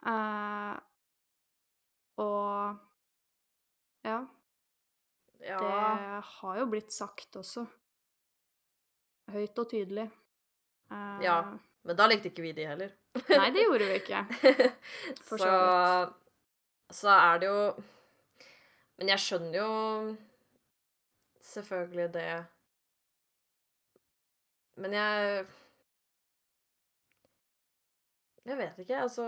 Eh, 0.06 0.76
og 2.20 2.78
ja, 4.04 4.20
Ja. 5.42 5.58
det 5.58 6.22
har 6.36 6.58
jo 6.60 6.66
blitt 6.70 6.92
sagt 6.94 7.34
også. 7.40 7.64
Høyt 9.32 9.58
og 9.58 9.70
tydelig. 9.72 10.08
Eh, 10.92 11.20
Ja. 11.24 11.40
Men 11.84 11.96
da 11.98 12.06
likte 12.06 12.28
ikke 12.30 12.42
vi 12.44 12.52
de 12.54 12.66
heller. 12.68 12.92
Nei, 13.28 13.48
det 13.50 13.64
gjorde 13.64 13.86
vi 13.88 13.94
ikke. 13.98 14.20
For 15.26 15.40
så 15.40 15.48
så, 15.48 16.12
så 16.92 17.12
er 17.14 17.42
det 17.42 17.50
jo 17.50 17.62
Men 19.00 19.08
jeg 19.14 19.24
skjønner 19.24 19.58
jo 19.58 20.16
selvfølgelig 21.52 22.08
det 22.14 22.28
Men 24.82 24.96
jeg 24.96 25.46
Jeg 28.44 28.58
vet 28.58 28.78
ikke, 28.82 29.00
altså 29.06 29.26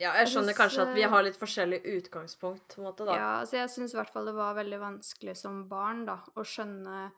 Ja, 0.00 0.14
jeg 0.16 0.30
skjønner 0.32 0.56
kanskje 0.56 0.86
at 0.86 0.94
vi 0.96 1.02
eh, 1.04 1.10
har 1.12 1.22
litt 1.22 1.36
forskjellig 1.38 1.82
utgangspunkt, 1.98 2.64
på 2.74 2.80
en 2.80 2.86
måte, 2.88 3.04
da. 3.06 3.16
Ja, 3.18 3.32
altså 3.42 3.58
jeg 3.60 3.70
syns 3.70 3.92
i 3.92 3.98
hvert 3.98 4.10
fall 4.10 4.30
det 4.30 4.32
var 4.34 4.56
veldig 4.56 4.78
vanskelig 4.80 5.34
som 5.38 5.60
barn 5.70 6.06
da, 6.08 6.16
å 6.34 6.44
skjønne 6.48 7.10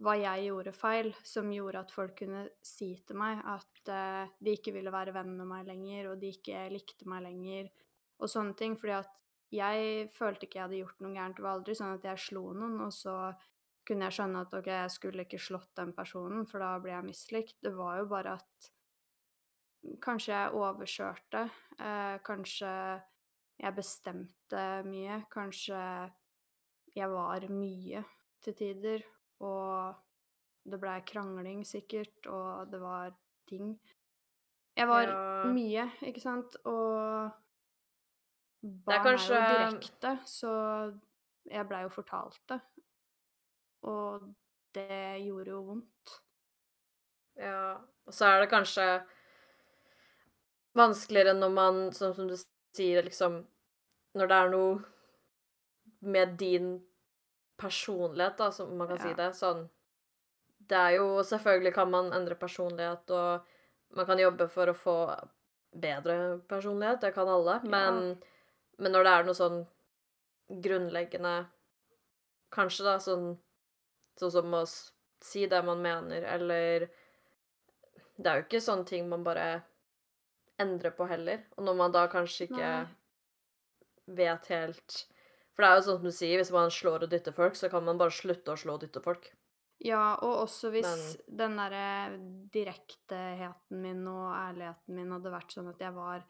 hva 0.00 0.14
jeg 0.16 0.46
gjorde 0.48 0.72
feil, 0.72 1.10
som 1.26 1.50
gjorde 1.52 1.82
at 1.84 1.92
folk 1.92 2.16
kunne 2.22 2.46
si 2.64 2.94
til 3.06 3.18
meg 3.20 3.40
at 3.44 3.90
uh, 3.92 4.32
de 4.40 4.54
ikke 4.56 4.72
ville 4.72 4.92
være 4.92 5.12
venn 5.16 5.34
med 5.36 5.48
meg 5.50 5.68
lenger, 5.68 6.10
og 6.10 6.20
de 6.22 6.32
ikke 6.32 6.68
likte 6.72 7.08
meg 7.10 7.26
lenger, 7.26 7.68
og 8.20 8.32
sånne 8.32 8.56
ting. 8.56 8.78
Fordi 8.80 8.96
at 8.96 9.16
jeg 9.52 10.08
følte 10.14 10.46
ikke 10.46 10.60
jeg 10.60 10.66
hadde 10.66 10.80
gjort 10.80 11.04
noe 11.04 11.12
gærent. 11.16 11.36
Det 11.36 11.44
var 11.44 11.58
aldri 11.58 11.76
sånn 11.76 11.96
at 11.98 12.08
jeg 12.08 12.24
slo 12.24 12.44
noen, 12.56 12.78
og 12.86 12.94
så 12.96 13.16
kunne 13.86 14.08
jeg 14.08 14.16
skjønne 14.16 14.44
at 14.46 14.56
ok, 14.56 14.72
jeg 14.72 14.94
skulle 14.94 15.26
ikke 15.26 15.42
slått 15.42 15.72
den 15.80 15.92
personen, 15.96 16.48
for 16.48 16.64
da 16.64 16.74
ble 16.80 16.94
jeg 16.94 17.08
mislikt. 17.10 17.58
Det 17.64 17.74
var 17.76 18.00
jo 18.00 18.08
bare 18.08 18.36
at 18.40 18.72
kanskje 20.04 20.32
jeg 20.32 20.56
overkjørte, 20.64 21.46
uh, 21.76 22.16
kanskje 22.24 22.72
jeg 23.60 23.76
bestemte 23.76 24.64
mye, 24.88 25.22
kanskje 25.32 25.80
jeg 26.96 27.12
var 27.12 27.44
mye 27.52 28.04
til 28.40 28.56
tider, 28.56 29.04
og 29.40 29.94
det 30.70 30.80
blei 30.80 31.00
krangling 31.08 31.64
sikkert, 31.66 32.26
og 32.26 32.70
det 32.72 32.80
var 32.80 33.14
ting. 33.48 33.78
Jeg 34.76 34.88
var 34.88 35.02
Ja. 35.08 35.44
mye, 35.52 35.90
ikke 36.02 36.20
sant, 36.20 36.56
og 36.64 37.30
barn 38.62 39.00
er, 39.00 39.04
kanskje- 39.04 39.40
jo 39.40 39.70
direkte, 39.70 40.18
så 40.26 40.52
jeg 41.50 41.68
blei 41.68 41.82
jo 41.82 41.88
fortalt 41.88 42.38
det. 42.48 42.60
Og 43.82 44.34
det 44.74 45.24
gjorde 45.24 45.46
jo 45.50 45.62
vondt. 45.62 46.20
Ja, 47.36 47.76
og 48.06 48.12
så 48.12 48.26
er 48.26 48.40
det 48.40 48.50
kanskje 48.50 49.06
vanskeligere 50.76 51.34
når 51.38 51.52
man, 51.54 51.74
sånn 51.92 52.14
som 52.14 52.28
du 52.28 52.36
sier, 52.74 53.02
liksom 53.02 53.46
Når 54.14 54.26
det 54.28 54.36
er 54.36 54.48
noe 54.50 54.84
med 56.02 56.36
din 56.38 56.84
personlighet, 57.60 58.38
da, 58.38 58.50
som 58.54 58.72
man 58.78 58.88
kan 58.90 59.00
si 59.02 59.12
det, 59.16 59.30
sånn 59.36 59.66
Det 60.70 60.78
er 60.78 60.96
jo 60.98 61.20
Selvfølgelig 61.26 61.74
kan 61.76 61.90
man 61.92 62.12
endre 62.16 62.38
personlighet, 62.38 63.10
og 63.10 63.96
man 63.96 64.06
kan 64.06 64.22
jobbe 64.22 64.46
for 64.48 64.70
å 64.70 64.76
få 64.76 64.96
bedre 65.70 66.40
personlighet, 66.50 67.00
det 67.04 67.12
kan 67.14 67.28
alle, 67.30 67.60
men, 67.62 68.00
men 68.78 68.94
når 68.94 69.06
det 69.06 69.12
er 69.14 69.28
noe 69.28 69.38
sånn 69.38 69.60
grunnleggende 70.64 71.34
Kanskje, 72.50 72.86
da, 72.86 72.96
sånn 72.98 73.36
Sånn 74.18 74.32
som 74.34 74.54
å 74.56 74.64
si 74.66 75.46
det 75.48 75.60
man 75.64 75.80
mener, 75.80 76.24
eller 76.34 76.88
Det 78.16 78.26
er 78.26 78.40
jo 78.40 78.46
ikke 78.48 78.62
sånne 78.64 78.88
ting 78.88 79.06
man 79.08 79.24
bare 79.24 79.62
endrer 80.60 80.92
på 80.92 81.06
heller. 81.08 81.46
Og 81.56 81.64
når 81.64 81.76
man 81.78 81.92
da 81.94 82.02
kanskje 82.12 82.46
ikke 82.50 82.58
Nei. 82.60 82.88
vet 84.18 84.48
helt 84.52 84.96
For 85.60 85.66
det 85.66 85.74
er 85.74 85.76
jo 85.76 85.84
sånn 85.84 85.96
som 85.98 86.04
du 86.08 86.14
sier, 86.16 86.38
hvis 86.40 86.50
man 86.56 86.70
slår 86.72 87.02
og 87.04 87.10
dytter 87.12 87.34
folk, 87.36 87.56
så 87.58 87.68
kan 87.68 87.84
man 87.84 87.98
bare 88.00 88.14
slutte 88.16 88.48
å 88.48 88.56
slå 88.56 88.78
og 88.78 88.80
dytte 88.80 89.02
folk. 89.04 89.26
Ja, 89.84 90.14
og 90.24 90.46
også 90.46 90.70
hvis 90.72 90.86
Men- 91.28 91.36
den 91.36 91.56
derre 91.58 92.18
direkteheten 92.48 93.82
min 93.82 94.06
og 94.08 94.32
ærligheten 94.32 94.94
min 94.96 95.10
hadde 95.12 95.28
vært 95.30 95.52
sånn 95.52 95.68
at 95.68 95.78
jeg 95.78 95.92
var 95.92 96.24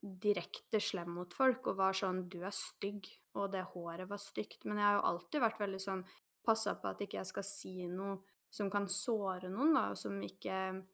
direkte 0.00 0.80
slem 0.80 1.10
mot 1.10 1.34
folk 1.34 1.66
og 1.66 1.76
var 1.76 1.92
sånn 1.92 2.30
'Du 2.30 2.44
er 2.44 2.50
stygg', 2.50 3.10
og 3.34 3.52
det 3.52 3.62
håret 3.74 4.08
var 4.08 4.16
stygt. 4.16 4.64
Men 4.64 4.78
jeg 4.78 4.84
har 4.84 4.94
jo 5.02 5.08
alltid 5.08 5.40
vært 5.42 5.58
veldig 5.58 5.80
sånn 5.80 6.04
Passa 6.46 6.74
på 6.76 6.88
at 6.88 7.00
ikke 7.00 7.18
jeg 7.18 7.26
skal 7.26 7.42
si 7.42 7.86
noe 7.88 8.22
som 8.48 8.70
kan 8.70 8.86
såre 8.86 9.50
noen, 9.50 9.74
da, 9.74 9.90
og 9.90 9.98
som 9.98 10.18
ikke 10.22 10.86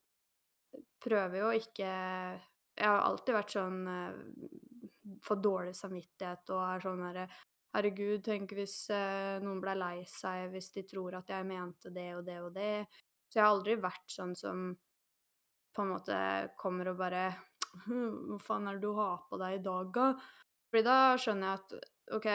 Prøver 1.01 1.39
jo 1.39 1.51
ikke 1.51 2.41
Jeg 2.77 2.87
har 2.87 3.03
alltid 3.03 3.35
vært 3.35 3.51
sånn 3.51 3.87
eh, 3.87 5.19
Får 5.21 5.43
dårlig 5.43 5.77
samvittighet 5.77 6.51
og 6.51 6.75
er 6.75 6.81
sånn 6.81 7.03
derre 7.13 7.29
Herregud, 7.73 8.21
tenk 8.27 8.53
hvis 8.53 8.77
eh, 8.93 9.39
noen 9.41 9.61
ble 9.63 9.73
lei 9.81 10.03
seg 10.09 10.51
hvis 10.53 10.69
de 10.75 10.85
tror 10.89 11.17
at 11.17 11.31
jeg 11.33 11.49
mente 11.49 11.93
det 11.95 12.11
og 12.19 12.27
det 12.27 12.39
og 12.45 12.51
det. 12.57 12.75
Så 13.33 13.39
jeg 13.39 13.47
har 13.47 13.55
aldri 13.55 13.79
vært 13.81 14.13
sånn 14.13 14.35
som 14.37 14.67
på 15.73 15.85
en 15.85 15.93
måte 15.95 16.17
kommer 16.61 16.93
og 16.93 16.99
bare 17.01 17.31
«Hm, 17.87 18.35
Hva 18.35 18.39
faen 18.45 18.69
er 18.69 18.77
det 18.77 18.85
du 18.85 18.93
har 18.99 19.23
på 19.31 19.39
deg 19.41 19.57
i 19.57 19.63
dag, 19.65 19.95
da? 19.95 20.11
Fordi 20.69 20.85
da 20.85 20.97
skjønner 21.17 21.49
jeg 21.49 21.63
at 21.63 22.17
OK, 22.19 22.29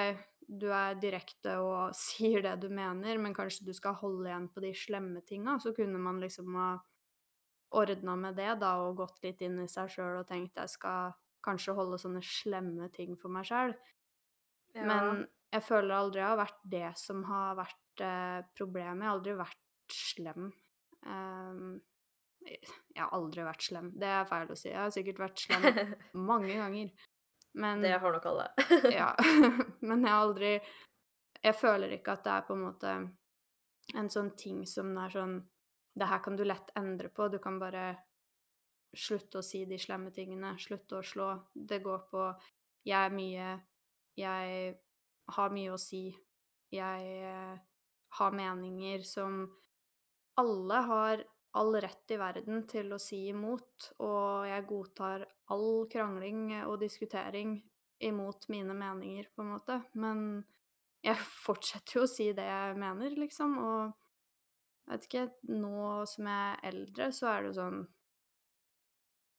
du 0.62 0.68
er 0.74 0.98
direkte 0.98 1.60
og 1.62 1.94
sier 2.08 2.42
det 2.46 2.56
du 2.64 2.72
mener, 2.74 3.22
men 3.22 3.36
kanskje 3.38 3.68
du 3.68 3.74
skal 3.78 4.00
holde 4.02 4.32
igjen 4.32 4.50
på 4.50 4.64
de 4.66 4.74
slemme 4.74 5.22
tinga. 5.22 5.60
Så 5.62 5.76
kunne 5.78 6.02
man 6.02 6.22
liksom 6.24 6.58
ha 6.58 6.72
ordna 7.78 8.16
med 8.18 8.38
det, 8.40 8.56
da, 8.64 8.74
og 8.82 8.98
gått 9.04 9.22
litt 9.22 9.42
inn 9.46 9.60
i 9.62 9.70
seg 9.70 9.92
sjøl 9.92 10.22
og 10.22 10.28
tenkt 10.30 10.58
jeg 10.58 10.74
skal 10.74 11.14
kanskje 11.46 11.76
holde 11.78 12.00
sånne 12.02 12.24
slemme 12.26 12.90
ting 12.96 13.14
for 13.20 13.30
meg 13.32 13.46
sjøl. 13.46 13.76
Men 14.86 15.26
jeg 15.54 15.64
føler 15.64 15.96
aldri 15.96 16.22
jeg 16.22 16.30
har 16.30 16.40
vært 16.42 16.64
det 16.72 16.88
som 17.00 17.22
har 17.30 17.58
vært 17.58 18.04
eh, 18.06 18.40
problemet. 18.58 19.04
Jeg 19.04 19.10
har 19.10 19.18
aldri 19.18 19.36
vært 19.40 19.98
slem. 19.98 20.50
Um, 21.08 21.78
jeg 22.48 23.02
har 23.02 23.14
aldri 23.16 23.46
vært 23.48 23.64
slem. 23.64 23.92
Det 24.00 24.10
er 24.12 24.28
feil 24.30 24.52
å 24.52 24.58
si. 24.58 24.70
Jeg 24.70 24.82
har 24.82 24.94
sikkert 24.94 25.22
vært 25.24 25.46
slem 25.46 25.96
mange 26.30 26.58
ganger. 26.58 26.92
Men 27.58 27.82
det 27.82 27.96
har 27.98 28.14
nok 28.14 28.28
alle. 28.30 28.50
ja. 29.00 29.14
Men 29.88 30.04
jeg 30.04 30.12
har 30.12 30.26
aldri 30.26 30.52
Jeg 31.44 31.56
føler 31.58 31.96
ikke 31.96 32.18
at 32.18 32.26
det 32.26 32.34
er 32.34 32.46
på 32.48 32.58
en 32.58 32.66
måte 32.66 32.98
en 33.96 34.10
sånn 34.12 34.34
ting 34.38 34.66
som 34.68 34.90
er 35.00 35.14
sånn 35.14 35.38
Det 35.98 36.10
her 36.10 36.20
kan 36.24 36.36
du 36.38 36.44
lett 36.46 36.74
endre 36.78 37.10
på. 37.10 37.30
Du 37.32 37.40
kan 37.42 37.58
bare 37.60 37.88
slutte 38.98 39.40
å 39.40 39.46
si 39.46 39.64
de 39.66 39.80
slemme 39.80 40.12
tingene. 40.14 40.54
Slutte 40.62 41.00
å 41.00 41.06
slå. 41.06 41.32
Det 41.54 41.82
går 41.86 42.06
på 42.12 42.28
Jeg 42.88 43.00
er 43.00 43.16
mye 43.16 43.50
Jeg 44.18 44.76
har 45.38 45.54
mye 45.54 45.74
å 45.76 45.80
si. 45.82 46.10
Jeg 46.74 47.10
eh, 47.30 47.58
har 48.18 48.36
meninger 48.36 49.04
som 49.08 49.44
alle 50.38 50.82
har 50.90 51.24
all 51.58 51.76
rett 51.82 52.14
i 52.14 52.20
verden 52.20 52.66
til 52.70 52.92
å 52.94 53.00
si 53.02 53.24
imot, 53.32 53.92
og 54.04 54.46
jeg 54.50 54.68
godtar 54.70 55.26
all 55.54 55.88
krangling 55.90 56.52
og 56.68 56.80
diskutering 56.84 57.58
imot 58.04 58.46
mine 58.54 58.76
meninger, 58.78 59.30
på 59.34 59.42
en 59.42 59.54
måte. 59.56 59.80
Men 59.98 60.44
jeg 61.06 61.18
fortsetter 61.46 62.00
jo 62.00 62.06
å 62.06 62.12
si 62.12 62.32
det 62.38 62.46
jeg 62.46 62.78
mener, 62.80 63.16
liksom, 63.18 63.58
og 63.64 63.96
jeg 64.88 64.94
vet 64.94 65.08
ikke, 65.10 65.28
nå 65.52 65.86
som 66.08 66.30
jeg 66.32 66.52
er 66.52 66.68
eldre, 66.72 67.12
så 67.16 67.32
er 67.32 67.42
det 67.42 67.50
jo 67.52 67.56
sånn 67.62 67.86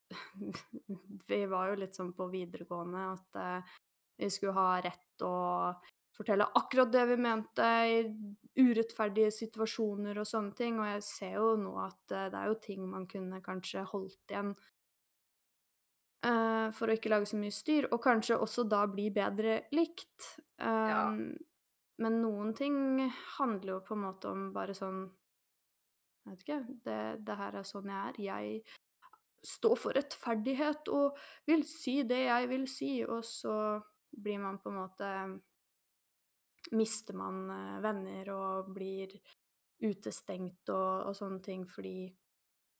Vi 1.29 1.37
var 1.49 1.69
jo 1.69 1.77
litt 1.77 1.97
sånn 1.97 2.11
på 2.17 2.25
videregående 2.33 3.01
at 3.11 3.37
eh, 3.37 3.73
vi 4.19 4.29
skulle 4.33 4.57
ha 4.57 4.81
rett 4.83 5.23
å 5.23 5.35
fortelle 6.19 6.49
akkurat 6.59 6.91
det 6.91 7.05
vi 7.13 7.15
mente 7.23 7.67
i 7.87 7.99
urettferdige 8.59 9.31
situasjoner 9.31 10.19
og 10.19 10.27
sånne 10.27 10.55
ting. 10.57 10.79
Og 10.81 10.89
jeg 10.89 11.05
ser 11.07 11.37
jo 11.37 11.53
nå 11.61 11.77
at 11.85 12.15
eh, 12.15 12.27
det 12.33 12.41
er 12.41 12.49
jo 12.51 12.57
ting 12.65 12.83
man 12.89 13.07
kunne 13.07 13.39
kanskje 13.45 13.85
holdt 13.87 14.33
igjen 14.33 14.51
uh, 16.27 16.67
for 16.75 16.89
å 16.89 16.97
ikke 16.97 17.11
lage 17.13 17.29
så 17.31 17.39
mye 17.39 17.55
styr, 17.55 17.87
og 17.93 18.01
kanskje 18.03 18.39
også 18.39 18.67
da 18.67 18.83
bli 18.91 19.07
bedre 19.15 19.61
likt. 19.75 20.33
Ja. 20.59 21.07
Um, 21.07 21.37
Men 21.99 22.21
noen 22.23 22.53
ting 22.55 22.75
handler 23.37 23.73
jo 23.73 23.79
på 23.83 23.95
en 23.95 24.05
måte 24.05 24.29
om 24.31 24.53
bare 24.55 24.71
sånn 24.75 25.01
Jeg 26.23 26.31
vet 26.31 26.43
ikke. 26.45 26.59
Det, 26.85 26.99
det 27.27 27.35
her 27.35 27.57
er 27.59 27.65
sånn 27.67 27.89
jeg 27.91 28.11
er. 28.11 28.19
Jeg 28.23 28.61
står 29.43 29.75
for 29.79 29.95
rettferdighet 29.95 30.91
og 30.95 31.17
vil 31.47 31.63
si 31.67 32.03
det 32.07 32.21
jeg 32.25 32.47
vil 32.51 32.65
si, 32.71 32.91
og 33.03 33.23
så 33.27 33.55
blir 34.11 34.39
man 34.39 34.57
på 34.59 34.69
en 34.69 34.79
måte 34.81 35.11
Mister 36.75 37.15
man 37.15 37.49
eh, 37.49 37.77
venner 37.81 38.29
og 38.35 38.71
blir 38.75 39.13
utestengt 39.79 40.69
og, 40.69 41.07
og 41.07 41.15
sånne 41.15 41.39
ting 41.41 41.63
fordi 41.71 42.09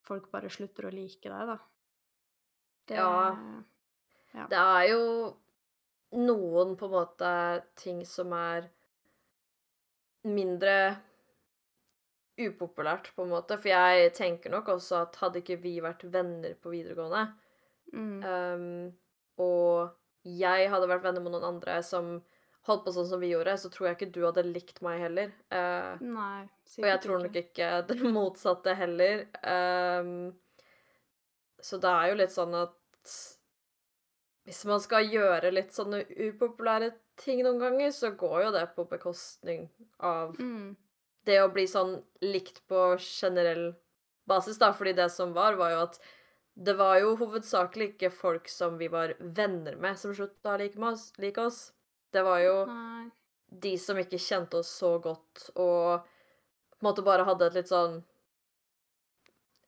folk 0.05 0.27
bare 0.31 0.49
slutter 0.51 0.89
å 0.89 0.91
like 0.93 1.29
deg, 1.31 1.53
da. 1.53 1.57
Det, 2.89 2.97
Ja. 4.35 4.45
Det 4.51 4.59
er 4.59 4.83
jo 4.91 5.05
noen 6.19 6.75
på 6.77 6.85
en 6.89 6.93
måte 6.93 7.31
ting 7.79 8.03
som 8.05 8.33
er 8.35 8.67
mindre 10.27 10.75
upopulært, 12.39 13.09
på 13.15 13.25
en 13.25 13.33
måte. 13.33 13.57
For 13.59 13.71
jeg 13.71 14.11
tenker 14.17 14.53
nok 14.53 14.69
også 14.75 15.01
at 15.03 15.17
hadde 15.21 15.41
ikke 15.41 15.59
vi 15.63 15.77
vært 15.83 16.05
venner 16.13 16.55
på 16.61 16.73
videregående, 16.75 17.27
Mm. 17.89 18.19
um, 18.23 18.91
og 19.41 19.95
jeg 20.27 20.69
hadde 20.71 20.87
vært 20.89 21.03
venner 21.05 21.21
med 21.23 21.31
noen 21.35 21.47
andre 21.53 21.79
som 21.85 22.17
holdt 22.67 22.83
på 22.85 22.91
sånn 22.93 23.07
som 23.07 23.21
vi 23.23 23.29
gjorde, 23.31 23.53
så 23.57 23.69
tror 23.71 23.87
jeg 23.87 23.95
ikke 23.97 24.11
du 24.13 24.19
hadde 24.27 24.43
likt 24.45 24.81
meg 24.85 24.99
heller. 25.01 25.31
Eh, 25.49 26.01
Nei, 26.05 26.43
og 26.77 26.87
jeg 26.91 27.01
tror 27.05 27.21
nok 27.23 27.37
ikke 27.39 27.69
det 27.87 27.97
motsatte 28.17 28.75
heller. 28.77 29.23
Um, 29.41 30.33
så 31.63 31.79
det 31.81 31.89
er 31.91 32.11
jo 32.11 32.19
litt 32.19 32.35
sånn 32.35 32.53
at 32.59 33.15
hvis 34.47 34.63
man 34.69 34.81
skal 34.81 35.05
gjøre 35.11 35.51
litt 35.53 35.73
sånne 35.75 36.03
upopulære 36.09 36.91
ting 37.19 37.41
noen 37.45 37.59
ganger, 37.61 37.91
så 37.93 38.11
går 38.17 38.45
jo 38.47 38.51
det 38.55 38.65
på 38.75 38.85
bekostning 38.89 39.67
av 39.99 40.35
Mm. 40.39 40.75
det 41.27 41.39
å 41.43 41.49
bli 41.53 41.65
sånn 41.69 41.97
likt 42.25 42.61
på 42.67 42.95
generell 43.03 43.73
basis, 44.29 44.57
da. 44.57 44.71
Fordi 44.73 44.93
det 44.97 45.09
som 45.13 45.33
var, 45.35 45.55
var 45.59 45.71
jo 45.75 45.81
at 45.87 45.99
det 46.59 46.73
var 46.75 46.97
jo 46.99 47.13
hovedsakelig 47.15 47.93
ikke 47.93 48.09
folk 48.11 48.49
som 48.51 48.75
vi 48.77 48.89
var 48.91 49.13
venner 49.19 49.77
med, 49.79 49.95
som 49.99 50.11
slutta 50.15 50.57
å 50.57 50.59
like, 50.59 50.79
oss, 50.83 51.05
like 51.15 51.39
oss. 51.39 51.59
Det 52.11 52.23
var 52.25 52.41
jo 52.43 52.55
Nei. 52.67 53.05
de 53.63 53.77
som 53.79 53.99
ikke 54.01 54.19
kjente 54.19 54.59
oss 54.59 54.71
så 54.81 54.97
godt, 54.99 55.45
og 55.55 56.03
på 56.03 56.81
en 56.81 56.87
måte 56.89 57.05
bare 57.05 57.23
hadde 57.27 57.47
et 57.47 57.59
litt 57.61 57.71
sånn 57.71 58.01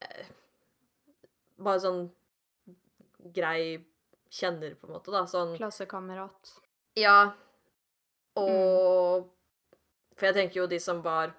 eh, 0.03 0.27
Bare 1.61 1.79
sånn 1.83 2.05
grei 3.35 3.77
kjenner, 4.33 4.73
på 4.75 4.89
en 4.89 4.95
måte, 4.95 5.13
da. 5.13 5.21
Sånn 5.29 5.53
Klassekamerat. 5.59 6.55
Ja. 6.99 7.35
Og 8.39 9.29
For 10.15 10.27
jeg 10.27 10.37
tenker 10.37 10.61
jo 10.61 10.67
de 10.71 10.79
som 10.79 11.01
var 11.03 11.35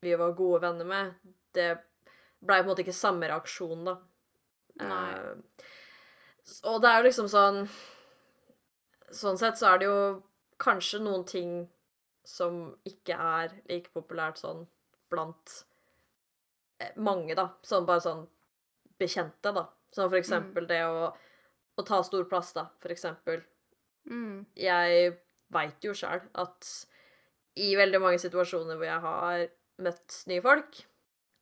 Vi 0.00 0.14
var 0.16 0.32
gode 0.38 0.62
venner 0.64 0.88
med, 0.88 1.34
det 1.54 1.68
blei 2.40 2.60
på 2.60 2.66
en 2.66 2.70
måte 2.72 2.84
ikke 2.84 2.96
samme 2.96 3.28
reaksjon, 3.30 3.84
da. 3.88 3.96
Eh, 4.80 5.64
og 6.70 6.80
det 6.82 6.88
er 6.90 7.00
jo 7.00 7.08
liksom 7.08 7.26
sånn 7.28 7.64
Sånn 9.10 9.36
sett 9.40 9.58
så 9.58 9.72
er 9.72 9.80
det 9.80 9.86
jo 9.88 10.22
kanskje 10.62 11.00
noen 11.02 11.24
ting 11.26 11.54
som 12.24 12.76
ikke 12.86 13.16
er 13.18 13.56
like 13.66 13.90
populært 13.90 14.38
sånn 14.38 14.60
blant 15.10 15.64
eh, 16.78 16.92
mange, 16.94 17.34
da. 17.34 17.48
Sånn 17.66 17.88
bare 17.88 18.04
sånn 18.04 18.22
bekjente, 19.02 19.50
da. 19.56 19.64
Som 19.90 20.12
for 20.12 20.20
eksempel 20.20 20.68
det 20.70 20.78
å, 20.86 21.08
å 21.10 21.82
ta 21.82 21.98
stor 22.06 22.28
plass, 22.30 22.52
da, 22.54 22.68
for 22.78 22.94
eksempel 22.94 23.42
Mm. 24.10 24.46
jeg 24.56 25.10
veit 25.52 25.84
jo 25.84 25.92
sjøl 25.92 26.22
at 26.40 26.68
i 27.60 27.74
veldig 27.76 27.98
mange 28.00 28.18
situasjoner 28.22 28.78
hvor 28.78 28.86
jeg 28.86 29.02
har 29.04 29.42
møtt 29.84 30.16
nye 30.30 30.40
folk, 30.40 30.78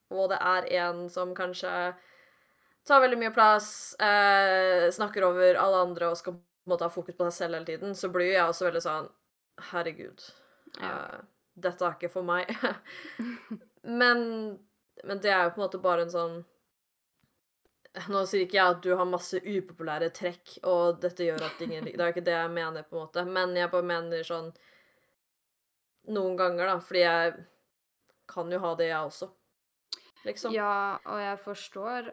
og 0.09 0.29
det 0.31 0.39
er 0.41 0.67
en 0.83 1.03
som 1.09 1.33
kanskje 1.37 1.71
tar 2.87 3.01
veldig 3.03 3.17
mye 3.21 3.33
plass, 3.35 3.95
eh, 4.01 4.87
snakker 4.91 5.23
over 5.27 5.59
alle 5.61 5.81
andre 5.85 6.09
og 6.09 6.17
skal 6.17 6.33
på 6.33 6.39
en 6.69 6.73
måte 6.73 6.87
ha 6.87 6.93
fokus 6.93 7.15
på 7.17 7.25
seg 7.29 7.33
selv 7.37 7.59
hele 7.59 7.65
tiden, 7.69 7.95
så 7.95 8.09
blir 8.13 8.31
jeg 8.33 8.45
også 8.45 8.69
veldig 8.69 8.81
sånn 8.85 9.09
Herregud, 9.71 10.23
Ja. 10.79 10.89
eh, 10.89 11.19
dette 11.59 11.83
er 11.85 11.97
ikke 11.97 12.11
for 12.13 12.23
meg. 12.23 12.47
men, 14.01 14.59
men 15.03 15.19
det 15.19 15.31
er 15.33 15.43
jo 15.43 15.53
på 15.55 15.59
en 15.61 15.65
måte 15.67 15.81
bare 15.83 16.05
en 16.07 16.13
sånn 16.13 16.39
Nå 18.07 18.21
sier 18.29 18.45
ikke 18.45 18.55
jeg 18.59 18.71
at 18.75 18.83
du 18.85 18.91
har 18.95 19.07
masse 19.09 19.39
upopulære 19.41 20.11
trekk, 20.13 20.59
og 20.69 20.99
dette 21.01 21.25
gjør 21.25 21.41
at 21.47 21.61
ingen 21.65 21.83
liker 21.83 21.97
Det 21.97 22.05
er 22.05 22.13
ikke 22.13 22.25
det 22.27 22.35
jeg 22.35 22.51
mener, 22.53 22.85
på 22.85 22.95
en 22.95 23.01
måte, 23.01 23.23
men 23.25 23.55
jeg 23.57 23.71
bare 23.73 23.87
mener 23.89 24.23
sånn 24.27 24.51
Noen 26.13 26.37
ganger, 26.39 26.69
da, 26.69 26.77
fordi 26.79 27.01
jeg 27.01 27.33
kan 28.29 28.51
jo 28.53 28.59
ha 28.63 28.71
det, 28.77 28.87
jeg 28.91 29.09
også. 29.09 29.27
Liksom. 30.25 30.53
Ja, 30.53 30.97
og 31.05 31.21
jeg 31.21 31.39
forstår 31.45 32.09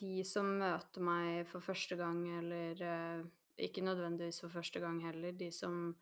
de 0.00 0.24
som 0.26 0.48
møter 0.60 1.04
meg 1.04 1.46
for 1.50 1.60
første 1.64 1.96
gang, 1.98 2.22
eller 2.38 2.82
eh, 2.82 3.22
ikke 3.66 3.84
nødvendigvis 3.84 4.40
for 4.44 4.52
første 4.52 4.80
gang 4.82 4.98
heller, 5.04 5.32
de 5.36 5.50
som 5.52 5.94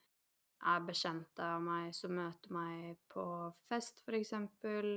er 0.64 0.80
bekjente 0.86 1.44
av 1.44 1.60
meg, 1.62 1.90
som 1.96 2.14
møter 2.16 2.54
meg 2.54 2.96
på 3.12 3.24
fest, 3.68 4.00
for 4.04 4.16
eksempel, 4.16 4.96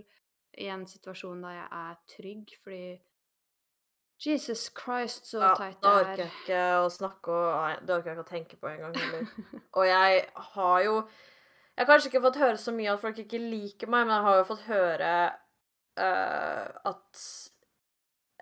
i 0.57 0.69
en 0.71 0.85
situasjon 0.87 1.43
der 1.43 1.57
jeg 1.57 1.67
er 1.81 1.97
trygg, 2.15 2.53
fordi 2.63 2.83
Jesus 4.25 4.71
Christ, 4.73 5.27
så 5.29 5.41
Ja, 5.43 5.49
teit 5.53 5.81
da 5.83 5.91
det 5.91 6.05
orker 6.05 6.21
jeg 6.23 6.27
er. 6.27 6.37
ikke 6.41 6.61
å 6.81 6.87
snakke 6.89 7.33
og 7.35 7.49
Nei, 7.53 7.73
det 7.85 7.93
orker 7.93 8.09
jeg 8.09 8.15
ikke 8.17 8.23
å 8.23 8.31
tenke 8.31 8.57
på 8.57 8.69
engang 8.71 8.95
heller. 8.97 9.27
Og 9.77 9.83
jeg 9.85 10.23
har 10.55 10.79
jo 10.87 10.95
Jeg 11.77 11.83
har 11.83 11.89
kanskje 11.91 12.09
ikke 12.09 12.23
fått 12.23 12.39
høre 12.41 12.57
så 12.57 12.73
mye 12.73 12.95
at 12.95 13.03
folk 13.03 13.19
ikke 13.21 13.37
liker 13.37 13.91
meg, 13.93 14.07
men 14.07 14.15
jeg 14.15 14.25
har 14.25 14.39
jo 14.39 14.47
fått 14.49 14.63
høre 14.65 15.11
eh, 15.97 16.67
at 16.85 17.51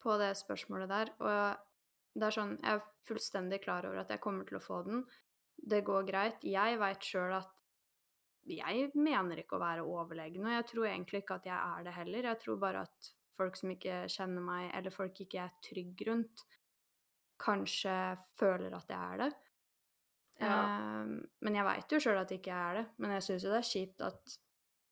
på 0.01 0.15
det 0.17 0.31
spørsmålet 0.39 0.89
der. 0.89 1.11
Og 1.21 2.17
det 2.17 2.27
er 2.27 2.35
sånn 2.35 2.55
Jeg 2.57 2.79
er 2.79 2.87
fullstendig 3.07 3.61
klar 3.63 3.85
over 3.87 4.01
at 4.01 4.09
jeg 4.11 4.23
kommer 4.23 4.47
til 4.47 4.57
å 4.57 4.63
få 4.63 4.81
den. 4.87 5.03
Det 5.55 5.83
går 5.85 6.07
greit. 6.09 6.41
Jeg 6.43 6.79
veit 6.81 7.05
sjøl 7.05 7.37
at 7.37 7.61
jeg 8.49 8.89
mener 8.97 9.37
ikke 9.37 9.59
å 9.59 9.61
være 9.61 9.85
overlegen, 9.85 10.47
og 10.47 10.55
jeg 10.55 10.67
tror 10.71 10.89
egentlig 10.89 11.21
ikke 11.21 11.37
at 11.37 11.45
jeg 11.45 11.57
er 11.57 11.85
det 11.85 11.93
heller. 11.93 12.29
Jeg 12.31 12.41
tror 12.41 12.57
bare 12.61 12.81
at 12.87 13.11
folk 13.37 13.57
som 13.59 13.69
ikke 13.73 14.01
kjenner 14.09 14.43
meg, 14.43 14.71
eller 14.77 14.93
folk 14.93 15.21
ikke 15.21 15.45
er 15.45 15.53
trygg 15.61 16.01
rundt, 16.09 16.43
kanskje 17.41 17.93
føler 18.37 18.73
at 18.77 18.89
jeg 18.89 18.97
er 18.97 19.21
det. 19.21 19.31
Ja. 20.41 20.57
Ehm, 21.01 21.27
men 21.41 21.55
jeg 21.55 21.65
veit 21.67 21.91
jo 21.93 21.99
sjøl 22.01 22.17
at 22.21 22.27
det 22.31 22.39
ikke 22.41 22.53
er 22.57 22.73
det. 22.81 22.85
Men 22.97 23.11
jeg 23.15 23.23
syns 23.27 23.43
jo 23.45 23.51
det 23.53 23.59
er 23.61 23.69
kjipt 23.71 24.01
at 24.07 24.37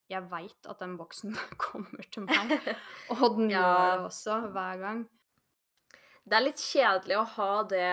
jeg 0.10 0.24
veit 0.32 0.68
at 0.70 0.80
den 0.80 0.96
boksen 0.98 1.36
kommer 1.66 2.06
til 2.14 2.24
meg. 2.30 2.54
Og 3.18 3.38
den 3.38 3.50
Ja. 3.50 3.62
gjør 3.64 3.98
det 3.98 4.06
også, 4.10 4.40
hver 4.54 4.80
gang. 4.84 5.04
Det 6.30 6.38
er 6.38 6.46
litt 6.46 6.62
kjedelig 6.62 7.18
å 7.18 7.28
ha 7.36 7.52
det 7.64 7.92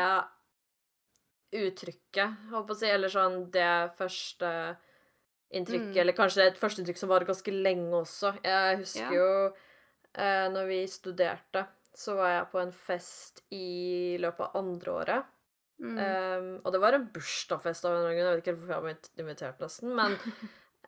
uttrykket, 1.57 2.35
holdt 2.51 2.67
på 2.69 2.75
å 2.75 2.79
si, 2.81 2.89
eller 2.91 3.09
sånn 3.13 3.37
det 3.55 3.93
første 3.97 4.51
inntrykket, 5.55 5.95
Mm. 5.95 6.01
eller 6.03 6.13
kanskje 6.13 6.47
et 6.51 6.59
førsteinntrykk 6.59 6.99
som 6.99 7.09
varer 7.09 7.25
ganske 7.29 7.53
lenge 7.55 7.95
også. 7.95 8.35
Jeg 8.43 8.79
husker 8.83 9.01
Ja. 9.01 9.11
jo 9.13 9.55
eh, 10.19 10.49
når 10.49 10.67
vi 10.67 10.87
studerte, 10.87 11.67
så 11.95 12.17
var 12.17 12.29
jeg 12.29 12.51
på 12.53 12.61
en 12.63 12.73
fest 12.73 13.43
i 13.53 14.17
løpet 14.19 14.41
av 14.41 14.57
andre 14.57 14.91
året. 14.93 15.25
Mm. 15.83 15.99
Um, 16.01 16.51
og 16.65 16.73
det 16.73 16.81
var 16.81 16.97
en 16.97 17.07
bursdagsfest 17.13 17.85
av 17.85 17.99
en 17.99 18.07
grunn. 18.07 18.23
Jeg 18.23 18.31
vet 18.31 18.45
ikke 18.45 18.57
hvorfor 18.57 18.75
jeg 18.75 18.85
var 18.85 18.95
invit- 18.95 19.23
invitert, 19.23 19.63
nesten. 19.63 19.95
Men, 19.99 20.17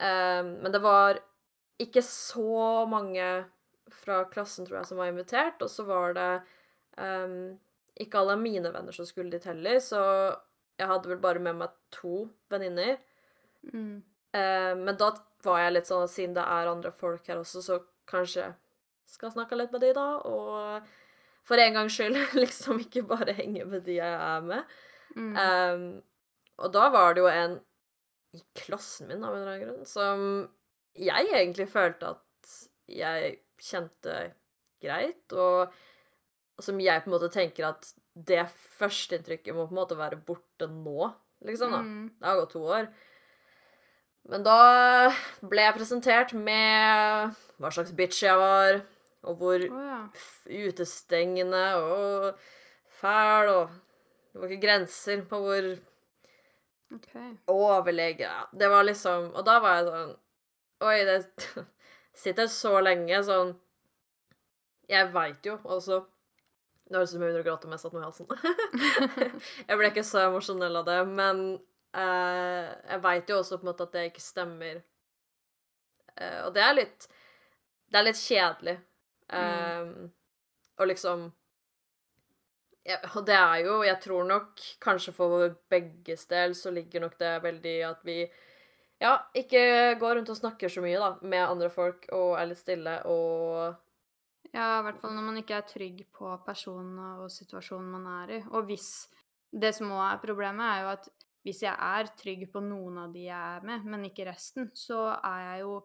um, 0.00 0.52
men 0.64 0.74
det 0.74 0.82
var 0.84 1.20
ikke 1.78 2.02
så 2.04 2.84
mange 2.90 3.28
fra 3.92 4.22
klassen, 4.32 4.66
tror 4.66 4.80
jeg, 4.80 4.90
som 4.90 5.00
var 5.00 5.12
invitert. 5.12 5.62
Og 5.64 5.72
så 5.72 5.84
var 5.88 6.16
det 6.16 6.30
um, 6.96 7.58
ikke 8.00 8.22
alle 8.22 8.38
mine 8.40 8.72
venner 8.74 8.94
som 8.94 9.06
skulle 9.08 9.32
dit 9.32 9.44
heller, 9.48 9.80
så 9.82 10.00
jeg 10.78 10.86
hadde 10.86 11.10
vel 11.10 11.20
bare 11.22 11.42
med 11.42 11.58
meg 11.58 11.74
to 11.94 12.28
venninner. 12.52 12.98
Mm. 13.72 13.98
Eh, 14.32 14.74
men 14.78 14.96
da 15.00 15.10
var 15.42 15.62
jeg 15.62 15.74
litt 15.74 15.88
sånn 15.90 16.04
at 16.04 16.12
siden 16.12 16.36
det 16.36 16.44
er 16.44 16.70
andre 16.70 16.92
folk 16.94 17.26
her 17.30 17.40
også, 17.40 17.62
så 17.64 17.80
kanskje 18.08 18.52
skal 19.08 19.32
snakke 19.32 19.58
litt 19.58 19.72
med 19.74 19.82
de 19.82 19.92
da, 19.96 20.06
og 20.28 20.88
for 21.48 21.60
en 21.62 21.78
gangs 21.78 21.96
skyld 21.96 22.18
liksom 22.42 22.82
ikke 22.84 23.06
bare 23.08 23.36
henge 23.38 23.64
med 23.68 23.86
de 23.88 23.98
jeg 23.98 24.20
er 24.20 24.44
med. 24.44 24.76
Mm. 25.16 25.32
Um, 25.34 25.88
og 26.58 26.72
da 26.74 26.88
var 26.92 27.16
det 27.16 27.24
jo 27.24 27.32
en 27.32 27.58
i 28.36 28.42
klassen 28.58 29.08
min 29.08 29.22
av 29.24 29.32
en 29.32 29.40
eller 29.40 29.54
annen 29.54 29.62
grunn 29.64 29.86
som 29.88 30.24
jeg 30.98 31.30
egentlig 31.32 31.68
følte 31.70 32.12
at 32.12 32.56
jeg 32.88 33.38
kjente 33.62 34.16
greit, 34.82 35.32
og, 35.34 35.72
som 36.62 36.78
jeg 36.82 37.02
på 37.02 37.10
en 37.10 37.14
måte 37.14 37.30
tenker 37.32 37.70
at 37.70 37.88
det 38.28 38.44
førsteinntrykket 38.78 39.54
må 39.54 39.66
på 39.66 39.74
en 39.74 39.80
måte 39.80 39.98
være 39.98 40.18
borte 40.26 40.68
nå, 40.70 41.10
liksom. 41.46 41.74
da. 41.74 41.80
Mm. 41.84 42.04
Det 42.18 42.28
har 42.28 42.40
gått 42.40 42.54
to 42.56 42.64
år. 42.66 42.88
Men 44.28 44.44
da 44.44 44.58
ble 45.48 45.64
jeg 45.64 45.76
presentert 45.78 46.34
med 46.36 47.36
hva 47.58 47.72
slags 47.72 47.94
bitch 47.96 48.24
jeg 48.26 48.38
var, 48.38 48.82
og 49.28 49.36
hvor 49.40 49.64
oh, 49.68 49.84
ja. 49.84 50.00
utestengende 50.68 51.64
og 51.76 52.38
fæl, 52.98 53.52
og 53.52 53.76
det 54.32 54.40
var 54.40 54.52
ikke 54.52 54.66
grenser 54.66 55.22
på 55.28 55.40
hvor 55.42 55.68
okay. 56.94 57.30
overlege 57.46 58.28
Det 58.60 58.70
var 58.70 58.82
liksom 58.82 59.32
Og 59.34 59.46
da 59.46 59.58
var 59.60 59.76
jeg 59.76 59.86
sånn 59.88 60.12
Oi, 60.88 60.98
det 61.08 61.64
sitter 62.22 62.50
så 62.52 62.78
lenge 62.84 63.22
sånn 63.26 63.54
Jeg 64.88 65.10
veit 65.14 65.48
jo 65.48 65.56
også 65.64 66.02
Det 66.86 66.96
høres 66.96 67.10
ut 67.10 67.16
som 67.16 67.24
jeg 67.24 67.32
begynner 67.32 67.42
å 67.42 67.48
gråte 67.48 67.70
mens 67.70 67.84
jeg 67.84 67.90
satt 67.90 67.96
noe 67.96 68.02
i 68.02 68.08
halsen. 68.08 68.28
jeg 69.68 69.80
ble 69.80 69.90
ikke 69.90 70.06
så 70.08 70.22
emosjonell 70.22 70.78
av 70.80 70.86
det, 70.86 71.00
men 71.18 71.42
eh, 71.92 72.68
jeg 72.94 73.02
veit 73.04 73.28
jo 73.28 73.40
også 73.42 73.58
på 73.58 73.66
en 73.66 73.68
måte 73.68 73.84
at 73.84 73.92
det 73.92 74.04
ikke 74.08 74.24
stemmer. 74.24 74.78
Eh, 76.16 76.38
og 76.46 76.54
det 76.56 76.62
er 76.64 76.78
litt 76.78 77.04
Det 77.92 78.00
er 78.00 78.06
litt 78.06 78.22
kjedelig. 78.22 78.78
Um, 79.28 80.08
og 80.80 80.86
liksom 80.88 81.26
ja, 82.88 82.96
Og 83.12 83.26
det 83.28 83.34
er 83.36 83.58
jo 83.66 83.82
Jeg 83.84 83.98
tror 84.00 84.24
nok 84.24 84.62
kanskje 84.80 85.12
for 85.12 85.42
begges 85.68 86.24
del 86.30 86.54
så 86.56 86.72
ligger 86.72 87.04
nok 87.04 87.18
det 87.20 87.34
veldig 87.44 87.74
at 87.90 88.06
vi 88.08 88.22
ja, 88.98 89.12
ikke 89.36 89.60
går 90.00 90.16
rundt 90.16 90.32
og 90.32 90.38
snakker 90.38 90.72
så 90.72 90.82
mye 90.82 90.98
da, 90.98 91.10
med 91.22 91.44
andre 91.44 91.68
folk 91.70 92.08
og 92.16 92.32
er 92.40 92.48
litt 92.50 92.62
stille 92.62 92.96
og 93.06 93.76
Ja, 94.54 94.78
i 94.80 94.86
hvert 94.86 94.98
fall 95.02 95.12
når 95.14 95.26
man 95.28 95.38
ikke 95.42 95.58
er 95.58 95.68
trygg 95.68 96.00
på 96.16 96.32
personen 96.46 96.96
og 97.20 97.28
situasjonen 97.30 97.92
man 97.92 98.06
er 98.22 98.32
i. 98.38 98.42
Og 98.48 98.64
hvis 98.70 98.88
Det 99.52 99.70
som 99.76 99.92
òg 99.92 100.02
er 100.06 100.18
problemet, 100.24 100.64
er 100.64 100.82
jo 100.82 100.88
at 100.96 101.06
hvis 101.46 101.62
jeg 101.62 101.72
er 101.72 102.10
trygg 102.20 102.42
på 102.52 102.60
noen 102.60 102.98
av 103.04 103.12
de 103.12 103.22
jeg 103.28 103.56
er 103.56 103.62
med, 103.64 103.84
men 103.88 104.08
ikke 104.08 104.26
resten, 104.28 104.66
så 104.76 105.14
er 105.14 105.44
jeg 105.46 105.62
jo 105.62 105.78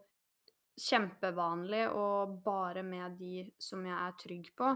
kjempevanlig 0.79 1.85
og 1.93 2.39
bare 2.45 2.83
med 2.85 3.17
de 3.19 3.45
som 3.61 3.83
jeg 3.85 3.95
er 3.97 4.17
trygg 4.19 4.49
på. 4.57 4.71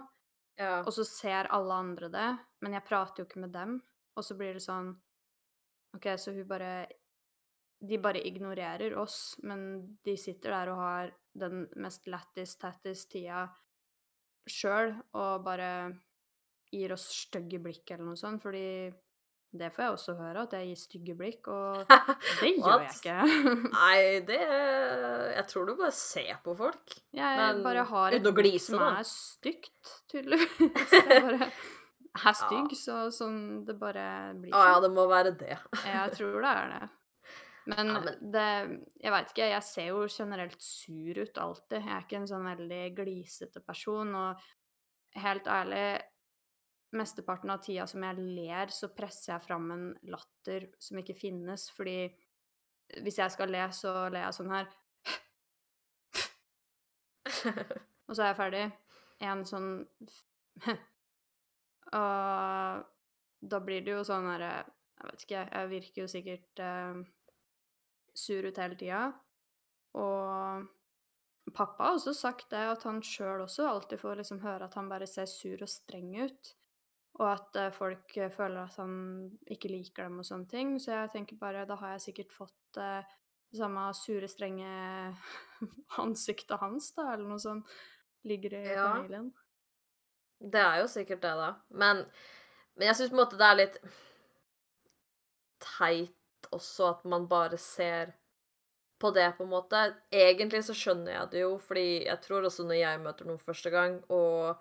Ja. 0.58 0.80
Og 0.84 0.92
så 0.94 1.06
ser 1.06 1.50
alle 1.54 1.74
andre 1.74 2.10
det, 2.14 2.30
men 2.66 2.78
jeg 2.78 2.86
prater 2.88 3.22
jo 3.22 3.28
ikke 3.28 3.44
med 3.46 3.54
dem. 3.54 3.78
Og 4.18 4.26
så 4.26 4.38
blir 4.38 4.58
det 4.58 4.66
sånn 4.66 4.96
OK, 5.98 6.08
så 6.20 6.34
hun 6.36 6.48
bare 6.50 6.88
De 7.78 8.00
bare 8.02 8.24
ignorerer 8.26 8.96
oss, 8.98 9.38
men 9.46 9.60
de 10.02 10.16
sitter 10.18 10.50
der 10.50 10.72
og 10.74 10.80
har 10.82 11.12
den 11.38 11.68
mest 11.78 12.08
lættis-tattis 12.10 13.04
tida 13.12 13.44
sjøl 14.50 14.96
og 15.14 15.44
bare 15.46 15.70
gir 16.74 16.96
oss 16.96 17.06
stygge 17.28 17.60
blikk 17.62 17.92
eller 17.92 18.10
noe 18.10 18.18
sånt, 18.18 18.42
fordi 18.42 18.90
det 19.54 19.70
får 19.74 19.84
jeg 19.86 19.92
også 19.96 20.14
høre, 20.20 20.42
at 20.44 20.54
jeg 20.58 20.68
gir 20.68 20.80
stygge 20.82 21.14
blikk, 21.18 21.48
og 21.48 21.86
det 22.42 22.50
gjør 22.58 22.84
jeg 22.84 22.98
ikke. 22.98 23.16
Nei, 23.72 24.20
det 24.30 24.40
Jeg 25.38 25.46
tror 25.48 25.66
du 25.70 25.76
bare 25.80 25.92
ser 25.96 26.36
på 26.44 26.56
folk. 26.60 26.98
Jeg 27.16 27.40
Men 27.40 27.64
bare 27.64 27.86
har 27.88 28.12
et 28.18 28.28
blikk 28.28 28.60
som 28.62 28.80
da. 28.84 28.90
er 29.00 29.08
stygt, 29.08 29.94
tydeligvis. 30.12 30.94
Jeg 30.94 31.24
bare 31.24 31.50
er 32.28 32.38
stygg, 32.42 32.76
så 32.78 33.00
sånn 33.14 33.40
det 33.68 33.78
bare 33.80 34.06
blir 34.38 34.54
Å 34.54 34.62
ja, 34.66 34.76
sånn. 34.76 34.86
det 34.88 34.92
må 34.98 35.08
være 35.10 35.34
det. 35.40 35.58
Jeg 35.86 36.14
tror 36.18 36.40
det 36.44 36.54
er 36.54 36.72
det. 36.76 36.84
Men, 37.68 37.88
Ja, 37.92 38.00
men- 38.00 38.32
det 38.32 38.46
Jeg 39.04 39.12
veit 39.12 39.32
ikke, 39.34 39.50
jeg 39.52 39.64
ser 39.64 39.88
jo 39.90 40.06
generelt 40.08 40.62
sur 40.64 41.18
ut 41.24 41.38
alltid. 41.44 41.82
Jeg 41.82 41.96
er 41.98 42.06
ikke 42.06 42.20
en 42.22 42.28
sånn 42.30 42.46
veldig 42.48 42.84
glisete 42.96 43.60
person, 43.66 44.14
og 44.16 44.46
helt 45.18 45.48
ærlig 45.52 46.02
Mesteparten 46.96 47.52
av 47.52 47.60
tida 47.66 47.88
som 47.90 48.04
jeg 48.06 48.16
ler, 48.22 48.72
så 48.72 48.88
presser 48.96 49.34
jeg 49.34 49.44
fram 49.44 49.72
en 49.76 49.88
latter 50.08 50.70
som 50.80 51.00
ikke 51.02 51.18
finnes, 51.20 51.68
fordi 51.76 52.00
hvis 53.04 53.20
jeg 53.20 53.34
skal 53.34 53.52
le, 53.52 53.66
så 53.76 54.08
ler 54.08 54.24
jeg 54.24 54.38
sånn 54.38 54.54
her. 54.54 54.70
og 58.08 58.16
så 58.16 58.22
er 58.22 58.30
jeg 58.30 58.40
ferdig. 58.40 58.66
En 59.28 59.44
sånn 59.50 59.72
Og 61.98 62.84
da 63.52 63.60
blir 63.64 63.82
det 63.86 63.94
jo 63.96 64.04
sånn 64.06 64.28
herre 64.30 64.52
Jeg 64.62 65.08
vet 65.08 65.24
ikke, 65.26 65.44
jeg 65.52 65.70
virker 65.72 66.02
jo 66.02 66.10
sikkert 66.12 66.62
eh, 66.62 67.00
sur 68.18 68.48
ut 68.48 68.62
hele 68.62 68.78
tida. 68.80 69.02
Og 69.98 71.54
pappa 71.54 71.90
har 71.90 71.98
også 71.98 72.14
sagt 72.18 72.50
det, 72.54 72.64
at 72.74 72.86
han 72.88 73.04
sjøl 73.06 73.44
også 73.46 73.68
alltid 73.70 74.02
får 74.02 74.22
liksom 74.22 74.42
høre 74.44 74.68
at 74.68 74.78
han 74.78 74.90
bare 74.90 75.08
ser 75.10 75.30
sur 75.30 75.62
og 75.62 75.70
streng 75.70 76.16
ut. 76.18 76.54
Og 77.18 77.28
at 77.32 77.56
eh, 77.58 77.72
folk 77.74 78.14
eh, 78.22 78.30
føler 78.34 78.60
at 78.68 78.76
han 78.78 78.92
ikke 79.50 79.72
liker 79.74 80.06
dem 80.06 80.20
og 80.22 80.28
sånne 80.28 80.50
ting. 80.52 80.76
Så 80.82 80.92
jeg 80.94 81.12
tenker 81.16 81.40
bare, 81.42 81.64
da 81.70 81.76
har 81.80 81.96
jeg 81.96 82.04
sikkert 82.10 82.36
fått 82.36 82.78
eh, 82.82 83.02
det 83.50 83.58
samme 83.62 83.88
sure, 83.98 84.28
strenge 84.30 84.70
ansiktet 86.04 86.60
hans, 86.62 86.92
da, 86.98 87.14
eller 87.16 87.26
noe 87.32 87.42
sånt. 87.42 87.70
Ligger 88.28 88.58
i 88.60 88.64
Ja. 88.74 88.90
familien. 88.94 89.32
Det 90.38 90.62
er 90.62 90.82
jo 90.84 90.88
sikkert 90.92 91.24
det, 91.24 91.32
da. 91.40 91.50
Men, 91.82 92.04
men 92.78 92.90
jeg 92.92 92.98
syns 93.00 93.10
på 93.10 93.18
en 93.18 93.22
måte 93.24 93.40
det 93.40 93.48
er 93.48 93.58
litt 93.64 93.78
teit 95.64 96.50
også 96.54 96.92
at 96.92 97.06
man 97.10 97.26
bare 97.28 97.58
ser 97.58 98.12
på 99.02 99.10
det, 99.14 99.28
på 99.38 99.46
en 99.46 99.52
måte. 99.52 99.82
Egentlig 100.14 100.64
så 100.66 100.76
skjønner 100.78 101.14
jeg 101.16 101.32
det 101.34 101.42
jo, 101.44 101.56
fordi 101.62 101.88
jeg 102.06 102.22
tror 102.26 102.46
også 102.50 102.66
når 102.70 102.80
jeg 102.80 103.02
møter 103.04 103.30
noen 103.30 103.42
første 103.42 103.70
gang, 103.74 103.98
og 104.14 104.58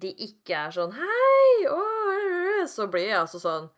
de 0.00 0.10
ikke 0.26 0.54
er 0.66 0.70
sånn 0.74 0.92
Hei! 0.96 1.66
Å, 1.70 2.66
så 2.70 2.86
blir 2.90 3.08
jeg 3.10 3.18
altså 3.20 3.40
sånn 3.42 3.70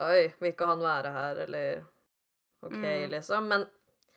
Oi, 0.00 0.32
vil 0.40 0.52
ikke 0.54 0.66
han 0.70 0.80
være 0.80 1.10
her, 1.12 1.36
eller 1.44 1.82
OK, 2.62 2.72
Mm. 2.78 3.10
liksom. 3.10 3.48
Men 3.48 3.66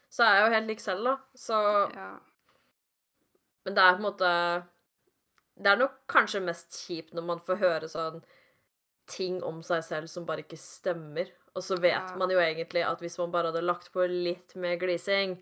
så 0.10 0.24
er 0.24 0.36
jeg 0.38 0.46
jo 0.46 0.54
helt 0.54 0.68
lik 0.70 0.80
selv, 0.80 1.04
da. 1.04 1.18
Så 1.36 1.58
Ja. 1.96 2.20
men 3.66 3.74
det 3.76 3.84
er 3.84 3.92
på 3.94 4.00
en 4.00 4.08
måte 4.08 4.30
Det 5.58 5.68
er 5.72 5.78
nok 5.78 5.94
kanskje 6.08 6.42
mest 6.44 6.72
kjipt 6.86 7.14
når 7.14 7.24
man 7.24 7.40
får 7.40 7.58
høre 7.58 7.88
sånn 7.88 8.24
ting 9.08 9.42
om 9.44 9.62
seg 9.64 9.84
selv 9.84 10.10
som 10.10 10.26
bare 10.26 10.42
ikke 10.44 10.58
stemmer. 10.58 11.30
Og 11.56 11.62
så 11.64 11.78
vet 11.80 11.94
Ja. 12.10 12.16
man 12.18 12.30
jo 12.30 12.38
egentlig 12.40 12.84
at 12.86 13.00
hvis 13.00 13.18
man 13.20 13.32
bare 13.32 13.52
hadde 13.52 13.62
lagt 13.64 13.92
på 13.94 14.06
litt 14.10 14.56
mer 14.56 14.76
glising, 14.78 15.42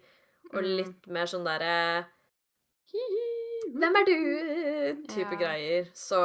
og 0.53 0.61
Mm. 0.64 0.76
litt 0.78 1.07
mer 1.07 1.26
sånn 1.26 1.43
derre 1.45 2.05
Hvem 3.74 3.96
er 4.00 4.06
du? 4.06 4.18
type 5.10 5.34
Ja. 5.34 5.40
greier, 5.40 5.88
så 5.98 6.20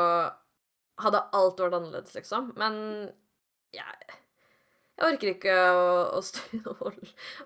hadde 1.01 1.23
alt 1.33 1.61
vært 1.63 1.77
annerledes, 1.79 2.15
liksom. 2.17 2.51
Men 2.59 2.75
jeg, 3.75 4.17
jeg 4.99 5.07
orker 5.07 5.31
ikke 5.33 5.55
å, 5.55 5.87
å 6.19 6.21
stå 6.25 6.75
og, 6.75 6.99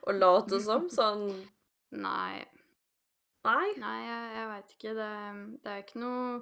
og 0.02 0.16
late 0.16 0.60
som 0.64 0.88
sånn 0.92 1.28
Nei. 1.92 2.40
Nei. 3.44 3.68
Nei, 3.82 3.98
jeg, 4.06 4.26
jeg 4.38 4.48
veit 4.48 4.74
ikke. 4.76 4.94
Det, 4.96 5.12
det 5.62 5.72
er 5.72 5.84
ikke 5.84 6.00
noe 6.00 6.40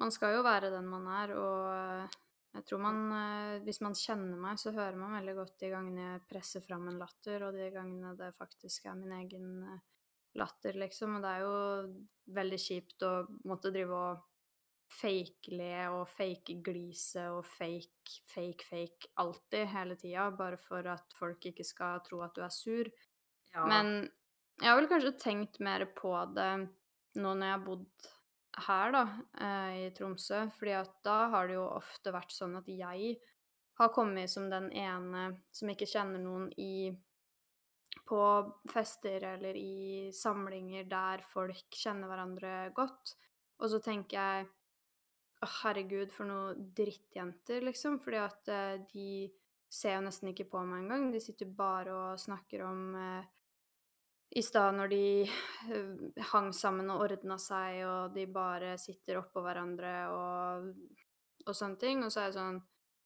Man 0.00 0.10
skal 0.10 0.34
jo 0.34 0.42
være 0.42 0.72
den 0.72 0.88
man 0.90 1.04
er, 1.20 1.34
og 1.38 2.16
jeg 2.54 2.66
tror 2.66 2.80
man 2.82 3.00
eh, 3.14 3.62
Hvis 3.66 3.80
man 3.84 3.94
kjenner 3.98 4.40
meg, 4.40 4.58
så 4.58 4.72
hører 4.74 4.98
man 4.98 5.14
veldig 5.20 5.34
godt 5.38 5.60
de 5.62 5.70
gangene 5.70 6.08
jeg 6.08 6.24
presser 6.30 6.64
fram 6.64 6.88
en 6.90 6.98
latter, 6.98 7.44
og 7.46 7.54
de 7.54 7.70
gangene 7.74 8.14
det 8.18 8.32
faktisk 8.38 8.88
er 8.90 8.98
min 8.98 9.14
egen 9.20 9.46
eh, 9.68 9.82
latter, 10.38 10.78
liksom. 10.80 11.18
Og 11.18 11.24
det 11.24 11.32
er 11.32 11.44
jo 11.44 11.56
veldig 12.34 12.60
kjipt 12.60 13.04
å 13.06 13.12
måtte 13.48 13.72
drive 13.74 13.98
og 13.98 14.22
fake-le 14.94 15.88
og 15.90 16.04
fake-glise 16.12 17.24
og 17.34 17.46
fake, 17.48 18.20
fake, 18.30 18.66
fake 18.68 19.12
alltid, 19.20 19.66
hele 19.72 19.96
tida, 20.00 20.28
bare 20.36 20.58
for 20.60 20.86
at 20.92 21.16
folk 21.18 21.46
ikke 21.50 21.66
skal 21.66 22.02
tro 22.06 22.20
at 22.24 22.36
du 22.36 22.44
er 22.44 22.52
sur. 22.54 22.90
Ja. 23.54 23.64
Men 23.70 24.10
jeg 24.60 24.68
har 24.68 24.78
vel 24.78 24.90
kanskje 24.90 25.16
tenkt 25.18 25.60
mer 25.64 25.86
på 25.96 26.12
det 26.34 26.50
nå 27.18 27.32
når 27.34 27.46
jeg 27.46 27.56
har 27.56 27.64
bodd 27.64 28.10
her, 28.64 28.92
da, 28.94 29.04
eh, 29.42 29.72
i 29.86 29.90
Tromsø. 29.96 30.44
fordi 30.58 30.74
at 30.78 30.92
da 31.02 31.28
har 31.32 31.48
det 31.48 31.56
jo 31.56 31.64
ofte 31.66 32.12
vært 32.14 32.34
sånn 32.34 32.56
at 32.58 32.68
jeg 32.70 33.16
har 33.78 33.90
kommet 33.94 34.30
som 34.30 34.46
den 34.50 34.70
ene 34.70 35.24
som 35.50 35.70
ikke 35.70 35.88
kjenner 35.90 36.22
noen 36.22 36.52
i 36.58 36.94
På 38.04 38.20
fester 38.72 39.22
eller 39.34 39.56
i 39.56 40.10
samlinger 40.12 40.88
der 40.90 41.22
folk 41.30 41.78
kjenner 41.78 42.10
hverandre 42.10 42.56
godt. 42.76 43.14
Og 43.62 43.70
så 43.72 43.80
tenker 43.84 44.18
jeg 44.18 44.52
Å, 45.44 45.48
herregud, 45.60 46.12
for 46.14 46.28
noe 46.28 46.52
drittjenter, 46.76 47.64
liksom. 47.66 47.98
Fordi 48.00 48.20
at 48.22 48.50
uh, 48.52 48.76
de 48.92 49.26
ser 49.68 49.98
jo 49.98 50.04
nesten 50.06 50.30
ikke 50.30 50.46
på 50.48 50.62
meg 50.64 50.84
engang. 50.84 51.10
De 51.12 51.20
sitter 51.20 51.50
bare 51.58 51.92
og 51.92 52.22
snakker 52.22 52.62
om 52.64 52.94
uh, 52.96 53.26
i 54.34 54.42
stad 54.42 54.74
når 54.74 54.90
de 54.90 55.04
eh, 55.22 55.90
hang 56.32 56.50
sammen 56.54 56.90
og 56.90 57.04
ordna 57.06 57.36
seg, 57.38 57.82
og 57.86 58.14
de 58.16 58.26
bare 58.30 58.74
sitter 58.82 59.20
oppå 59.20 59.42
hverandre 59.44 59.92
og, 60.10 60.70
og 61.46 61.54
sånne 61.54 61.78
ting. 61.80 62.02
Og 62.02 62.10
så 62.12 62.24
er 62.24 62.32
det 62.32 62.38
sånn 62.40 62.58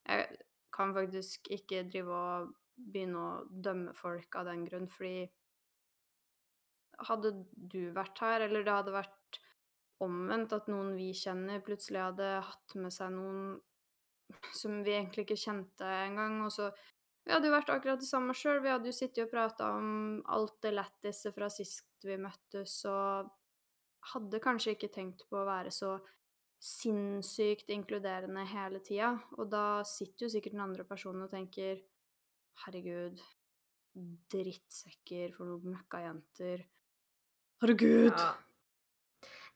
Jeg 0.08 0.38
kan 0.72 0.94
faktisk 0.96 1.50
ikke 1.52 1.84
drive 1.90 2.16
og 2.16 2.54
begynne 2.78 3.18
å 3.20 3.44
dømme 3.50 3.94
folk 3.96 4.38
av 4.38 4.48
den 4.48 4.64
grunn, 4.68 4.88
fordi 4.90 5.28
hadde 7.08 7.32
du 7.52 7.90
vært 7.94 8.18
her, 8.24 8.46
eller 8.46 8.64
det 8.66 8.74
hadde 8.74 8.94
vært 8.94 9.40
omvendt, 10.02 10.54
at 10.54 10.68
noen 10.70 10.94
vi 10.98 11.10
kjenner, 11.16 11.62
plutselig 11.64 12.02
hadde 12.02 12.28
hatt 12.46 12.76
med 12.78 12.94
seg 12.94 13.12
noen 13.14 13.58
som 14.54 14.82
vi 14.84 14.94
egentlig 14.94 15.24
ikke 15.26 15.40
kjente 15.40 15.88
engang, 16.04 16.40
og 16.44 16.52
så 16.54 16.70
vi 17.28 17.34
hadde 17.34 17.50
jo 17.50 17.52
vært 17.52 17.70
akkurat 17.74 18.00
det 18.00 18.08
samme 18.08 18.32
sjøl. 18.36 18.62
Vi 18.64 18.70
hadde 18.72 18.88
jo 18.88 18.96
sittet 18.96 19.26
og 19.26 19.32
prata 19.32 19.66
om 19.76 20.22
alt 20.32 20.54
det 20.64 20.70
lættise 20.72 21.32
fra 21.34 21.50
sist 21.52 22.06
vi 22.08 22.16
møttes, 22.16 22.78
og 22.88 23.28
hadde 24.14 24.40
kanskje 24.40 24.72
ikke 24.72 24.88
tenkt 24.94 25.26
på 25.28 25.36
å 25.36 25.48
være 25.48 25.72
så 25.74 25.98
sinnssykt 26.64 27.68
inkluderende 27.74 28.46
hele 28.48 28.80
tida. 28.84 29.12
Og 29.36 29.50
da 29.52 29.82
sitter 29.86 30.24
jo 30.24 30.32
sikkert 30.32 30.56
den 30.56 30.64
andre 30.64 30.86
personen 30.88 31.26
og 31.26 31.34
tenker 31.34 31.82
Herregud, 32.64 33.20
drittsekker 34.32 35.32
for 35.36 35.48
noen 35.48 35.74
møkkajenter. 35.76 36.64
Herregud! 37.62 38.12
Ja. 38.14 38.28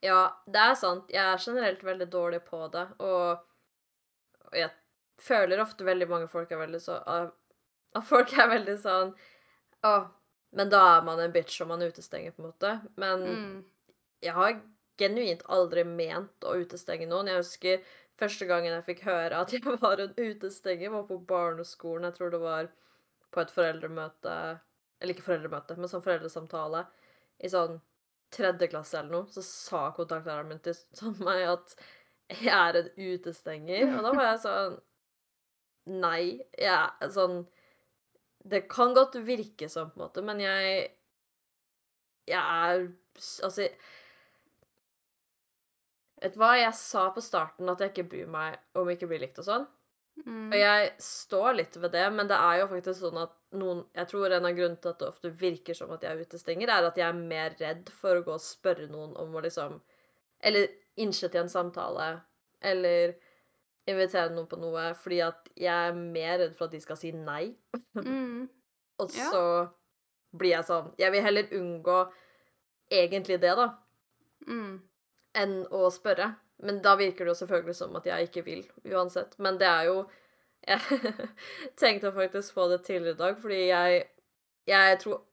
ja, 0.02 0.20
det 0.50 0.62
er 0.68 0.78
sant. 0.78 1.10
Jeg 1.12 1.22
er 1.22 1.42
generelt 1.44 1.84
veldig 1.86 2.08
dårlig 2.10 2.40
på 2.46 2.64
det, 2.74 2.86
og, 3.02 3.42
og 4.48 4.56
jeg 4.58 4.70
føler 5.22 5.62
ofte 5.62 5.86
veldig 5.86 6.08
mange 6.10 6.26
folk 6.30 6.50
er 6.50 6.58
veldig 6.64 6.80
så 6.82 6.98
At 7.06 7.34
at 7.98 8.06
folk 8.08 8.30
er 8.40 8.48
veldig 8.48 8.74
sånn 8.80 9.10
Å, 9.84 9.90
men 10.56 10.70
da 10.72 10.78
er 10.96 11.02
man 11.04 11.20
en 11.20 11.32
bitch 11.34 11.60
og 11.60 11.68
man 11.68 11.82
utestenger, 11.84 12.32
på 12.32 12.40
en 12.42 12.48
måte. 12.48 12.70
Men 12.96 13.22
Mm. 13.28 13.58
jeg 14.24 14.32
har 14.36 14.54
genuint 15.00 15.42
aldri 15.50 15.82
ment 15.84 16.44
å 16.46 16.54
utestenge 16.60 17.06
noen. 17.10 17.26
Jeg 17.28 17.40
husker 17.42 17.82
første 18.20 18.46
gangen 18.46 18.72
jeg 18.72 18.84
fikk 18.86 19.02
høre 19.08 19.40
at 19.42 19.52
jeg 19.52 19.62
var 19.82 20.00
en 20.00 20.14
utestenger, 20.16 20.90
var 20.92 21.04
på 21.08 21.18
barneskolen. 21.26 22.04
Jeg 22.08 22.16
tror 22.18 22.30
det 22.34 22.40
var 22.40 22.70
på 23.32 23.40
et 23.42 23.52
foreldremøte 23.54 24.34
Eller 25.00 25.16
ikke 25.16 25.26
foreldremøte, 25.26 25.76
men 25.78 25.90
sånn 25.90 26.04
foreldresamtale 26.04 26.84
i 27.42 27.50
sånn 27.50 27.80
tredje 28.32 28.68
klasse 28.70 29.00
eller 29.00 29.10
noe. 29.16 29.28
Så 29.32 29.42
sa 29.44 29.88
kontaktlæreren 29.96 30.52
min 30.52 30.62
til 30.62 30.76
meg 31.26 31.42
at 31.50 31.74
jeg 32.32 32.54
er 32.54 32.78
en 32.78 32.90
utestenger. 32.96 33.88
Og 33.96 34.06
da 34.06 34.12
var 34.16 34.28
jeg 34.30 34.42
sånn 34.46 34.80
Nei. 36.02 36.38
Jeg 36.54 37.10
sånn 37.10 37.40
Det 38.52 38.64
kan 38.70 38.94
godt 38.94 39.18
virke 39.26 39.68
sånn, 39.70 39.90
på 39.90 39.98
en 39.98 40.04
måte, 40.06 40.22
men 40.22 40.42
jeg 40.42 40.92
Jeg 42.30 42.38
er 42.38 42.86
Altså 43.42 43.66
Vet 46.22 46.36
du 46.36 46.38
hva, 46.38 46.52
jeg 46.54 46.74
sa 46.78 47.08
på 47.10 47.22
starten 47.24 47.70
at 47.72 47.80
jeg 47.82 47.90
ikke 47.90 48.10
bryr 48.12 48.28
meg 48.30 48.60
om 48.78 48.86
ikke 48.92 49.08
blir 49.10 49.18
likt 49.24 49.40
og 49.42 49.46
sånn. 49.48 49.64
Mm. 50.26 50.50
Og 50.52 50.58
jeg 50.58 50.90
står 51.02 51.54
litt 51.56 51.76
ved 51.80 51.90
det, 51.96 52.04
men 52.12 52.28
det 52.28 52.36
er 52.36 52.58
jo 52.60 52.66
faktisk 52.70 53.00
sånn 53.00 53.16
at 53.22 53.32
noen 53.56 53.78
Jeg 53.96 54.08
tror 54.10 54.30
en 54.36 54.44
av 54.46 54.52
grunnene 54.54 54.80
til 54.80 54.90
at 54.92 54.98
det 55.00 55.08
ofte 55.08 55.30
virker 55.40 55.74
som 55.74 55.90
at 55.90 56.02
jeg 56.04 56.12
er 56.12 56.20
utestenger, 56.26 56.68
er 56.68 56.84
at 56.86 56.96
jeg 57.00 57.08
er 57.08 57.16
mer 57.16 57.56
redd 57.58 57.88
for 57.90 58.20
å 58.20 58.24
gå 58.26 58.34
og 58.36 58.44
spørre 58.44 58.86
noen 58.92 59.16
om 59.16 59.34
å 59.34 59.42
liksom 59.42 59.80
Eller 60.44 60.68
innse 61.00 61.30
i 61.32 61.38
en 61.40 61.48
samtale, 61.48 62.20
eller 62.60 63.14
invitere 63.88 64.30
noen 64.34 64.46
på 64.50 64.58
noe, 64.60 64.92
fordi 64.94 65.20
at 65.24 65.48
jeg 65.56 65.88
er 65.88 65.94
mer 65.96 66.38
redd 66.38 66.56
for 66.58 66.66
at 66.68 66.74
de 66.76 66.80
skal 66.84 66.96
si 67.00 67.12
nei. 67.12 67.54
Mm. 67.96 68.48
Og 69.00 69.10
Ja. 69.16 69.30
så 69.32 69.70
blir 70.36 70.50
jeg 70.58 70.64
sånn 70.68 70.92
Jeg 70.98 71.12
vil 71.12 71.22
heller 71.22 71.48
unngå 71.56 71.98
egentlig 72.92 73.40
det, 73.40 73.56
da, 73.56 73.70
Mm. 74.46 74.82
enn 75.34 75.66
å 75.70 75.88
spørre. 75.90 76.34
Men 76.62 76.78
da 76.82 76.94
virker 76.98 77.26
det 77.26 77.32
jo 77.32 77.38
selvfølgelig 77.40 77.74
som 77.74 77.96
at 77.98 78.06
jeg 78.06 78.28
ikke 78.28 78.44
vil, 78.46 78.62
uansett. 78.94 79.34
Men 79.42 79.58
det 79.60 79.68
er 79.68 79.88
jo 79.90 80.02
Jeg 80.70 80.78
tenkte 81.80 82.12
faktisk 82.14 82.54
på 82.54 82.68
det 82.70 82.84
tidligere 82.86 83.16
i 83.16 83.18
dag, 83.18 83.38
fordi 83.42 83.62
jeg 83.66 84.04
Jeg 84.70 84.98
tror 85.02 85.24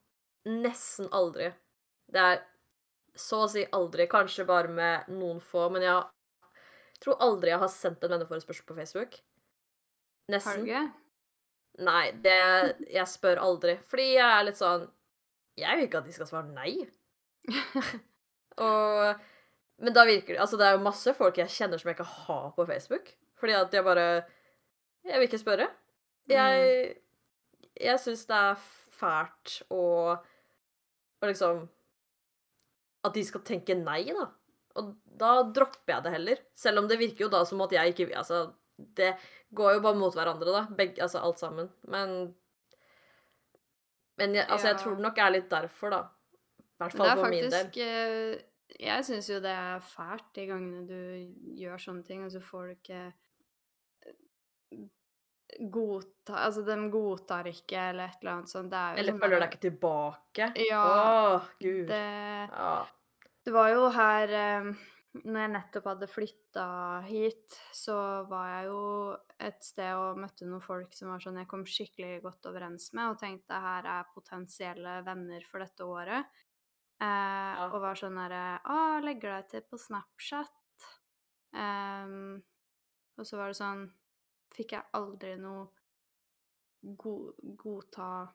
nesten 0.49 1.09
aldri 1.13 1.51
Det 2.09 2.23
er 2.32 2.39
så 3.19 3.43
å 3.43 3.49
si 3.51 3.65
aldri, 3.75 4.07
kanskje 4.07 4.45
bare 4.47 4.71
med 4.71 5.09
noen 5.11 5.41
få, 5.43 5.65
men 5.73 5.84
jeg 5.84 7.01
tror 7.03 7.17
aldri 7.25 7.51
jeg 7.51 7.59
har 7.59 7.71
sendt 7.73 8.05
en 8.05 8.13
venneforespørsel 8.13 8.63
på 8.63 8.77
Facebook. 8.77 9.17
Nesten. 10.32 10.49
Har 10.49 10.61
du 10.61 10.69
ikke? 10.69 10.84
Nei, 11.84 12.05
det 12.23 12.38
Jeg 12.91 13.07
spør 13.11 13.41
aldri. 13.43 13.75
Fordi 13.88 14.07
jeg 14.13 14.23
er 14.27 14.45
litt 14.47 14.59
sånn 14.59 14.88
Jeg 15.59 15.77
vil 15.77 15.89
ikke 15.89 16.01
at 16.01 16.07
de 16.07 16.15
skal 16.15 16.30
svare 16.30 16.53
nei. 16.53 16.88
Og 18.69 19.27
Men 19.80 19.95
da 19.95 20.03
virker 20.07 20.36
det 20.36 20.41
Altså, 20.43 20.57
det 20.59 20.67
er 20.67 20.75
jo 20.75 20.84
masse 20.86 21.13
folk 21.15 21.38
jeg 21.39 21.51
kjenner 21.53 21.80
som 21.80 21.89
jeg 21.89 21.97
ikke 21.97 22.09
har 22.25 22.49
på 22.55 22.65
Facebook. 22.67 23.13
Fordi 23.39 23.55
at 23.55 23.73
jeg 23.73 23.86
bare 23.88 24.07
Jeg 25.07 25.19
vil 25.19 25.27
ikke 25.30 25.41
spørre. 25.41 25.69
Jeg 26.30 26.95
Jeg 27.80 27.99
syns 28.03 28.25
det 28.30 28.36
er 28.36 28.65
fælt 28.99 29.61
å 29.71 29.84
Og 31.21 31.30
liksom 31.32 31.63
At 33.07 33.15
de 33.15 33.23
skal 33.23 33.45
tenke 33.47 33.77
nei, 33.80 34.03
da. 34.11 34.27
Og 34.80 34.93
da 35.19 35.32
dropper 35.55 35.95
jeg 35.95 36.03
det 36.05 36.15
heller. 36.17 36.41
Selv 36.55 36.84
om 36.84 36.89
det 36.89 36.99
virker 36.99 37.25
jo 37.25 37.32
da 37.32 37.45
som 37.47 37.61
at 37.65 37.71
jeg 37.75 37.95
ikke 37.95 38.11
Altså, 38.17 38.49
det 38.77 39.13
går 39.55 39.73
jo 39.77 39.82
bare 39.84 39.99
mot 39.99 40.15
hverandre, 40.15 40.51
da. 40.53 40.67
Begge, 40.75 41.01
altså 41.03 41.23
alt 41.23 41.39
sammen. 41.39 41.71
Men 41.88 42.36
Men 44.19 44.36
jeg, 44.36 44.45
altså, 44.49 44.67
jeg 44.67 44.77
tror 44.84 44.95
det 44.95 45.03
nok 45.07 45.17
er 45.17 45.32
litt 45.32 45.49
derfor, 45.49 45.89
da. 45.95 45.99
I 46.59 46.84
hvert 46.84 46.95
fall 46.95 47.07
det 47.07 47.11
er 47.11 47.19
for 47.23 47.34
min 47.34 47.43
del. 47.43 47.51
faktisk 47.51 47.77
eh, 47.84 48.49
Jeg 48.78 49.05
syns 49.07 49.30
jo 49.32 49.39
det 49.41 49.51
er 49.55 49.82
fælt 49.82 50.28
de 50.38 50.45
gangene 50.49 50.84
du 50.88 51.55
gjør 51.57 51.82
sånne 51.82 52.05
ting, 52.05 52.22
og 52.26 52.32
så 52.34 52.41
får 52.43 52.67
du 52.70 52.76
ikke 52.76 53.01
eh, 54.05 54.84
godta 55.72 56.38
Altså, 56.45 56.61
de 56.67 56.78
godtar 56.93 57.49
ikke, 57.49 57.80
eller 57.89 58.11
et 58.11 58.22
eller 58.22 58.36
annet 58.38 58.51
sånt. 58.53 58.76
Er 58.78 58.99
Eller 59.01 59.15
sånn 59.15 59.24
følger 59.24 59.41
deg 59.43 59.49
ikke 59.51 59.63
tilbake. 59.65 60.51
Ja. 60.67 60.84
Åh, 60.86 61.49
gud. 61.59 61.84
Det, 61.89 62.05
Ja. 62.53 62.86
det 63.45 63.53
var 63.55 63.70
jo 63.74 63.89
her 63.95 64.36
eh, 64.43 64.70
Når 65.24 65.39
jeg 65.41 65.51
nettopp 65.55 65.88
hadde 65.89 66.07
flytta 66.07 66.65
hit, 67.07 67.55
så 67.74 67.95
var 68.30 68.45
jeg 68.51 68.67
jo 68.70 68.84
et 69.41 69.63
sted 69.65 69.95
og 69.97 70.20
møtte 70.22 70.45
noen 70.45 70.61
folk 70.61 70.93
som 70.93 71.09
var 71.09 71.24
sånn 71.24 71.39
jeg 71.41 71.49
kom 71.49 71.63
skikkelig 71.65 72.20
godt 72.22 72.45
overens 72.45 72.91
med, 72.93 73.09
og 73.09 73.17
tenkte 73.17 73.57
her 73.57 73.88
er 73.89 74.11
potensielle 74.13 74.99
venner 75.07 75.41
for 75.49 75.65
dette 75.65 75.82
året. 75.82 76.30
Eh, 77.00 77.62
Og 77.64 77.80
var 77.80 77.95
sånn 77.95 78.18
herre 78.20 78.60
Å, 78.68 79.00
legger 79.04 79.38
deg 79.38 79.52
til 79.54 79.68
på 79.70 79.80
Snapchat? 79.80 80.56
Um, 81.50 82.38
og 83.18 83.26
så 83.26 83.39
var 83.39 83.50
det 83.50 83.58
sånn 83.58 83.88
Fikk 84.54 84.76
jeg 84.76 84.86
aldri 84.97 85.32
noe 85.41 85.64
go 87.00 87.14
godta 87.60 88.28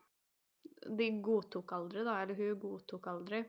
De 0.99 1.11
godtok 1.25 1.77
aldri, 1.77 2.03
da. 2.07 2.17
Eller 2.23 2.39
hun 2.39 2.59
godtok 2.61 3.07
aldri. 3.13 3.43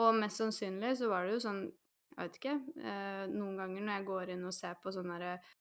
Og 0.00 0.14
mest 0.18 0.40
sannsynlig 0.40 0.94
så 1.00 1.10
var 1.10 1.26
det 1.26 1.36
jo 1.36 1.42
sånn 1.44 1.60
Jeg 1.66 2.20
vet 2.20 2.38
ikke. 2.38 2.54
Eh, 2.78 3.24
noen 3.34 3.58
ganger 3.58 3.82
når 3.82 3.96
jeg 3.98 4.08
går 4.08 4.32
inn 4.36 4.46
og 4.46 4.54
ser 4.54 4.76
på 4.82 4.92
sånne 4.94 5.18
derre, 5.18 5.54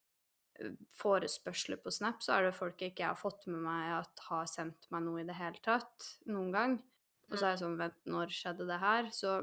eh, 0.62 0.76
forespørsler 1.00 1.80
på 1.82 1.94
Snap, 1.94 2.22
så 2.22 2.36
er 2.36 2.46
det 2.46 2.58
folk 2.58 2.82
jeg 2.82 2.94
ikke 2.94 3.08
har 3.10 3.18
fått 3.18 3.48
med 3.50 3.64
meg 3.66 3.96
at 3.96 4.22
har 4.28 4.46
sendt 4.52 4.86
meg 4.94 5.02
noe 5.08 5.24
i 5.24 5.26
det 5.26 5.38
hele 5.40 5.58
tatt 5.66 6.12
noen 6.30 6.52
gang. 6.54 6.76
Og 7.34 7.40
så 7.40 7.48
er 7.48 7.56
jeg 7.56 7.64
sånn 7.64 7.78
Vent, 7.80 8.00
når 8.06 8.34
skjedde 8.34 8.70
det 8.70 8.80
her? 8.82 9.10
Så 9.16 9.38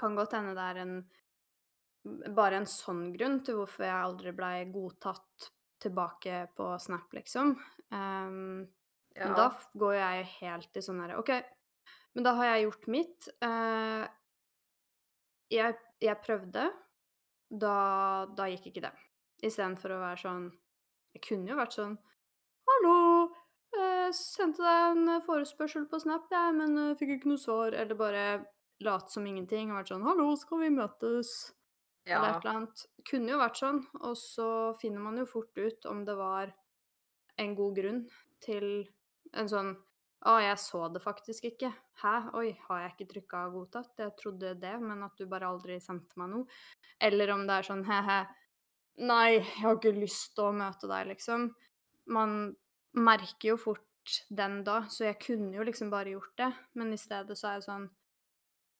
kan 0.00 0.16
godt 0.18 0.34
hende 0.34 0.56
det 0.58 0.68
er 0.72 0.80
en 0.82 0.96
bare 2.34 2.58
en 2.58 2.66
sånn 2.66 3.12
grunn 3.14 3.38
til 3.46 3.60
hvorfor 3.60 3.86
jeg 3.86 3.94
aldri 3.94 4.32
blei 4.34 4.56
godtatt 4.74 5.50
tilbake 5.82 6.46
på 6.56 6.72
Snap, 6.82 7.12
liksom. 7.14 7.54
Um, 7.94 8.64
ja. 9.14 9.28
Men 9.28 9.36
da 9.38 9.46
går 9.78 9.94
jeg 9.98 10.26
helt 10.40 10.78
i 10.78 10.82
sånn 10.82 11.02
herre 11.02 11.18
OK, 11.20 11.30
men 12.16 12.26
da 12.26 12.34
har 12.38 12.50
jeg 12.50 12.66
gjort 12.66 12.88
mitt. 12.92 13.28
Uh, 13.44 14.02
jeg, 15.52 15.78
jeg 16.02 16.22
prøvde. 16.24 16.66
Da, 17.52 17.76
da 18.32 18.48
gikk 18.48 18.70
ikke 18.70 18.86
det. 18.86 18.92
Istedenfor 19.44 19.92
å 19.92 20.00
være 20.00 20.20
sånn 20.22 20.44
Jeg 21.12 21.24
kunne 21.26 21.50
jo 21.50 21.58
vært 21.58 21.74
sånn 21.76 21.98
Hallo! 22.70 23.21
Jeg 24.12 24.18
sendte 24.20 24.60
deg 24.60 24.98
en 24.98 25.22
forespørsel 25.24 25.86
på 25.88 25.96
Snap, 26.02 26.26
jeg, 26.28 26.52
men 26.58 26.76
eh, 26.76 26.96
fikk 27.00 27.14
ikke 27.14 27.30
noe 27.30 27.40
svar. 27.40 27.72
Eller 27.72 27.96
bare 27.96 28.24
late 28.84 29.08
som 29.14 29.24
ingenting 29.24 29.70
og 29.70 29.78
vært 29.78 29.92
sånn 29.94 30.04
Hallo, 30.04 30.26
skal 30.36 30.60
vi 30.66 30.72
møtes? 30.74 31.30
ja. 32.04 32.18
eller 32.18 32.28
et 32.28 32.44
eller 32.44 32.58
annet. 32.58 32.82
Kunne 33.08 33.32
jo 33.32 33.38
vært 33.40 33.60
sånn, 33.60 33.78
og 34.02 34.18
så 34.18 34.48
finner 34.82 35.04
man 35.04 35.20
jo 35.20 35.28
fort 35.30 35.58
ut 35.58 35.88
om 35.90 36.02
det 36.06 36.16
var 36.18 36.52
en 37.40 37.54
god 37.56 37.78
grunn 37.78 38.02
til 38.44 38.68
en 39.32 39.50
sånn 39.50 39.74
Å, 40.22 40.36
jeg 40.38 40.58
så 40.62 40.84
det 40.94 41.00
faktisk 41.02 41.48
ikke. 41.48 41.72
Hæ? 41.98 42.12
Oi, 42.38 42.52
har 42.68 42.82
jeg 42.84 42.90
ikke 42.92 43.06
trykka 43.10 43.38
'godtatt'? 43.50 43.98
Jeg 43.98 44.12
trodde 44.20 44.52
det, 44.54 44.76
men 44.78 45.02
at 45.02 45.16
du 45.18 45.24
bare 45.26 45.48
aldri 45.50 45.80
sendte 45.82 46.14
meg 46.20 46.28
noe. 46.30 46.58
Eller 47.02 47.32
om 47.34 47.42
det 47.48 47.56
er 47.56 47.66
sånn 47.66 47.82
he-he, 47.88 48.20
nei, 49.02 49.40
jeg 49.40 49.64
har 49.64 49.80
ikke 49.80 49.96
lyst 49.96 50.36
til 50.36 50.52
å 50.52 50.52
møte 50.60 50.86
deg, 50.86 51.08
liksom. 51.10 51.48
Man 52.06 52.36
merker 52.94 53.48
jo 53.48 53.56
fort 53.58 53.82
den 54.28 54.62
da, 54.66 54.82
så 54.90 55.06
jeg 55.08 55.20
kunne 55.22 55.56
jo 55.56 55.66
liksom 55.66 55.90
bare 55.92 56.14
gjort 56.14 56.34
det, 56.40 56.50
men 56.78 56.92
i 56.94 57.00
stedet 57.00 57.36
så 57.38 57.50
er 57.50 57.60
jeg 57.60 57.68
sånn 57.68 57.90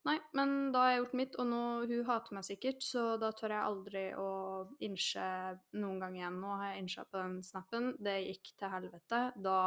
Nei, 0.02 0.16
men 0.34 0.72
da 0.74 0.80
har 0.82 0.90
jeg 0.90 0.98
gjort 0.98 1.12
mitt, 1.14 1.36
og 1.38 1.46
nå 1.46 1.62
Hun 1.86 2.06
hater 2.08 2.34
meg 2.34 2.46
sikkert, 2.46 2.82
så 2.82 3.04
da 3.22 3.28
tør 3.38 3.54
jeg 3.54 3.66
aldri 3.68 4.00
å 4.18 4.30
innse 4.82 5.26
noen 5.78 6.00
gang 6.02 6.16
igjen. 6.18 6.40
Nå 6.42 6.56
har 6.58 6.72
jeg 6.72 6.82
innsa 6.82 7.04
på 7.06 7.20
den 7.20 7.36
snappen. 7.46 7.92
Det 8.02 8.16
gikk 8.24 8.50
til 8.58 8.72
helvete. 8.72 9.20
Da 9.38 9.58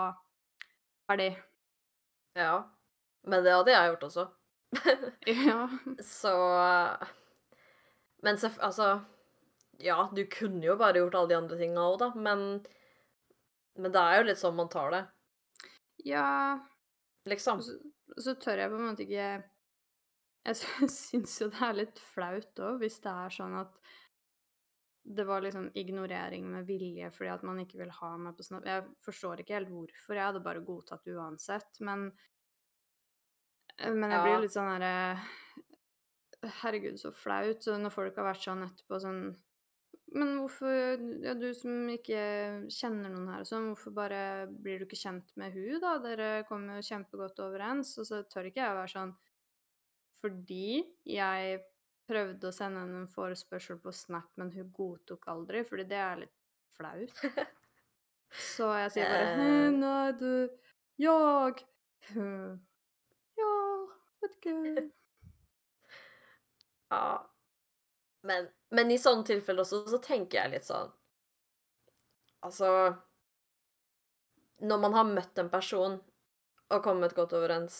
Ferdig. 1.07 1.31
ja. 2.35 2.65
Men 3.25 3.45
det 3.45 3.53
hadde 3.55 3.73
jeg 3.73 3.93
gjort 3.93 4.07
også. 4.09 4.27
Ja. 5.25 5.69
Så 6.03 6.31
Men 8.25 8.37
altså 8.59 8.89
Ja, 9.79 10.09
du 10.11 10.25
kunne 10.27 10.65
jo 10.65 10.75
bare 10.75 10.99
gjort 10.99 11.15
alle 11.15 11.31
de 11.31 11.37
andre 11.37 11.57
tinga 11.59 11.85
òg, 11.93 11.99
da, 12.01 12.11
men 12.15 12.65
Men 13.79 13.91
det 13.91 14.01
er 14.01 14.17
jo 14.19 14.27
litt 14.29 14.41
sånn 14.41 14.55
man 14.59 14.69
tar 14.71 14.91
det, 14.91 15.01
Ja 16.05 16.29
liksom. 17.29 17.61
Så, 17.61 17.77
så 18.21 18.35
tør 18.39 18.63
jeg 18.63 18.71
på 18.71 18.79
en 18.79 18.89
måte 18.89 19.05
ikke 19.05 19.29
Jeg 20.45 20.89
syns 20.99 21.37
jo 21.41 21.51
det 21.53 21.61
er 21.67 21.79
litt 21.81 22.01
flaut 22.13 22.65
òg, 22.65 22.81
hvis 22.83 22.99
det 23.03 23.13
er 23.13 23.39
sånn 23.39 23.55
at 23.63 23.79
det 25.05 25.21
var 25.29 25.43
liksom 25.45 25.67
ignorering 25.77 26.47
med 26.49 26.65
vilje 26.65 27.11
fordi 27.13 27.29
at 27.29 27.43
man 27.45 27.59
ikke 27.61 27.77
vil 27.77 27.91
ha 27.93 28.07
meg 28.17 28.33
på 28.37 28.45
Snap. 28.47 28.63
Jeg 28.65 28.87
forstår 29.05 29.43
ikke 29.43 29.53
helt 29.53 29.69
hvorfor. 29.69 30.17
Jeg 30.17 30.25
hadde 30.31 30.41
bare 30.47 30.63
godtatt 30.65 31.05
uansett, 31.13 31.77
men 31.85 32.07
Men 33.77 34.09
jeg 34.09 34.23
blir 34.23 34.33
jo 34.33 34.41
litt 34.47 34.55
sånn 34.55 34.71
herre 34.71 34.95
Herregud, 36.61 36.97
så 37.01 37.11
flaut. 37.13 37.61
Så 37.61 37.77
når 37.77 37.93
folk 37.93 38.17
har 38.17 38.27
vært 38.31 38.47
sånn 38.47 38.65
etterpå 38.65 38.99
sånn 39.01 39.21
Men 40.15 40.37
hvorfor 40.39 40.71
Ja, 41.25 41.33
du 41.35 41.49
som 41.57 41.89
ikke 41.91 42.19
kjenner 42.71 43.11
noen 43.11 43.27
her 43.33 43.43
sånn, 43.47 43.69
hvorfor 43.73 43.93
bare 43.97 44.19
blir 44.47 44.79
du 44.79 44.85
ikke 44.87 44.99
kjent 45.01 45.33
med 45.39 45.53
hun, 45.55 45.79
da? 45.83 45.97
Dere 46.03 46.29
kommer 46.47 46.79
jo 46.79 46.87
kjempegodt 46.87 47.41
overens. 47.43 47.91
Og 47.99 48.07
så 48.07 48.21
tør 48.31 48.47
ikke 48.49 48.63
jeg 48.63 48.71
å 48.71 48.79
være 48.79 48.93
sånn 48.95 49.15
Fordi 50.21 50.79
jeg 51.09 51.59
prøvde 52.09 52.49
å 52.49 52.53
sende 52.55 52.83
henne 52.85 53.03
en 53.03 53.11
forespørsel 53.11 53.79
på 53.81 53.91
Snap, 53.93 54.29
men 54.39 54.51
hun 54.53 54.71
godtok 54.73 55.25
aldri, 55.33 55.63
fordi 55.65 55.87
det 55.89 55.99
er 55.99 56.19
litt 56.23 56.35
flaut. 56.77 57.21
Så 58.55 58.67
jeg 58.77 58.91
sier 58.95 59.09
bare 59.09 59.27
Eh. 59.31 59.41
er 59.41 59.71
Nei, 59.71 60.11
du 60.19 60.49
Jeg 60.97 61.65
«Hm, 62.13 62.59
Ja, 63.37 63.53
vet 64.21 64.35
ikke. 64.39 64.55
Ja. 66.91 67.34
Men, 68.25 68.47
men 68.73 68.91
i 68.91 68.97
sånne 68.97 69.25
tilfeller 69.27 69.61
også, 69.65 69.83
så 69.91 69.99
tenker 70.01 70.39
jeg 70.41 70.55
litt 70.55 70.65
sånn 70.67 70.91
Altså 72.45 72.69
Når 74.65 74.79
man 74.81 74.93
har 74.97 75.07
møtt 75.09 75.37
en 75.41 75.49
person 75.53 75.99
og 76.73 76.81
kommet 76.83 77.13
godt 77.13 77.33
overens, 77.37 77.75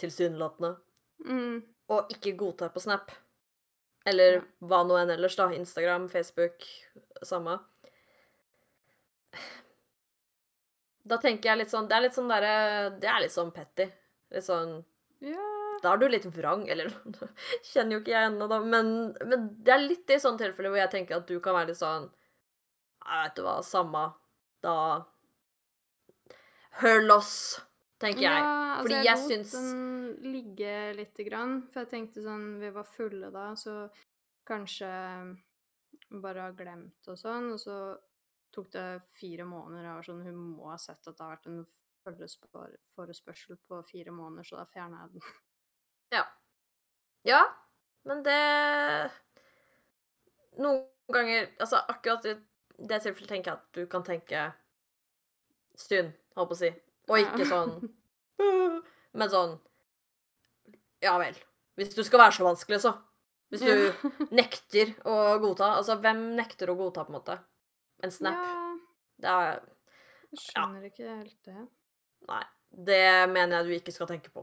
tilsynelatende, 0.00 0.76
Mm. 1.24 1.60
og 1.92 2.08
ikke 2.10 2.32
godtar 2.40 2.70
på 2.74 2.80
Snap, 2.82 3.10
eller 4.06 4.32
Ja. 4.38 4.40
hva 4.62 4.80
nå 4.88 4.96
enn 5.02 5.10
ellers, 5.14 5.36
da, 5.36 5.50
Instagram, 5.52 6.08
Facebook, 6.08 6.64
samme 7.22 7.58
Da 11.06 11.18
tenker 11.20 11.50
jeg 11.50 11.58
litt 11.58 11.70
sånn 11.72 11.88
Det 11.88 11.96
er 11.98 12.00
litt 12.06 12.16
sånn 12.16 12.28
derre 12.32 12.54
Det 13.00 13.08
er 13.10 13.20
litt 13.20 13.34
sånn 13.34 13.52
petty. 13.54 13.90
Litt 14.32 14.46
sånn 14.46 14.84
Ja. 15.20 15.50
Da 15.84 15.92
er 15.94 16.00
du 16.00 16.06
litt 16.08 16.24
vrang, 16.32 16.64
eller 16.72 16.88
Kjenner 17.70 17.98
jo 17.98 18.02
ikke 18.02 18.14
jeg 18.14 18.30
ennå, 18.30 18.46
da, 18.50 18.58
men, 18.64 18.90
men 19.28 19.48
det 19.64 19.74
er 19.74 19.82
litt 19.84 20.10
i 20.14 20.20
sånne 20.22 20.40
tilfeller 20.40 20.72
hvor 20.72 20.80
jeg 20.80 20.92
tenker 20.94 21.18
at 21.20 21.28
du 21.28 21.36
kan 21.44 21.56
være 21.58 21.72
litt 21.72 21.80
sånn 21.82 22.06
Jeg 22.08 23.26
Vet 23.26 23.36
du 23.36 23.42
hva, 23.44 23.58
samme. 23.66 24.04
Da 24.64 24.76
Hør 26.80 27.04
loss, 27.06 27.34
tenker 28.02 28.24
jeg. 28.24 28.40
Ja, 28.40 28.80
Fordi 28.80 28.94
altså 28.96 29.04
jeg 29.06 29.18
lot 29.20 29.30
syns- 29.30 29.52
den 29.54 30.32
ligge 30.32 30.72
lite 30.98 31.26
grann, 31.28 31.52
for 31.70 31.84
jeg 31.84 31.90
tenkte 31.92 32.24
sånn 32.24 32.46
Vi 32.62 32.70
var 32.74 32.88
fulle 32.88 33.30
da, 33.34 33.44
så 33.58 33.76
kanskje 34.48 34.88
bare 36.24 36.48
har 36.48 36.56
glemt 36.58 37.08
og 37.12 37.16
sånn, 37.18 37.52
og 37.54 37.60
så 37.62 37.76
tok 38.54 38.68
det 38.74 38.86
fire 39.18 39.46
måneder. 39.46 39.86
Jeg 39.86 39.94
var 40.00 40.08
sånn 40.08 40.24
Hun 40.26 40.36
må 40.56 40.70
ha 40.72 40.76
sett 40.78 41.06
at 41.06 41.14
det 41.16 41.24
har 41.24 41.36
vært 41.36 41.48
en 41.52 41.64
forespørsel 42.98 43.56
på 43.68 43.80
fire 43.88 44.12
måneder, 44.12 44.44
så 44.44 44.58
da 44.60 44.66
fjerna 44.74 45.04
jeg 45.04 45.14
den. 45.14 45.28
Ja. 46.14 46.24
Ja, 47.28 47.42
men 48.08 48.22
det 48.26 48.38
Noen 50.60 50.84
ganger 51.12 51.48
Altså, 51.58 51.80
akkurat 51.90 52.26
i 52.30 52.34
det 52.90 52.98
tilfellet 53.04 53.30
tenker 53.30 53.52
jeg 53.52 53.60
at 53.60 53.76
du 53.76 53.84
kan 53.90 54.02
tenke 54.06 54.40
stund, 55.78 56.10
holdt 56.34 56.50
på 56.50 56.56
å 56.56 56.58
si. 56.58 56.70
Og 57.10 57.20
ikke 57.22 57.46
sånn 57.48 57.74
Men 59.18 59.30
sånn 59.30 59.56
Ja 61.04 61.16
vel. 61.22 61.36
Hvis 61.78 61.94
du 61.94 62.02
skal 62.06 62.22
være 62.24 62.36
så 62.38 62.46
vanskelig, 62.46 62.80
så. 62.82 62.94
Hvis 63.52 63.62
du 63.66 63.70
Ja. 63.70 63.92
nekter 64.40 64.94
å 65.06 65.14
godta. 65.42 65.72
Altså, 65.78 65.98
hvem 66.02 66.22
nekter 66.38 66.70
å 66.72 66.76
godta, 66.78 67.04
på 67.06 67.12
en 67.12 67.18
måte? 67.18 67.38
En 68.02 68.14
snap? 68.14 68.40
Ja, 68.42 68.60
Det 69.22 69.30
er 69.30 69.48
jeg 70.34 70.40
skjønner 70.42 70.86
ikke 70.88 71.06
helt 71.06 71.36
det. 71.46 71.60
Nei. 72.26 72.42
Det 72.74 73.02
mener 73.30 73.60
jeg 73.60 73.66
du 73.68 73.74
ikke 73.76 73.92
skal 73.94 74.08
tenke 74.10 74.32
på. 74.34 74.42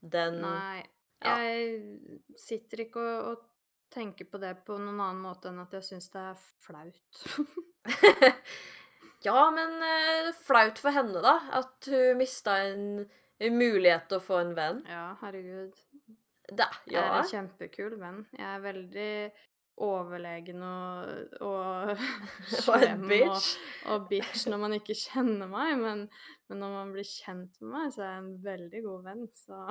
Den 0.00 0.40
Nei. 0.40 0.80
ja. 1.24 1.36
Jeg 1.44 2.38
sitter 2.40 2.86
ikke 2.86 3.00
og, 3.04 3.30
og 3.30 3.46
tenker 3.92 4.24
på 4.30 4.38
det 4.40 4.54
på 4.64 4.78
noen 4.78 5.00
annen 5.02 5.22
måte 5.24 5.50
enn 5.50 5.60
at 5.60 5.72
jeg 5.76 5.88
syns 5.88 6.10
det 6.14 6.22
er 6.32 6.44
flaut. 6.66 7.24
Ja, 9.20 9.50
men 9.52 9.74
uh, 9.84 10.30
flaut 10.46 10.78
for 10.80 10.96
henne, 10.96 11.20
da. 11.20 11.34
At 11.60 11.88
hun 11.92 12.16
mista 12.20 12.56
en, 12.64 13.04
en 13.36 13.58
mulighet 13.60 14.06
til 14.08 14.16
å 14.16 14.24
få 14.24 14.38
en 14.40 14.54
venn. 14.56 14.82
ja, 14.88 15.10
herregud. 15.20 15.76
Det, 16.50 16.66
Jeg 16.90 16.98
er 16.98 17.12
en 17.20 17.28
kjempekul 17.28 17.92
venn. 18.00 18.24
Jeg 18.34 18.46
er 18.48 18.62
veldig 18.64 19.10
overlegen 19.80 20.62
og, 20.66 21.34
og 21.44 21.92
slem 22.64 23.04
og, 23.04 23.08
bitch. 23.10 23.50
og 23.90 24.08
bitch 24.10 24.46
når 24.50 24.62
man 24.64 24.76
ikke 24.76 24.96
kjenner 25.04 25.50
meg, 25.50 25.76
men, 25.80 26.06
men 26.48 26.62
når 26.62 26.76
man 26.76 26.94
blir 26.96 27.08
kjent 27.08 27.60
med 27.60 27.72
meg, 27.74 27.92
så 27.94 28.04
er 28.04 28.12
jeg 28.12 28.24
en 28.24 28.32
veldig 28.44 28.82
god 28.86 29.06
venn, 29.10 29.28
så 29.34 29.64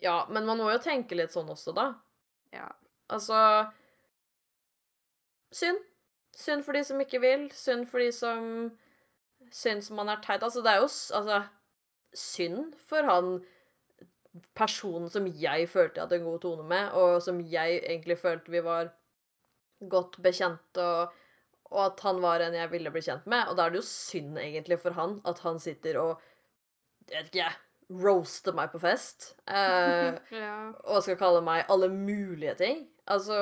Ja, 0.00 0.22
men 0.32 0.46
man 0.48 0.60
må 0.60 0.70
jo 0.72 0.80
tenke 0.80 1.18
litt 1.18 1.34
sånn 1.34 1.50
også, 1.52 1.76
da. 1.76 1.92
ja. 2.56 2.70
Altså 3.10 3.36
Synd. 5.50 5.80
Synd 6.36 6.62
for 6.62 6.78
de 6.78 6.84
som 6.86 7.00
ikke 7.02 7.18
vil. 7.18 7.48
Synd 7.50 7.88
for 7.90 7.98
de 7.98 8.12
som 8.14 8.44
syns 9.50 9.90
man 9.90 10.08
er 10.12 10.20
teit. 10.22 10.44
Altså, 10.46 10.62
det 10.62 10.70
er 10.70 10.76
jo 10.78 10.86
altså, 10.86 11.40
synd 12.14 12.76
for 12.86 13.02
han 13.08 13.40
personen 14.54 15.10
som 15.10 15.26
jeg 15.26 15.66
følte 15.68 15.98
jeg 15.98 16.06
hadde 16.06 16.20
en 16.20 16.28
god 16.28 16.40
tone 16.44 16.66
med, 16.70 16.92
og 16.94 17.22
som 17.22 17.40
jeg 17.42 17.80
egentlig 17.82 18.18
følte 18.18 18.54
vi 18.54 18.62
var 18.64 18.92
godt 19.88 20.18
bekjent, 20.22 20.80
og, 20.82 21.14
og 21.70 21.80
at 21.86 22.04
han 22.04 22.20
var 22.22 22.44
en 22.44 22.56
jeg 22.58 22.70
ville 22.72 22.92
bli 22.92 23.02
kjent 23.04 23.26
med. 23.30 23.48
Og 23.48 23.56
da 23.56 23.66
er 23.66 23.74
det 23.74 23.82
jo 23.82 23.88
synd 23.88 24.38
egentlig 24.42 24.80
for 24.82 24.96
han 24.98 25.18
at 25.28 25.42
han 25.46 25.60
sitter 25.62 26.00
og 26.02 26.26
jeg 27.10 27.24
vet 27.24 27.30
ikke, 27.32 27.42
jeg, 27.42 27.58
roaster 27.90 28.54
meg 28.54 28.70
på 28.70 28.78
fest. 28.82 29.32
Eh, 29.50 30.14
ja. 30.42 30.54
og 30.86 31.02
skal 31.02 31.18
kalle 31.18 31.42
meg 31.42 31.66
alle 31.72 31.88
mulige 31.90 32.54
ting. 32.60 32.84
Altså 33.10 33.36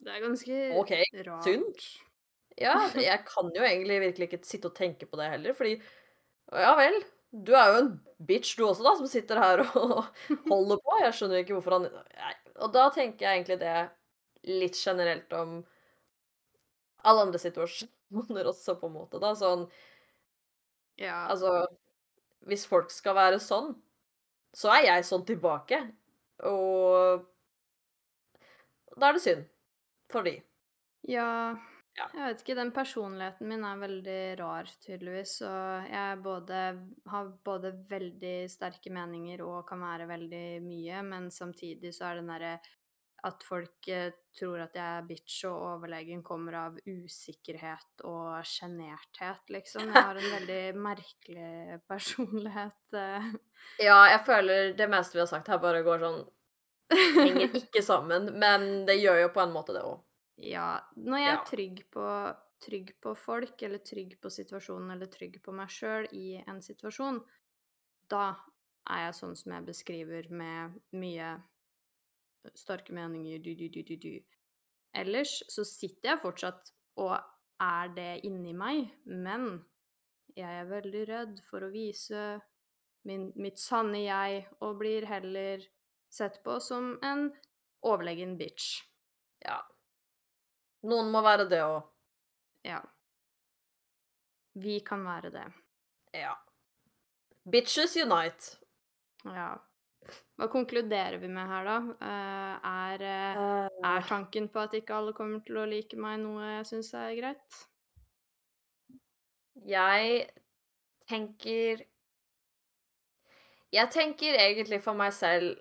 Det 0.00 0.12
er 0.12 0.22
ganske 0.24 0.60
OK, 0.80 0.94
rart. 1.26 1.44
synd. 1.44 1.84
Ja, 2.60 2.76
jeg 2.94 3.24
kan 3.26 3.50
jo 3.56 3.64
egentlig 3.66 3.98
virkelig 4.00 4.28
ikke 4.30 4.46
sitte 4.46 4.70
og 4.70 4.76
tenke 4.78 5.08
på 5.10 5.18
det 5.18 5.32
heller, 5.32 5.56
fordi 5.58 5.74
Ja 6.52 6.74
vel, 6.78 6.96
du 7.32 7.54
er 7.56 7.70
jo 7.72 7.78
en 7.80 7.92
bitch 8.28 8.54
du 8.58 8.66
også, 8.68 8.84
da, 8.84 8.92
som 8.98 9.08
sitter 9.10 9.40
her 9.40 9.62
og 9.64 10.04
holder 10.52 10.80
på. 10.80 10.98
Jeg 11.02 11.14
skjønner 11.16 11.42
ikke 11.42 11.56
hvorfor 11.56 11.78
han. 11.78 11.88
Og 12.62 12.72
da 12.74 12.88
tenker 12.94 13.26
jeg 13.26 13.40
egentlig 13.40 13.58
det 13.64 13.76
litt 14.48 14.76
generelt 14.78 15.32
om 15.32 15.58
alle 17.04 17.26
andre 17.26 17.38
situasjoner 17.40 18.48
også, 18.52 18.76
på 18.80 18.88
en 18.90 18.96
måte, 19.00 19.20
da. 19.22 19.34
Sånn 19.38 19.66
Ja. 21.00 21.26
Altså 21.32 21.66
Hvis 22.46 22.66
folk 22.68 22.90
skal 22.92 23.16
være 23.16 23.38
sånn, 23.40 23.74
så 24.54 24.70
er 24.76 24.84
jeg 24.90 25.06
sånn 25.08 25.24
tilbake. 25.26 25.78
Og 26.44 27.24
da 29.00 29.08
er 29.08 29.16
det 29.16 29.22
synd 29.24 29.46
for 30.12 30.26
de. 30.26 30.36
Ja, 31.08 31.56
Ja. 31.96 32.08
jeg 32.12 32.24
vet 32.26 32.40
ikke. 32.42 32.54
Den 32.58 32.72
personligheten 32.74 33.46
min 33.48 33.64
er 33.64 33.76
veldig 33.78 34.38
rar, 34.40 34.64
tydeligvis. 34.82 35.36
Og 35.46 35.88
jeg 35.90 36.22
både, 36.24 36.62
har 37.10 37.28
både 37.46 37.70
veldig 37.90 38.50
sterke 38.50 38.90
meninger 38.90 39.42
og 39.46 39.66
kan 39.68 39.80
være 39.80 40.08
veldig 40.10 40.46
mye, 40.66 41.02
men 41.06 41.30
samtidig 41.30 41.94
så 41.94 42.10
er 42.10 42.14
den 42.20 42.32
derre 42.32 42.56
at 43.24 43.44
folk 43.46 43.88
eh, 43.88 44.12
tror 44.36 44.60
at 44.66 44.74
jeg 44.76 44.84
er 44.98 45.06
bitch 45.08 45.44
og 45.48 45.62
overlegen, 45.70 46.22
kommer 46.26 46.56
av 46.60 46.78
usikkerhet 46.84 48.04
og 48.04 48.44
sjenerthet, 48.48 49.42
liksom. 49.54 49.88
Jeg 49.88 50.06
har 50.08 50.20
en 50.20 50.30
veldig 50.36 50.62
merkelig 50.84 51.80
personlighet. 51.88 52.96
eh. 53.00 53.28
Ja, 53.80 53.98
jeg 54.12 54.22
føler 54.26 54.72
det 54.76 54.88
meste 54.92 55.16
vi 55.16 55.24
har 55.24 55.30
sagt 55.30 55.48
her, 55.48 55.62
bare 55.62 55.84
går 55.86 56.02
sånn 56.04 56.24
Henger 56.94 57.54
ikke 57.62 57.80
sammen, 57.82 58.28
men 58.38 58.84
det 58.86 58.98
gjør 59.00 59.22
jo 59.22 59.30
på 59.34 59.40
en 59.42 59.54
måte 59.54 59.72
det 59.74 59.82
òg. 59.88 60.02
Ja, 60.44 60.82
når 61.00 61.22
jeg 61.22 61.32
er 61.32 61.44
trygg 61.48 61.80
på, 61.94 62.08
trygg 62.62 62.92
på 63.02 63.14
folk, 63.16 63.54
eller 63.64 63.80
trygg 63.86 64.18
på 64.20 64.30
situasjonen, 64.30 64.92
eller 64.92 65.08
trygg 65.10 65.40
på 65.42 65.54
meg 65.56 65.72
sjøl 65.72 66.10
i 66.12 66.36
en 66.44 66.60
situasjon, 66.62 67.22
da 68.12 68.34
er 68.92 69.06
jeg 69.06 69.16
sånn 69.16 69.36
som 69.38 69.54
jeg 69.56 69.66
beskriver 69.70 70.28
med 70.28 70.76
mye 70.92 71.32
sterke 72.54 72.94
meninger, 72.94 73.38
du, 73.38 73.54
du, 73.54 73.68
du, 73.68 73.82
du, 73.82 73.96
du. 73.96 74.40
Ellers 74.94 75.40
så 75.50 75.64
sitter 75.66 76.12
jeg 76.12 76.22
fortsatt 76.22 76.72
og 77.02 77.16
er 77.62 77.94
det 77.96 78.10
inni 78.28 78.52
meg, 78.56 78.90
men 79.06 79.64
jeg 80.34 80.60
er 80.60 80.70
veldig 80.70 81.04
redd 81.08 81.40
for 81.48 81.64
å 81.64 81.72
vise 81.72 82.24
min, 83.08 83.28
mitt 83.38 83.60
sanne 83.60 84.04
jeg, 84.04 84.44
og 84.64 84.78
blir 84.80 85.06
heller 85.08 85.62
sett 86.12 86.40
på 86.44 86.58
som 86.62 86.94
en 87.04 87.28
overlegen 87.84 88.36
bitch. 88.38 88.82
Ja. 89.44 89.60
Noen 90.88 91.10
må 91.12 91.22
være 91.24 91.46
det 91.50 91.60
òg. 91.64 91.82
Ja. 92.64 92.80
Vi 94.54 94.78
kan 94.86 95.04
være 95.06 95.30
det. 95.34 95.46
Ja. 96.14 96.34
Bitches 97.50 97.96
unite. 97.96 98.56
Ja. 99.24 99.50
Hva 100.38 100.48
konkluderer 100.50 101.18
vi 101.22 101.28
med 101.30 101.46
her, 101.46 101.68
da? 101.68 101.76
Eh, 102.08 102.70
er, 102.70 103.04
eh, 103.10 103.68
er 103.90 104.08
tanken 104.08 104.48
på 104.50 104.64
at 104.64 104.74
ikke 104.74 104.96
alle 104.96 105.14
kommer 105.16 105.44
til 105.46 105.60
å 105.60 105.66
like 105.70 105.96
meg, 106.00 106.18
noe 106.22 106.56
jeg 106.56 106.66
syns 106.72 106.92
er 106.98 107.14
greit? 107.18 107.60
Jeg 109.64 110.24
tenker 111.08 111.84
Jeg 113.74 113.90
tenker 113.90 114.36
egentlig 114.38 114.80
for 114.82 114.98
meg 114.98 115.12
selv 115.14 115.54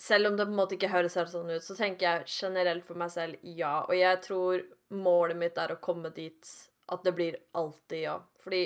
Selv 0.00 0.30
om 0.30 0.36
det 0.38 0.46
på 0.46 0.54
en 0.54 0.58
måte 0.58 0.74
ikke 0.78 0.90
høres 0.90 1.14
helt 1.20 1.30
sånn 1.30 1.52
ut, 1.52 1.62
så 1.62 1.76
tenker 1.78 2.06
jeg 2.08 2.32
generelt 2.40 2.84
for 2.86 2.98
meg 2.98 3.12
selv 3.14 3.44
ja. 3.46 3.84
Og 3.86 3.94
jeg 3.94 4.22
tror 4.24 4.64
målet 4.90 5.38
mitt 5.38 5.60
er 5.60 5.76
å 5.76 5.82
komme 5.82 6.10
dit 6.16 6.50
at 6.90 7.04
det 7.06 7.12
blir 7.14 7.36
alltid 7.54 8.02
ja. 8.02 8.16
Fordi 8.42 8.64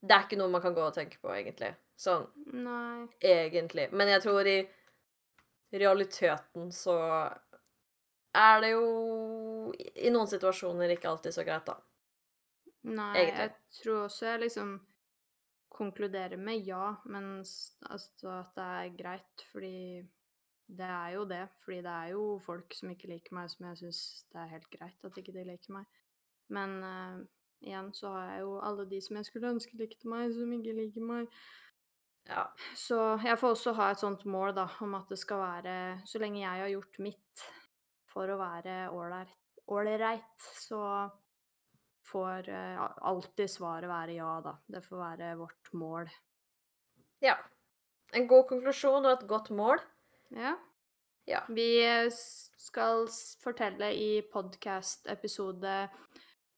det 0.00 0.16
er 0.16 0.26
ikke 0.26 0.40
noe 0.40 0.50
man 0.50 0.64
kan 0.64 0.74
gå 0.74 0.82
og 0.82 0.96
tenke 0.96 1.20
på, 1.22 1.30
egentlig. 1.36 1.70
Sånn 2.00 2.24
Nei. 2.56 3.06
egentlig. 3.20 3.90
Men 3.92 4.08
jeg 4.08 4.22
tror 4.24 4.48
i 4.48 4.60
realiteten 5.76 6.70
så 6.72 6.96
er 8.32 8.60
det 8.62 8.70
jo 8.72 9.72
i 9.76 10.12
noen 10.12 10.30
situasjoner 10.30 10.94
ikke 10.94 11.10
alltid 11.10 11.34
så 11.36 11.44
greit, 11.44 11.66
da. 11.66 11.76
Nei, 12.88 13.10
Egentlig. 13.18 13.42
jeg 13.42 13.82
tror 13.82 13.98
også 14.06 14.26
jeg 14.30 14.40
liksom 14.46 14.70
konkluderer 15.70 16.40
med 16.40 16.64
ja, 16.64 16.94
men 17.04 17.42
altså 17.90 18.32
at 18.32 18.56
det 18.56 18.68
er 18.78 18.94
greit, 18.96 19.44
fordi 19.52 19.74
det 20.70 20.86
er 20.86 21.10
jo 21.14 21.24
det. 21.28 21.42
Fordi 21.64 21.82
det 21.84 21.96
er 21.96 22.14
jo 22.14 22.24
folk 22.44 22.74
som 22.74 22.92
ikke 22.92 23.10
liker 23.12 23.36
meg, 23.36 23.50
som 23.52 23.68
jeg 23.68 23.82
syns 23.82 24.00
det 24.32 24.40
er 24.40 24.54
helt 24.54 24.70
greit 24.72 25.04
at 25.04 25.20
ikke 25.20 25.34
de 25.36 25.44
liker 25.50 25.76
meg. 25.76 26.00
Men 26.50 26.76
uh, 26.82 27.20
igjen 27.60 27.92
så 27.94 28.14
har 28.16 28.30
jeg 28.32 28.44
jo 28.46 28.58
alle 28.66 28.86
de 28.90 29.00
som 29.04 29.18
jeg 29.18 29.28
skulle 29.28 29.52
ønske 29.56 29.78
likte 29.78 30.08
meg, 30.10 30.32
som 30.34 30.52
ikke 30.56 30.76
liker 30.80 31.06
meg. 31.06 31.42
Ja. 32.30 32.44
Så 32.78 32.98
jeg 33.24 33.38
får 33.40 33.56
også 33.56 33.74
ha 33.74 33.88
et 33.90 34.02
sånt 34.02 34.22
mål, 34.30 34.52
da, 34.54 34.68
om 34.84 34.94
at 34.98 35.08
det 35.10 35.18
skal 35.18 35.40
være 35.42 35.74
Så 36.06 36.20
lenge 36.22 36.44
jeg 36.44 36.62
har 36.62 36.70
gjort 36.70 37.00
mitt 37.02 37.48
for 38.10 38.30
å 38.30 38.38
være 38.38 38.90
ålreit, 39.70 40.46
så 40.58 40.82
får 42.10 42.48
eh, 42.50 42.80
alltid 43.06 43.50
svaret 43.50 43.90
være 43.90 44.12
ja, 44.16 44.40
da. 44.42 44.56
Det 44.66 44.82
får 44.82 44.98
være 44.98 45.36
vårt 45.38 45.72
mål. 45.78 46.10
ja. 47.22 47.36
En 48.10 48.26
god 48.26 48.48
konklusjon 48.50 49.06
og 49.06 49.12
et 49.12 49.28
godt 49.30 49.52
mål. 49.54 49.78
Ja. 50.34 50.56
Ja. 51.30 51.44
Vi 51.54 51.78
eh, 51.84 52.10
skal 52.10 53.06
fortelle 53.44 53.92
i 53.94 54.26
podkast-episode 54.32 55.88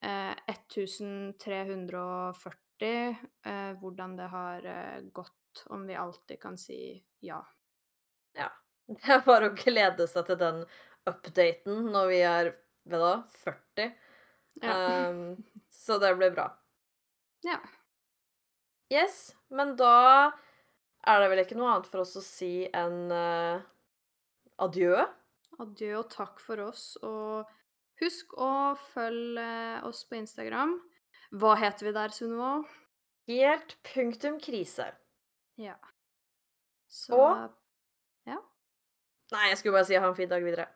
eh, 0.01 0.33
1340 0.49 2.89
eh, 2.89 3.77
hvordan 3.83 4.17
det 4.17 4.29
har 4.33 4.65
eh, 4.65 5.05
om 5.67 5.87
vi 5.87 5.99
alltid 5.99 6.41
kan 6.41 6.59
si 6.59 6.79
ja. 7.21 7.41
Ja. 8.39 8.49
Det 8.93 9.13
er 9.17 9.27
bare 9.27 9.51
å 9.51 9.57
glede 9.57 10.09
seg 10.11 10.27
til 10.29 10.39
den 10.41 10.65
updaten 11.09 11.87
når 11.93 12.09
vi 12.11 12.21
er 12.27 12.51
ved 12.89 13.03
da 13.03 13.13
40. 13.45 13.93
Ja. 14.63 14.75
Um, 15.11 15.39
så 15.85 15.99
det 16.03 16.15
blir 16.19 16.35
bra. 16.35 16.51
ja. 17.47 17.61
Yes, 18.93 19.33
men 19.49 19.73
da 19.81 20.33
er 21.09 21.23
det 21.23 21.29
vel 21.33 21.41
ikke 21.47 21.57
noe 21.57 21.71
annet 21.73 21.89
for 21.89 22.03
oss 22.03 22.13
å 22.21 22.23
si 22.25 22.67
enn 22.77 23.09
uh, 23.09 23.63
adjø. 24.61 24.99
Adjø 25.63 25.95
og 26.03 26.11
takk 26.13 26.43
for 26.45 26.61
oss, 26.67 26.99
og 27.01 27.49
husk 28.03 28.35
å 28.37 28.75
følge 28.93 29.49
oss 29.89 30.03
på 30.09 30.19
Instagram. 30.21 30.77
Hva 31.41 31.55
heter 31.57 31.89
vi 31.89 31.95
der, 31.97 32.13
Sunniva? 32.13 32.53
Helt 33.31 33.79
punktum 33.87 34.37
krise. 34.43 34.91
Ja. 35.63 35.75
Så 36.89 37.15
Og- 37.17 37.51
Ja. 38.27 38.37
Nei, 39.33 39.47
jeg 39.49 39.59
skulle 39.59 39.73
bare 39.79 39.85
si 39.89 39.95
ha 39.95 40.09
en 40.09 40.17
fin 40.17 40.29
dag 40.29 40.45
videre. 40.45 40.67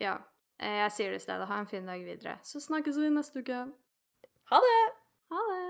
Ja. 0.00 0.16
eh, 0.60 0.76
Jeg 0.84 0.92
sier 0.92 1.10
det 1.10 1.16
i 1.22 1.24
stedet. 1.24 1.46
Ha 1.50 1.58
en 1.60 1.66
fin 1.66 1.86
dag 1.86 2.04
videre. 2.04 2.38
Så 2.42 2.60
snakkes 2.60 2.96
vi 3.00 3.08
neste 3.10 3.40
uke. 3.42 3.58
Ha 4.52 4.60
det! 4.66 4.82
Ha 5.32 5.40
det! 5.50 5.63